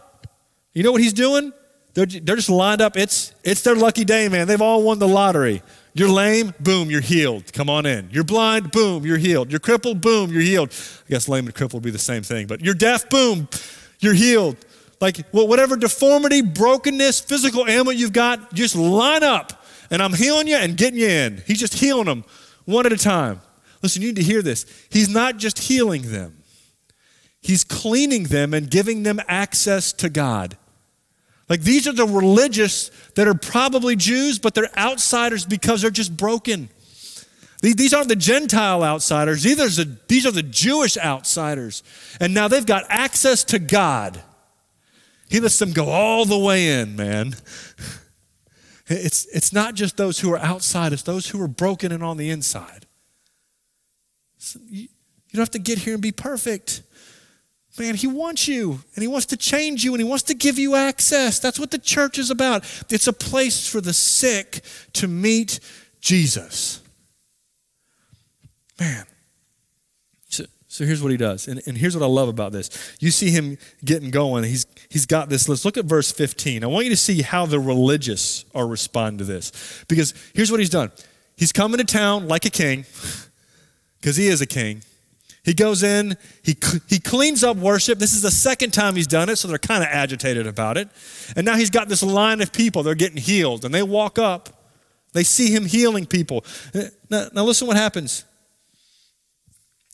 You 0.73 0.81
know 0.81 0.91
what 0.91 1.01
he's 1.01 1.13
doing? 1.13 1.53
They're, 1.95 2.05
they're 2.05 2.35
just 2.35 2.49
lined 2.49 2.81
up. 2.81 2.95
It's, 2.95 3.33
it's 3.43 3.61
their 3.63 3.75
lucky 3.75 4.05
day, 4.05 4.29
man. 4.29 4.47
They've 4.47 4.61
all 4.61 4.83
won 4.83 4.99
the 4.99 5.07
lottery. 5.07 5.63
You're 5.93 6.09
lame, 6.09 6.53
boom, 6.59 6.91
you're 6.91 7.01
healed. 7.01 7.51
Come 7.53 7.69
on 7.69 7.85
in. 7.85 8.09
You're 8.11 8.25
blind, 8.25 8.71
boom, 8.71 9.05
you're 9.05 9.17
healed. 9.17 9.49
You're 9.49 9.61
crippled, 9.61 10.01
boom, 10.01 10.31
you're 10.31 10.41
healed. 10.41 10.69
I 11.07 11.09
guess 11.09 11.27
lame 11.27 11.45
and 11.45 11.55
crippled 11.55 11.81
would 11.81 11.87
be 11.87 11.91
the 11.91 11.97
same 11.97 12.21
thing, 12.21 12.47
but 12.47 12.61
you're 12.61 12.75
deaf, 12.75 13.09
boom, 13.09 13.47
you're 13.99 14.13
healed. 14.13 14.57
Like 14.99 15.25
whatever 15.31 15.77
deformity, 15.77 16.41
brokenness, 16.41 17.21
physical 17.21 17.65
ailment 17.67 17.97
you've 17.97 18.13
got, 18.13 18.53
just 18.53 18.75
line 18.75 19.23
up 19.23 19.65
and 19.89 20.01
I'm 20.01 20.13
healing 20.13 20.47
you 20.47 20.55
and 20.57 20.75
getting 20.75 20.99
you 20.99 21.07
in. 21.07 21.43
He's 21.45 21.59
just 21.59 21.75
healing 21.75 22.05
them 22.05 22.25
one 22.65 22.85
at 22.85 22.93
a 22.93 22.97
time. 22.97 23.41
Listen, 23.81 24.01
you 24.01 24.09
need 24.09 24.15
to 24.17 24.23
hear 24.23 24.41
this. 24.41 24.65
He's 24.89 25.09
not 25.09 25.37
just 25.37 25.59
healing 25.59 26.11
them, 26.11 26.37
He's 27.39 27.63
cleaning 27.63 28.23
them 28.23 28.53
and 28.53 28.69
giving 28.69 29.03
them 29.03 29.21
access 29.27 29.93
to 29.93 30.09
God. 30.09 30.57
Like 31.49 31.61
these 31.61 31.87
are 31.87 31.93
the 31.93 32.05
religious 32.05 32.89
that 33.15 33.27
are 33.27 33.35
probably 33.35 33.95
Jews, 33.95 34.39
but 34.39 34.55
they're 34.55 34.75
outsiders 34.77 35.45
because 35.45 35.81
they're 35.81 35.91
just 35.91 36.15
broken. 36.15 36.69
These 37.61 37.93
aren't 37.93 38.09
the 38.09 38.15
Gentile 38.15 38.83
outsiders, 38.83 39.41
these 39.41 39.79
are 39.79 39.85
the, 40.31 40.43
Jewish 40.43 40.97
outsiders. 40.97 41.83
And 42.19 42.33
now 42.33 42.47
they've 42.47 42.65
got 42.65 42.83
access 42.89 43.43
to 43.45 43.59
God. 43.59 44.21
He 45.29 45.39
lets 45.39 45.57
them 45.57 45.71
go 45.71 45.89
all 45.89 46.25
the 46.25 46.37
way 46.37 46.79
in, 46.79 46.95
man. 46.95 47.35
It's, 48.87 49.25
it's 49.33 49.51
not 49.51 49.73
just 49.73 49.97
those 49.97 50.19
who 50.19 50.31
are 50.31 50.37
outside, 50.37 50.93
it's 50.93 51.01
those 51.01 51.29
who 51.29 51.41
are 51.41 51.47
broken 51.47 51.91
and 51.91 52.03
on 52.03 52.17
the 52.17 52.29
inside. 52.29 52.85
You 54.69 54.87
don't 55.33 55.41
have 55.41 55.49
to 55.49 55.57
get 55.57 55.79
here 55.79 55.93
and 55.93 56.03
be 56.03 56.11
perfect. 56.11 56.83
Man, 57.77 57.95
he 57.95 58.07
wants 58.07 58.47
you 58.47 58.79
and 58.95 59.01
he 59.01 59.07
wants 59.07 59.25
to 59.27 59.37
change 59.37 59.83
you 59.83 59.93
and 59.93 60.01
he 60.01 60.07
wants 60.07 60.23
to 60.23 60.33
give 60.33 60.57
you 60.57 60.75
access. 60.75 61.39
That's 61.39 61.59
what 61.59 61.71
the 61.71 61.77
church 61.77 62.17
is 62.17 62.29
about. 62.29 62.63
It's 62.89 63.07
a 63.07 63.13
place 63.13 63.67
for 63.67 63.81
the 63.81 63.93
sick 63.93 64.61
to 64.93 65.07
meet 65.07 65.59
Jesus. 65.99 66.81
Man, 68.79 69.05
so 70.75 70.83
here's 70.83 71.01
what 71.01 71.09
he 71.09 71.15
does. 71.15 71.47
And, 71.47 71.61
and 71.67 71.77
here's 71.77 71.95
what 71.95 72.03
I 72.03 72.09
love 72.09 72.27
about 72.27 72.51
this. 72.51 72.97
You 72.99 73.09
see 73.09 73.29
him 73.29 73.57
getting 73.85 74.11
going. 74.11 74.43
He's, 74.43 74.65
he's 74.89 75.05
got 75.05 75.29
this 75.29 75.47
list. 75.47 75.63
Look 75.63 75.77
at 75.77 75.85
verse 75.85 76.11
15. 76.11 76.65
I 76.65 76.67
want 76.67 76.83
you 76.83 76.89
to 76.89 76.97
see 76.97 77.21
how 77.21 77.45
the 77.45 77.61
religious 77.61 78.43
are 78.53 78.67
responding 78.67 79.19
to 79.19 79.23
this. 79.23 79.85
Because 79.87 80.13
here's 80.33 80.51
what 80.51 80.59
he's 80.59 80.69
done 80.69 80.91
he's 81.37 81.53
coming 81.53 81.77
to 81.77 81.85
town 81.85 82.27
like 82.27 82.43
a 82.43 82.49
king, 82.49 82.83
because 84.01 84.17
he 84.17 84.27
is 84.27 84.41
a 84.41 84.45
king. 84.45 84.81
He 85.45 85.53
goes 85.53 85.83
in, 85.83 86.17
he, 86.43 86.57
he 86.89 86.99
cleans 86.99 87.43
up 87.43 87.55
worship. 87.55 87.99
This 87.99 88.13
is 88.13 88.23
the 88.23 88.31
second 88.31 88.71
time 88.71 88.95
he's 88.95 89.05
done 89.05 89.29
it, 89.29 89.35
so 89.35 89.47
they're 89.47 89.59
kind 89.59 89.83
of 89.83 89.89
agitated 89.91 90.47
about 90.47 90.75
it. 90.75 90.89
And 91.35 91.45
now 91.45 91.55
he's 91.55 91.69
got 91.69 91.87
this 91.87 92.01
line 92.01 92.41
of 92.41 92.51
people. 92.51 92.81
They're 92.81 92.95
getting 92.95 93.21
healed, 93.21 93.63
and 93.63 93.73
they 93.73 93.83
walk 93.83 94.17
up. 94.17 94.49
They 95.13 95.23
see 95.23 95.53
him 95.55 95.65
healing 95.65 96.07
people. 96.07 96.43
Eh, 96.73 96.89
now, 97.11 97.27
now 97.31 97.43
listen 97.43 97.67
what 97.67 97.77
happens. 97.77 98.25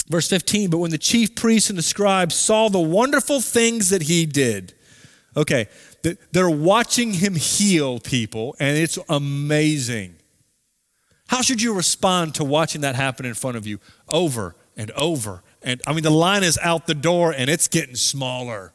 Verse 0.09 0.29
15, 0.29 0.69
but 0.69 0.77
when 0.77 0.91
the 0.91 0.97
chief 0.97 1.35
priests 1.35 1.69
and 1.69 1.77
the 1.77 1.83
scribes 1.83 2.33
saw 2.33 2.69
the 2.69 2.79
wonderful 2.79 3.41
things 3.41 3.89
that 3.89 4.03
he 4.03 4.25
did, 4.25 4.73
okay, 5.35 5.67
they're 6.31 6.49
watching 6.49 7.13
him 7.13 7.35
heal 7.35 7.99
people, 7.99 8.55
and 8.59 8.77
it's 8.77 8.97
amazing. 9.09 10.15
How 11.27 11.41
should 11.41 11.61
you 11.61 11.73
respond 11.73 12.35
to 12.35 12.43
watching 12.45 12.81
that 12.81 12.95
happen 12.95 13.25
in 13.25 13.33
front 13.33 13.57
of 13.57 13.67
you 13.67 13.79
over 14.09 14.55
and 14.76 14.91
over? 14.91 15.43
And 15.61 15.82
I 15.86 15.93
mean, 15.93 16.03
the 16.03 16.09
line 16.09 16.43
is 16.43 16.57
out 16.61 16.88
the 16.88 16.95
door 16.95 17.32
and 17.32 17.49
it's 17.49 17.67
getting 17.67 17.95
smaller. 17.95 18.74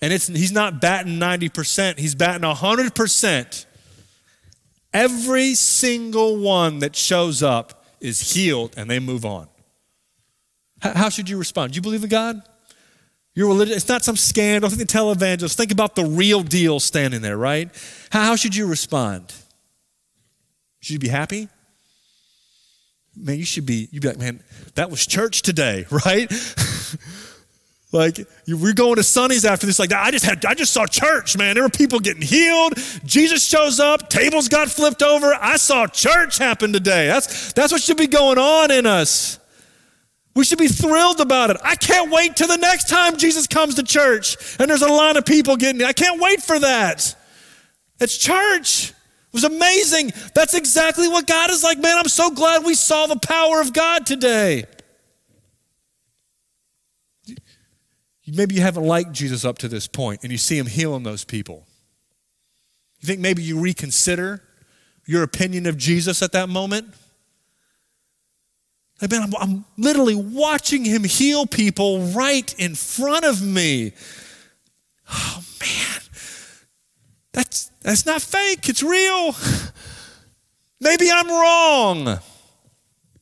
And 0.00 0.12
it's, 0.12 0.26
he's 0.26 0.52
not 0.52 0.80
batting 0.80 1.18
90%, 1.18 1.98
he's 1.98 2.14
batting 2.14 2.42
100%. 2.42 3.66
Every 4.92 5.54
single 5.54 6.38
one 6.38 6.78
that 6.78 6.96
shows 6.96 7.42
up 7.42 7.84
is 8.00 8.32
healed 8.32 8.74
and 8.76 8.90
they 8.90 8.98
move 8.98 9.24
on. 9.24 9.48
How 10.80 11.08
should 11.08 11.28
you 11.28 11.38
respond? 11.38 11.72
Do 11.72 11.76
you 11.76 11.82
believe 11.82 12.02
in 12.02 12.08
God? 12.08 12.40
Your 13.34 13.48
religion, 13.48 13.76
it's 13.76 13.88
not 13.88 14.02
some 14.02 14.16
scandal. 14.16 14.70
Think 14.70 14.88
the 14.88 14.98
televangelist. 14.98 15.54
Think 15.54 15.70
about 15.70 15.94
the 15.94 16.06
real 16.06 16.42
deal 16.42 16.80
standing 16.80 17.20
there, 17.20 17.36
right? 17.36 17.68
How 18.10 18.36
should 18.36 18.56
you 18.56 18.66
respond? 18.66 19.32
Should 20.80 20.94
you 20.94 20.98
be 20.98 21.08
happy? 21.08 21.48
Man, 23.16 23.38
you 23.38 23.44
should 23.44 23.66
be, 23.66 23.88
you'd 23.90 24.02
be 24.02 24.08
like, 24.08 24.18
man, 24.18 24.42
that 24.74 24.90
was 24.90 25.06
church 25.06 25.42
today, 25.42 25.86
right? 26.06 26.30
like 27.92 28.26
we're 28.46 28.74
going 28.74 28.96
to 28.96 29.02
Sonny's 29.02 29.44
after 29.44 29.66
this. 29.66 29.78
Like 29.78 29.92
I 29.92 30.10
just 30.10 30.24
had, 30.24 30.44
I 30.44 30.54
just 30.54 30.72
saw 30.72 30.86
church, 30.86 31.36
man. 31.36 31.54
There 31.54 31.64
were 31.64 31.70
people 31.70 31.98
getting 31.98 32.22
healed. 32.22 32.74
Jesus 33.04 33.46
shows 33.46 33.80
up. 33.80 34.10
Tables 34.10 34.48
got 34.48 34.68
flipped 34.68 35.02
over. 35.02 35.34
I 35.34 35.56
saw 35.56 35.86
church 35.86 36.38
happen 36.38 36.72
today. 36.72 37.06
That's 37.06 37.52
that's 37.52 37.72
what 37.72 37.80
should 37.80 37.96
be 37.96 38.06
going 38.06 38.38
on 38.38 38.70
in 38.70 38.86
us. 38.86 39.38
We 40.34 40.44
should 40.44 40.58
be 40.58 40.68
thrilled 40.68 41.20
about 41.20 41.48
it. 41.48 41.56
I 41.64 41.76
can't 41.76 42.12
wait 42.12 42.36
till 42.36 42.48
the 42.48 42.58
next 42.58 42.90
time 42.90 43.16
Jesus 43.16 43.46
comes 43.46 43.76
to 43.76 43.82
church 43.82 44.36
and 44.60 44.68
there's 44.68 44.82
a 44.82 44.88
line 44.88 45.16
of 45.16 45.24
people 45.24 45.56
getting. 45.56 45.82
I 45.82 45.94
can't 45.94 46.20
wait 46.20 46.42
for 46.42 46.58
that. 46.58 47.16
It's 47.98 48.18
church. 48.18 48.92
It 49.36 49.44
was 49.44 49.52
amazing. 49.52 50.12
That's 50.34 50.54
exactly 50.54 51.08
what 51.08 51.26
God 51.26 51.50
is 51.50 51.62
like. 51.62 51.76
Man, 51.78 51.98
I'm 51.98 52.08
so 52.08 52.30
glad 52.30 52.64
we 52.64 52.72
saw 52.72 53.06
the 53.06 53.18
power 53.18 53.60
of 53.60 53.74
God 53.74 54.06
today. 54.06 54.64
Maybe 58.26 58.54
you 58.54 58.62
haven't 58.62 58.84
liked 58.84 59.12
Jesus 59.12 59.44
up 59.44 59.58
to 59.58 59.68
this 59.68 59.86
point 59.86 60.22
and 60.22 60.32
you 60.32 60.38
see 60.38 60.56
him 60.56 60.64
healing 60.64 61.02
those 61.02 61.22
people. 61.22 61.66
You 63.00 63.06
think 63.06 63.20
maybe 63.20 63.42
you 63.42 63.60
reconsider 63.60 64.42
your 65.04 65.22
opinion 65.22 65.66
of 65.66 65.76
Jesus 65.76 66.22
at 66.22 66.32
that 66.32 66.48
moment? 66.48 66.94
Like, 69.02 69.10
man, 69.10 69.22
I'm, 69.22 69.34
I'm 69.38 69.64
literally 69.76 70.14
watching 70.14 70.86
him 70.86 71.04
heal 71.04 71.44
people 71.44 72.00
right 72.00 72.54
in 72.58 72.74
front 72.74 73.26
of 73.26 73.42
me. 73.42 73.92
Oh, 75.12 75.44
man. 75.60 76.00
That's, 77.32 77.70
that's 77.86 78.04
not 78.04 78.20
fake, 78.20 78.68
it's 78.68 78.82
real. 78.82 79.36
Maybe 80.80 81.08
I'm 81.08 81.28
wrong. 81.28 82.18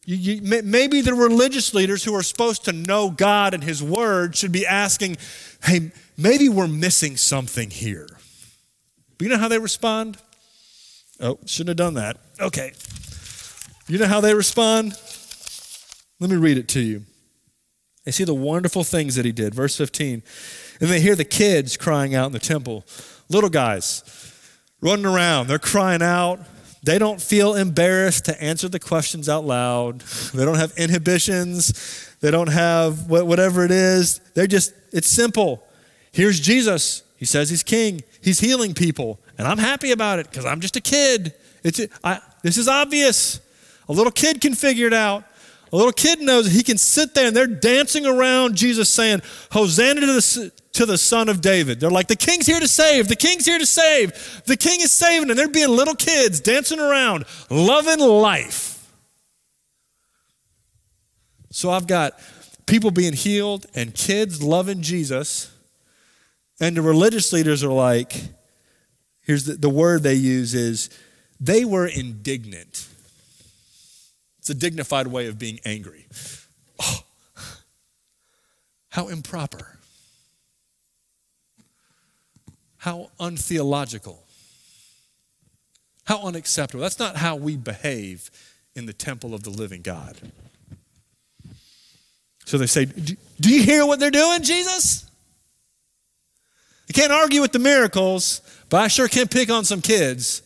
You, 0.07 0.17
you, 0.17 0.63
maybe 0.63 1.01
the 1.01 1.15
religious 1.15 1.73
leaders 1.73 2.03
who 2.05 2.15
are 2.15 2.23
supposed 2.23 2.65
to 2.65 2.73
know 2.73 3.11
God 3.11 3.55
and 3.55 3.63
His 3.63 3.83
Word 3.83 4.37
should 4.37 4.53
be 4.53 4.67
asking, 4.67 5.17
hey, 5.63 5.93
maybe 6.19 6.49
we're 6.51 6.69
missing 6.69 7.17
something 7.17 7.71
here. 7.71 8.09
But 9.17 9.25
you 9.25 9.29
know 9.31 9.39
how 9.39 9.49
they 9.49 9.59
respond? 9.59 10.19
Oh, 11.21 11.39
shouldn't 11.47 11.69
have 11.69 11.77
done 11.77 11.95
that. 11.95 12.19
Okay. 12.39 12.73
You 13.87 13.99
know 13.99 14.07
how 14.07 14.21
they 14.21 14.35
respond? 14.35 14.93
Let 16.21 16.29
me 16.29 16.37
read 16.37 16.59
it 16.59 16.69
to 16.69 16.81
you. 16.81 17.05
They 18.05 18.11
see 18.11 18.25
the 18.25 18.35
wonderful 18.35 18.85
things 18.85 19.15
that 19.15 19.25
he 19.25 19.33
did. 19.33 19.55
Verse 19.55 19.77
15. 19.77 20.23
And 20.81 20.91
they 20.91 21.01
hear 21.01 21.15
the 21.15 21.25
kids 21.25 21.77
crying 21.79 22.15
out 22.15 22.27
in 22.27 22.33
the 22.33 22.39
temple. 22.39 22.85
Little 23.31 23.49
guys 23.49 24.03
running 24.81 25.07
around. 25.07 25.49
They're 25.49 25.59
crying 25.59 26.03
out. 26.03 26.41
They 26.83 26.99
don't 26.99 27.21
feel 27.21 27.55
embarrassed 27.55 28.27
to 28.27 28.43
answer 28.43 28.69
the 28.69 28.79
questions 28.79 29.29
out 29.29 29.45
loud. 29.45 30.01
They 30.01 30.45
don't 30.45 30.59
have 30.59 30.73
inhibitions. 30.77 32.15
They 32.21 32.31
don't 32.31 32.51
have 32.51 33.09
whatever 33.09 33.65
it 33.65 33.71
is. 33.71 34.21
They're 34.35 34.47
just, 34.47 34.75
it's 34.93 35.09
simple. 35.09 35.65
Here's 36.13 36.39
Jesus. 36.39 37.03
He 37.17 37.25
says 37.25 37.49
he's 37.49 37.63
king. 37.63 38.03
He's 38.23 38.39
healing 38.39 38.75
people. 38.75 39.19
And 39.39 39.49
I'm 39.49 39.59
happy 39.59 39.93
about 39.93 40.19
it 40.19 40.31
because 40.31 40.45
I'm 40.45 40.61
just 40.61 40.77
a 40.77 40.81
kid. 40.81 41.35
It's, 41.63 41.81
I, 42.03 42.21
this 42.43 42.59
is 42.59 42.69
obvious. 42.69 43.41
A 43.89 43.93
little 43.93 44.13
kid 44.13 44.41
can 44.43 44.55
figure 44.55 44.87
it 44.87 44.93
out. 44.93 45.25
A 45.73 45.77
little 45.77 45.93
kid 45.93 46.21
knows 46.21 46.53
he 46.53 46.63
can 46.63 46.79
sit 46.79 47.15
there 47.15 47.29
and 47.29 47.37
they're 47.37 47.47
dancing 47.47 48.07
around 48.07 48.55
Jesus 48.55 48.89
saying, 48.89 49.23
Hosanna 49.51 50.01
to 50.01 50.07
the, 50.07 50.53
to 50.75 50.87
the 50.87 50.99
Son 50.99 51.29
of 51.29 51.41
David. 51.41 51.81
They're 51.81 51.91
like, 51.91 52.09
the 52.09 52.17
king's 52.17 52.47
here 52.47 52.61
to 52.61 52.69
save, 52.69 53.09
the 53.09 53.17
king's 53.17 53.47
here 53.47 53.59
to 53.59 53.67
save, 53.67 54.43
the 54.45 54.57
king 54.57 54.81
is 54.81 54.93
saving. 54.93 55.31
And 55.31 55.39
they're 55.39 55.49
being 55.49 55.71
little 55.71 55.95
kids 55.95 56.41
dancing 56.41 56.81
around, 56.81 57.25
loving 57.51 58.01
life. 58.01 58.73
So 61.51 61.71
I've 61.71 61.87
got 61.87 62.19
people 62.67 62.91
being 62.91 63.13
healed 63.13 63.67
and 63.75 63.95
kids 63.95 64.43
loving 64.43 64.83
Jesus. 64.83 65.51
And 66.61 66.77
the 66.77 66.83
religious 66.83 67.33
leaders 67.33 67.63
are 67.63 67.73
like, 67.73 68.15
here's 69.21 69.45
the, 69.45 69.55
the 69.55 69.69
word 69.69 70.03
they 70.03 70.15
use 70.15 70.55
is 70.55 70.91
they 71.41 71.65
were 71.65 71.87
indignant. 71.87 72.89
It's 74.39 74.51
a 74.51 74.55
dignified 74.55 75.07
way 75.07 75.27
of 75.29 75.39
being 75.39 75.61
angry. 75.65 76.07
Oh, 76.83 77.01
how 78.91 79.09
improper. 79.09 79.79
How 82.85 83.11
untheological. 83.19 84.23
How 86.05 86.23
unacceptable. 86.23 86.83
That's 86.83 86.99
not 86.99 87.17
how 87.17 87.35
we 87.35 87.57
behave 87.57 88.31
in 88.75 88.85
the 88.85 88.93
temple 88.93 89.33
of 89.33 89.43
the 89.43 89.49
living 89.49 89.81
God. 89.81 90.19
So 92.45 92.59
they 92.59 92.67
say, 92.67 92.85
Do 92.85 93.17
you 93.49 93.63
hear 93.63 93.87
what 93.87 94.01
they're 94.01 94.11
doing, 94.11 94.43
Jesus? 94.43 95.11
You 96.87 96.93
can't 96.93 97.11
argue 97.11 97.41
with 97.41 97.53
the 97.53 97.59
miracles, 97.59 98.43
but 98.69 98.83
I 98.83 98.89
sure 98.89 99.09
can 99.09 99.29
pick 99.29 99.49
on 99.49 99.65
some 99.65 99.81
kids. 99.81 100.43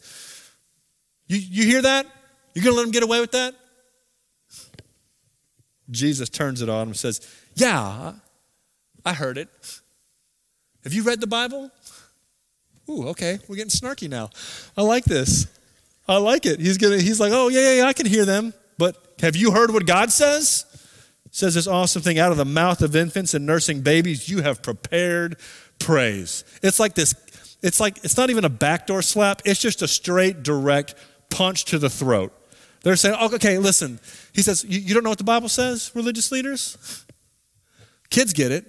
You, 1.26 1.38
you 1.38 1.64
hear 1.64 1.82
that? 1.82 2.06
You're 2.54 2.62
going 2.62 2.74
to 2.74 2.76
let 2.76 2.84
them 2.84 2.92
get 2.92 3.02
away 3.02 3.20
with 3.20 3.32
that? 3.32 3.56
Jesus 5.90 6.28
turns 6.28 6.62
it 6.62 6.68
on 6.68 6.86
and 6.86 6.96
says, 6.96 7.20
Yeah, 7.56 8.12
I 9.04 9.12
heard 9.12 9.38
it. 9.38 9.48
Have 10.84 10.92
you 10.92 11.02
read 11.02 11.20
the 11.20 11.26
Bible? 11.26 11.72
Ooh, 12.88 13.08
okay, 13.08 13.38
we're 13.48 13.56
getting 13.56 13.70
snarky 13.70 14.08
now. 14.08 14.30
I 14.76 14.82
like 14.82 15.04
this. 15.04 15.46
I 16.08 16.16
like 16.16 16.46
it. 16.46 16.58
He's 16.58 16.78
gonna. 16.78 16.98
He's 16.98 17.20
like, 17.20 17.32
oh 17.32 17.48
yeah, 17.48 17.60
yeah, 17.60 17.74
yeah, 17.82 17.84
I 17.84 17.92
can 17.92 18.06
hear 18.06 18.24
them. 18.24 18.54
But 18.78 18.96
have 19.20 19.36
you 19.36 19.50
heard 19.50 19.72
what 19.72 19.86
God 19.86 20.10
says? 20.10 20.64
Says 21.30 21.54
this 21.54 21.66
awesome 21.66 22.00
thing 22.00 22.18
out 22.18 22.32
of 22.32 22.38
the 22.38 22.46
mouth 22.46 22.80
of 22.80 22.96
infants 22.96 23.34
and 23.34 23.44
nursing 23.44 23.82
babies, 23.82 24.28
you 24.28 24.42
have 24.42 24.62
prepared 24.62 25.36
praise. 25.78 26.44
It's 26.62 26.80
like 26.80 26.94
this. 26.94 27.14
It's 27.62 27.80
like 27.80 28.02
it's 28.04 28.16
not 28.16 28.30
even 28.30 28.44
a 28.44 28.48
backdoor 28.48 29.02
slap. 29.02 29.42
It's 29.44 29.60
just 29.60 29.82
a 29.82 29.88
straight, 29.88 30.42
direct 30.42 30.94
punch 31.30 31.66
to 31.66 31.78
the 31.78 31.90
throat. 31.90 32.32
They're 32.82 32.96
saying, 32.96 33.16
oh, 33.18 33.34
okay, 33.34 33.58
listen. 33.58 34.00
He 34.32 34.40
says, 34.40 34.64
you 34.64 34.94
don't 34.94 35.02
know 35.02 35.10
what 35.10 35.18
the 35.18 35.24
Bible 35.24 35.48
says, 35.48 35.90
religious 35.94 36.30
leaders? 36.30 37.04
Kids 38.08 38.32
get 38.32 38.52
it. 38.52 38.64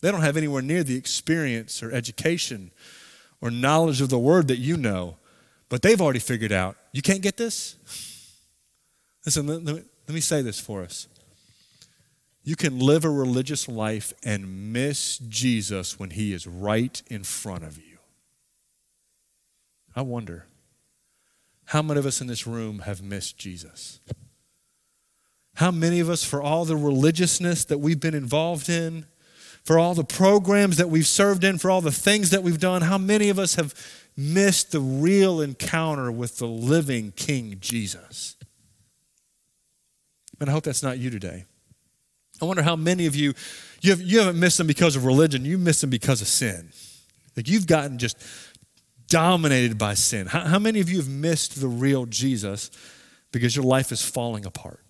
They 0.00 0.10
don't 0.10 0.20
have 0.20 0.36
anywhere 0.36 0.62
near 0.62 0.84
the 0.84 0.96
experience 0.96 1.82
or 1.82 1.92
education 1.92 2.70
or 3.40 3.50
knowledge 3.50 4.00
of 4.00 4.08
the 4.08 4.18
word 4.18 4.48
that 4.48 4.58
you 4.58 4.76
know, 4.76 5.16
but 5.68 5.82
they've 5.82 6.00
already 6.00 6.18
figured 6.18 6.52
out 6.52 6.76
you 6.92 7.02
can't 7.02 7.22
get 7.22 7.36
this? 7.36 7.76
Listen, 9.26 9.46
let, 9.46 9.64
let, 9.64 10.14
me, 10.14 10.20
say 10.20 10.40
this 10.40 10.58
for 10.58 10.82
us. 10.82 11.08
You 12.42 12.56
can 12.56 12.78
live 12.78 13.04
a 13.04 13.10
religious 13.10 13.68
life 13.68 14.14
and 14.24 14.72
miss 14.72 15.18
Jesus 15.18 15.98
when 15.98 16.10
he 16.10 16.32
is 16.32 16.46
right 16.46 17.02
in 17.08 17.24
front 17.24 17.64
of 17.64 17.76
you. 17.76 17.98
I 19.94 20.02
wonder 20.02 20.46
how 21.66 21.82
many 21.82 21.98
of 21.98 22.06
us 22.06 22.22
in 22.22 22.26
this 22.26 22.46
room 22.46 22.80
have 22.80 23.02
missed 23.02 23.36
Jesus? 23.36 24.00
How 25.56 25.70
many 25.70 26.00
of 26.00 26.08
us, 26.08 26.24
for 26.24 26.40
all 26.40 26.64
the 26.64 26.76
religiousness 26.76 27.66
that 27.66 27.78
we've 27.78 28.00
been 28.00 28.14
involved 28.14 28.70
in, 28.70 29.04
for 29.68 29.78
all 29.78 29.92
the 29.92 30.02
programs 30.02 30.78
that 30.78 30.88
we've 30.88 31.06
served 31.06 31.44
in, 31.44 31.58
for 31.58 31.70
all 31.70 31.82
the 31.82 31.92
things 31.92 32.30
that 32.30 32.42
we've 32.42 32.58
done, 32.58 32.80
how 32.80 32.96
many 32.96 33.28
of 33.28 33.38
us 33.38 33.56
have 33.56 33.74
missed 34.16 34.72
the 34.72 34.80
real 34.80 35.42
encounter 35.42 36.10
with 36.10 36.38
the 36.38 36.46
living 36.46 37.12
King 37.16 37.58
Jesus? 37.60 38.38
And 40.40 40.48
I 40.48 40.54
hope 40.54 40.64
that's 40.64 40.82
not 40.82 40.96
you 40.96 41.10
today. 41.10 41.44
I 42.40 42.46
wonder 42.46 42.62
how 42.62 42.76
many 42.76 43.04
of 43.04 43.14
you, 43.14 43.34
you, 43.82 43.90
have, 43.90 44.00
you 44.00 44.20
haven't 44.20 44.40
missed 44.40 44.56
them 44.56 44.66
because 44.66 44.96
of 44.96 45.04
religion, 45.04 45.44
you 45.44 45.58
missed 45.58 45.82
them 45.82 45.90
because 45.90 46.22
of 46.22 46.28
sin. 46.28 46.70
Like 47.36 47.46
you've 47.46 47.66
gotten 47.66 47.98
just 47.98 48.16
dominated 49.06 49.76
by 49.76 49.92
sin. 49.92 50.28
How, 50.28 50.46
how 50.46 50.58
many 50.58 50.80
of 50.80 50.88
you 50.88 50.96
have 50.96 51.10
missed 51.10 51.60
the 51.60 51.68
real 51.68 52.06
Jesus 52.06 52.70
because 53.32 53.54
your 53.54 53.66
life 53.66 53.92
is 53.92 54.02
falling 54.02 54.46
apart? 54.46 54.80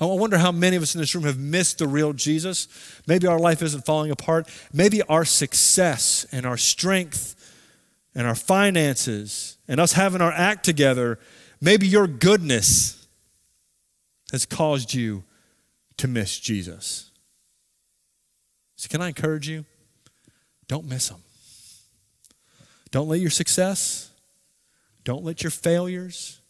I 0.00 0.04
wonder 0.04 0.38
how 0.38 0.52
many 0.52 0.76
of 0.76 0.82
us 0.82 0.94
in 0.94 1.00
this 1.00 1.14
room 1.14 1.24
have 1.24 1.38
missed 1.38 1.78
the 1.78 1.88
real 1.88 2.12
Jesus. 2.12 2.68
Maybe 3.06 3.26
our 3.26 3.38
life 3.38 3.62
isn't 3.62 3.86
falling 3.86 4.10
apart. 4.10 4.48
Maybe 4.72 5.02
our 5.02 5.24
success 5.24 6.26
and 6.32 6.44
our 6.44 6.58
strength 6.58 7.34
and 8.14 8.26
our 8.26 8.34
finances 8.34 9.56
and 9.68 9.80
us 9.80 9.92
having 9.92 10.20
our 10.20 10.32
act 10.32 10.64
together, 10.64 11.18
maybe 11.60 11.86
your 11.86 12.06
goodness 12.06 13.06
has 14.32 14.44
caused 14.44 14.92
you 14.92 15.24
to 15.96 16.08
miss 16.08 16.38
Jesus. 16.38 17.10
So, 18.76 18.88
can 18.88 19.00
I 19.00 19.08
encourage 19.08 19.48
you? 19.48 19.64
Don't 20.68 20.84
miss 20.84 21.08
him. 21.08 21.22
Don't 22.90 23.08
let 23.08 23.20
your 23.20 23.30
success, 23.30 24.10
don't 25.04 25.24
let 25.24 25.42
your 25.42 25.50
failures, 25.50 26.40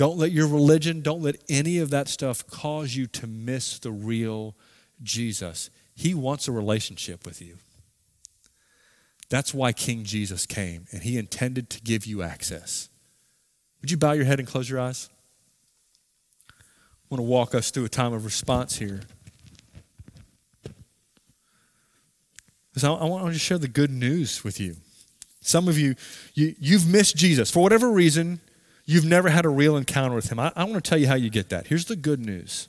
don't 0.00 0.16
let 0.16 0.32
your 0.32 0.48
religion, 0.48 1.02
don't 1.02 1.20
let 1.20 1.36
any 1.50 1.76
of 1.76 1.90
that 1.90 2.08
stuff 2.08 2.46
cause 2.46 2.96
you 2.96 3.06
to 3.06 3.26
miss 3.26 3.78
the 3.78 3.92
real 3.92 4.56
Jesus, 5.02 5.68
he 5.94 6.14
wants 6.14 6.48
a 6.48 6.52
relationship 6.52 7.26
with 7.26 7.42
you. 7.42 7.58
That's 9.28 9.52
why 9.52 9.72
King 9.72 10.04
Jesus 10.04 10.46
came, 10.46 10.86
and 10.90 11.02
he 11.02 11.18
intended 11.18 11.68
to 11.68 11.82
give 11.82 12.06
you 12.06 12.22
access. 12.22 12.88
Would 13.82 13.90
you 13.90 13.98
bow 13.98 14.12
your 14.12 14.24
head 14.24 14.38
and 14.38 14.48
close 14.48 14.70
your 14.70 14.80
eyes? 14.80 15.10
I 16.48 16.54
want 17.10 17.18
to 17.18 17.24
walk 17.24 17.54
us 17.54 17.70
through 17.70 17.84
a 17.84 17.90
time 17.90 18.14
of 18.14 18.24
response 18.24 18.78
here. 18.78 19.02
Because 22.72 22.84
I, 22.84 23.04
want 23.04 23.30
to 23.34 23.38
share 23.38 23.58
the 23.58 23.68
good 23.68 23.90
news 23.90 24.44
with 24.44 24.58
you. 24.58 24.76
Some 25.42 25.68
of 25.68 25.78
you, 25.78 25.94
you, 26.32 26.54
you've 26.58 26.88
missed 26.88 27.16
Jesus. 27.16 27.50
For 27.50 27.62
whatever 27.62 27.90
reason, 27.90 28.40
you've 28.90 29.04
never 29.04 29.28
had 29.28 29.44
a 29.44 29.48
real 29.48 29.76
encounter 29.76 30.16
with 30.16 30.32
him. 30.32 30.40
I, 30.40 30.52
I 30.56 30.64
want 30.64 30.82
to 30.82 30.88
tell 30.88 30.98
you 30.98 31.06
how 31.06 31.14
you 31.14 31.30
get 31.30 31.48
that. 31.50 31.68
Here's 31.68 31.84
the 31.84 31.94
good 31.94 32.18
news. 32.18 32.68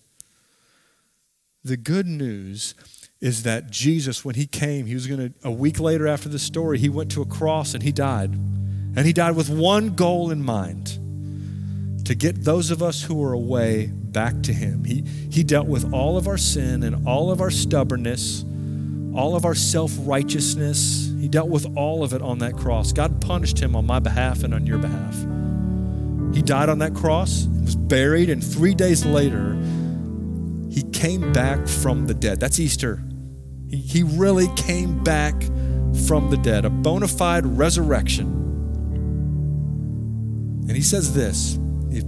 The 1.64 1.78
good 1.78 2.06
news 2.06 2.76
is 3.20 3.42
that 3.44 3.72
Jesus, 3.72 4.24
when 4.24 4.36
he 4.36 4.46
came, 4.46 4.86
he 4.86 4.94
was 4.94 5.08
going 5.08 5.34
to, 5.34 5.34
a 5.44 5.52
week 5.52 5.80
later 5.80 6.08
after 6.08 6.30
the 6.30 6.38
story, 6.38 6.78
he 6.78 6.90
went 6.90 7.12
to 7.14 7.24
a 7.24 7.26
cross 7.26 7.74
and 7.74 7.82
he 7.82 7.92
died. 7.92 8.34
And 8.34 9.00
he 9.00 9.14
died 9.14 9.36
with 9.36 9.50
one 9.50 9.96
goal 9.96 10.30
in 10.30 10.44
mind 10.44 11.00
to 12.06 12.14
get 12.14 12.44
those 12.44 12.70
of 12.70 12.84
us 12.84 13.02
who 13.02 13.16
were 13.16 13.34
away 13.34 13.88
back 13.88 14.44
to 14.44 14.54
him. 14.54 14.84
He, 14.84 15.02
he 15.32 15.44
dealt 15.44 15.68
with 15.68 15.92
all 15.92 16.18
of 16.18 16.28
our 16.28 16.38
sin 16.38 16.84
and 16.84 17.08
all 17.08 17.32
of 17.32 17.42
our 17.42 17.52
stubbornness, 17.52 18.44
all 19.16 19.36
of 19.36 19.44
our 19.44 19.56
self 19.56 19.92
righteousness. 20.00 21.12
He 21.20 21.28
dealt 21.28 21.50
with 21.50 21.66
all 21.76 22.04
of 22.04 22.14
it 22.14 22.22
on 22.22 22.40
that 22.40 22.58
cross. 22.58 22.92
God 22.92 23.22
punished 23.22 23.60
him 23.60 23.76
on 23.76 23.88
my 23.88 24.00
behalf 24.00 24.44
and 24.44 24.54
on 24.54 24.68
your 24.68 24.78
behalf. 24.78 25.16
He 26.34 26.42
died 26.42 26.70
on 26.70 26.80
that 26.80 26.94
cross, 26.94 27.46
was 27.64 27.76
buried, 27.76 28.30
and 28.30 28.44
three 28.44 28.74
days 28.74 29.06
later, 29.06 29.54
he 30.70 30.84
came 30.92 31.34
back 31.34 31.68
from 31.68 32.08
the 32.08 32.14
dead. 32.14 32.40
That's 32.40 32.60
Easter. 32.60 33.04
He, 33.70 34.04
really 34.04 34.48
came 34.56 35.02
back 35.04 35.34
from 36.08 36.30
the 36.30 36.38
dead, 36.38 36.66
a 36.66 36.70
bona 36.70 37.08
fide 37.08 37.46
resurrection. 37.46 38.28
And 40.68 40.72
he 40.72 40.82
says 40.82 41.14
this 41.14 41.58
if 41.90 42.04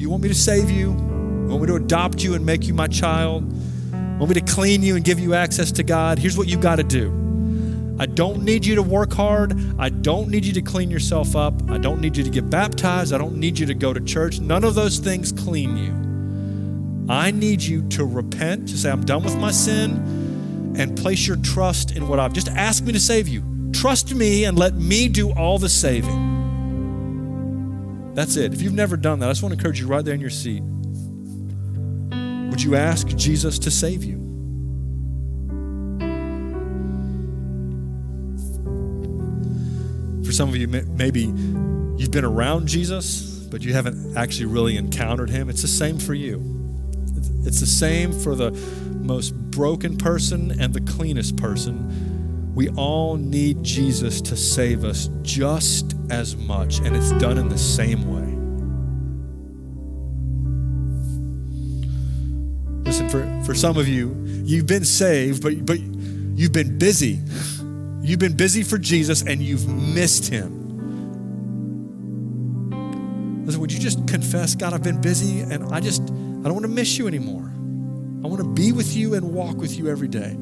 you 0.00 0.10
want 0.10 0.22
me 0.22 0.28
to 0.28 0.34
save 0.34 0.70
you, 0.70 0.92
want 0.92 1.62
me 1.62 1.66
to 1.68 1.76
adopt 1.76 2.22
you 2.22 2.34
and 2.34 2.44
make 2.44 2.66
you 2.66 2.74
my 2.74 2.86
child, 2.86 3.44
want 3.92 4.28
me 4.28 4.34
to 4.34 4.52
clean 4.52 4.82
you 4.82 4.96
and 4.96 5.04
give 5.04 5.18
you 5.18 5.34
access 5.34 5.72
to 5.72 5.82
God, 5.82 6.18
here's 6.18 6.36
what 6.36 6.48
you've 6.48 6.60
got 6.60 6.76
to 6.76 6.84
do. 6.84 7.23
I 7.98 8.06
don't 8.06 8.42
need 8.42 8.66
you 8.66 8.74
to 8.74 8.82
work 8.82 9.12
hard. 9.12 9.56
I 9.78 9.88
don't 9.88 10.28
need 10.28 10.44
you 10.44 10.52
to 10.54 10.62
clean 10.62 10.90
yourself 10.90 11.36
up. 11.36 11.54
I 11.70 11.78
don't 11.78 12.00
need 12.00 12.16
you 12.16 12.24
to 12.24 12.30
get 12.30 12.50
baptized. 12.50 13.12
I 13.12 13.18
don't 13.18 13.36
need 13.36 13.58
you 13.58 13.66
to 13.66 13.74
go 13.74 13.92
to 13.92 14.00
church. 14.00 14.40
None 14.40 14.64
of 14.64 14.74
those 14.74 14.98
things 14.98 15.30
clean 15.30 15.76
you. 15.76 15.92
I 17.12 17.30
need 17.30 17.62
you 17.62 17.88
to 17.90 18.04
repent, 18.04 18.68
to 18.68 18.76
say, 18.76 18.90
I'm 18.90 19.04
done 19.04 19.22
with 19.22 19.36
my 19.36 19.52
sin, 19.52 20.74
and 20.76 20.96
place 20.96 21.26
your 21.26 21.36
trust 21.36 21.92
in 21.92 22.08
what 22.08 22.18
I've 22.18 22.32
just 22.32 22.48
asked 22.48 22.84
me 22.84 22.92
to 22.92 23.00
save 23.00 23.28
you. 23.28 23.44
Trust 23.72 24.14
me 24.14 24.44
and 24.44 24.58
let 24.58 24.74
me 24.74 25.08
do 25.08 25.30
all 25.32 25.58
the 25.58 25.68
saving. 25.68 26.32
That's 28.14 28.36
it. 28.36 28.54
If 28.54 28.62
you've 28.62 28.72
never 28.72 28.96
done 28.96 29.18
that, 29.20 29.28
I 29.28 29.32
just 29.32 29.42
want 29.42 29.52
to 29.52 29.58
encourage 29.58 29.78
you 29.80 29.86
right 29.86 30.04
there 30.04 30.14
in 30.14 30.20
your 30.20 30.30
seat. 30.30 30.62
Would 32.50 32.62
you 32.62 32.74
ask 32.76 33.08
Jesus 33.08 33.58
to 33.60 33.70
save 33.70 34.02
you? 34.02 34.23
Some 40.34 40.48
of 40.48 40.56
you, 40.56 40.66
maybe 40.66 41.22
you've 41.96 42.10
been 42.10 42.24
around 42.24 42.66
Jesus, 42.66 43.46
but 43.50 43.62
you 43.62 43.72
haven't 43.72 44.16
actually 44.16 44.46
really 44.46 44.76
encountered 44.76 45.30
him. 45.30 45.48
It's 45.48 45.62
the 45.62 45.68
same 45.68 45.98
for 45.98 46.14
you. 46.14 46.42
It's 47.44 47.60
the 47.60 47.66
same 47.66 48.12
for 48.12 48.34
the 48.34 48.50
most 49.00 49.34
broken 49.50 49.96
person 49.96 50.60
and 50.60 50.74
the 50.74 50.80
cleanest 50.80 51.36
person. 51.36 52.52
We 52.54 52.68
all 52.70 53.16
need 53.16 53.62
Jesus 53.62 54.20
to 54.22 54.36
save 54.36 54.84
us 54.84 55.08
just 55.22 55.94
as 56.10 56.36
much, 56.36 56.78
and 56.78 56.96
it's 56.96 57.12
done 57.12 57.38
in 57.38 57.48
the 57.48 57.58
same 57.58 58.08
way. 58.08 58.20
Listen, 62.84 63.08
for, 63.08 63.44
for 63.44 63.54
some 63.54 63.76
of 63.76 63.88
you, 63.88 64.14
you've 64.44 64.66
been 64.66 64.84
saved, 64.84 65.42
but, 65.42 65.66
but 65.66 65.78
you've 65.80 66.52
been 66.52 66.78
busy. 66.78 67.20
You've 68.04 68.18
been 68.18 68.36
busy 68.36 68.62
for 68.62 68.76
Jesus 68.76 69.22
and 69.22 69.40
you've 69.40 69.66
missed 69.66 70.28
him. 70.28 70.60
Listen, 73.46 73.62
would 73.62 73.72
you 73.72 73.80
just 73.80 74.06
confess, 74.06 74.54
God, 74.54 74.74
I've 74.74 74.82
been 74.82 75.00
busy 75.00 75.40
and 75.40 75.72
I 75.72 75.80
just, 75.80 76.02
I 76.02 76.04
don't 76.04 76.52
want 76.52 76.64
to 76.64 76.68
miss 76.68 76.98
you 76.98 77.06
anymore. 77.06 77.50
I 78.22 78.26
want 78.28 78.42
to 78.42 78.48
be 78.48 78.72
with 78.72 78.94
you 78.94 79.14
and 79.14 79.32
walk 79.32 79.56
with 79.56 79.78
you 79.78 79.88
every 79.88 80.08
day. 80.08 80.36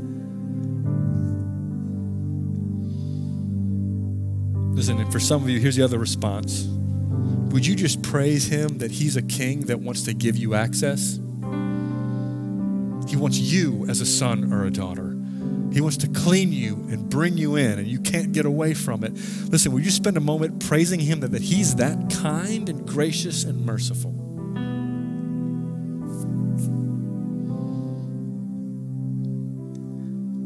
Listen, 4.74 4.98
and 4.98 5.12
for 5.12 5.20
some 5.20 5.44
of 5.44 5.48
you, 5.48 5.60
here's 5.60 5.76
the 5.76 5.84
other 5.84 6.00
response. 6.00 6.64
Would 7.52 7.64
you 7.64 7.76
just 7.76 8.02
praise 8.02 8.48
him 8.48 8.78
that 8.78 8.90
he's 8.90 9.16
a 9.16 9.22
king 9.22 9.66
that 9.66 9.78
wants 9.78 10.02
to 10.02 10.14
give 10.14 10.36
you 10.36 10.56
access? 10.56 11.20
He 13.08 13.16
wants 13.16 13.38
you 13.38 13.86
as 13.88 14.00
a 14.00 14.06
son 14.06 14.52
or 14.52 14.64
a 14.64 14.70
daughter. 14.72 15.11
He 15.72 15.80
wants 15.80 15.96
to 15.98 16.08
clean 16.08 16.52
you 16.52 16.74
and 16.90 17.08
bring 17.08 17.38
you 17.38 17.56
in, 17.56 17.78
and 17.78 17.88
you 17.88 17.98
can't 17.98 18.32
get 18.32 18.44
away 18.44 18.74
from 18.74 19.04
it. 19.04 19.12
Listen, 19.48 19.72
will 19.72 19.80
you 19.80 19.90
spend 19.90 20.16
a 20.16 20.20
moment 20.20 20.66
praising 20.66 21.00
Him 21.00 21.20
that, 21.20 21.32
that 21.32 21.42
He's 21.42 21.76
that 21.76 22.10
kind 22.10 22.68
and 22.68 22.86
gracious 22.86 23.44
and 23.44 23.64
merciful? 23.64 24.10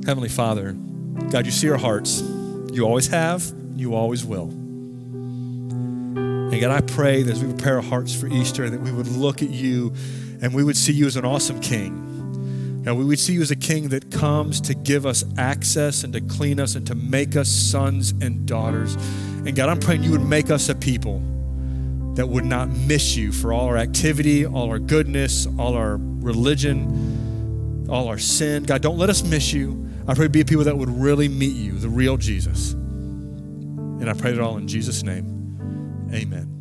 Heavenly 0.07 0.29
Father, 0.29 0.73
God, 1.31 1.47
you 1.47 1.53
see 1.53 1.69
our 1.69 1.77
hearts. 1.77 2.21
You 2.73 2.85
always 2.85 3.09
have, 3.09 3.45
you 3.75 3.97
always 3.97 4.25
will. 4.25 4.51
And 6.17 6.61
God, 6.61 6.71
I 6.71 6.81
pray 6.81 7.25
that 7.25 7.33
as 7.33 7.43
we 7.43 7.53
prepare 7.53 7.77
our 7.77 7.83
hearts 7.83 8.15
for 8.15 8.29
Easter, 8.29 8.71
that 8.71 8.81
we 8.81 8.93
would 8.93 9.09
look 9.09 9.43
at 9.43 9.51
you 9.51 9.93
and 10.41 10.55
we 10.55 10.63
would 10.63 10.77
see 10.77 10.93
you 10.93 11.07
as 11.07 11.17
an 11.17 11.25
awesome 11.25 11.61
King 11.61 12.06
and 12.87 12.97
we 12.97 13.05
would 13.05 13.19
see 13.19 13.33
you 13.33 13.43
as 13.43 13.51
a 13.51 13.57
king 13.57 13.89
that 13.89 14.13
comes 14.13 14.61
to 14.61 14.73
give 14.73 15.07
us 15.07 15.25
access 15.37 16.05
and 16.05 16.13
to 16.13 16.21
clean 16.21 16.61
us 16.61 16.77
and 16.77 16.87
to 16.87 16.95
make 16.95 17.35
us 17.35 17.49
sons 17.49 18.13
and 18.21 18.47
daughters. 18.47 18.95
And 18.95 19.57
God, 19.57 19.69
I'm 19.69 19.81
praying 19.81 20.05
you 20.05 20.13
would 20.13 20.25
make 20.25 20.51
us 20.51 20.69
a 20.69 20.75
people 20.75 21.21
that 22.15 22.29
would 22.29 22.45
not 22.45 22.69
miss 22.69 23.17
you 23.17 23.33
for 23.33 23.53
all 23.53 23.67
our 23.67 23.77
activity, 23.77 24.47
all 24.47 24.71
our 24.71 24.79
goodness, 24.79 25.49
all 25.59 25.75
our 25.75 25.97
religion, 25.99 27.87
all 27.91 28.07
our 28.07 28.19
sin. 28.19 28.63
God, 28.63 28.83
don't 28.83 28.99
let 28.99 29.11
us 29.11 29.25
miss 29.25 29.53
you. 29.53 29.89
I 30.07 30.15
pray 30.15 30.27
to 30.27 30.31
be 30.31 30.41
a 30.43 30.45
people 30.45 30.65
that 30.65 30.79
would 30.79 30.89
really 30.89 31.29
meet 31.29 31.57
you, 31.57 31.73
the 31.73 31.89
real 31.89 32.17
Jesus. 32.17 32.73
And 32.73 34.09
I 34.09 34.13
pray 34.13 34.31
it 34.31 34.39
all 34.39 34.59
in 34.59 34.69
Jesus' 34.69 35.03
name. 35.03 36.09
Amen. 36.15 36.56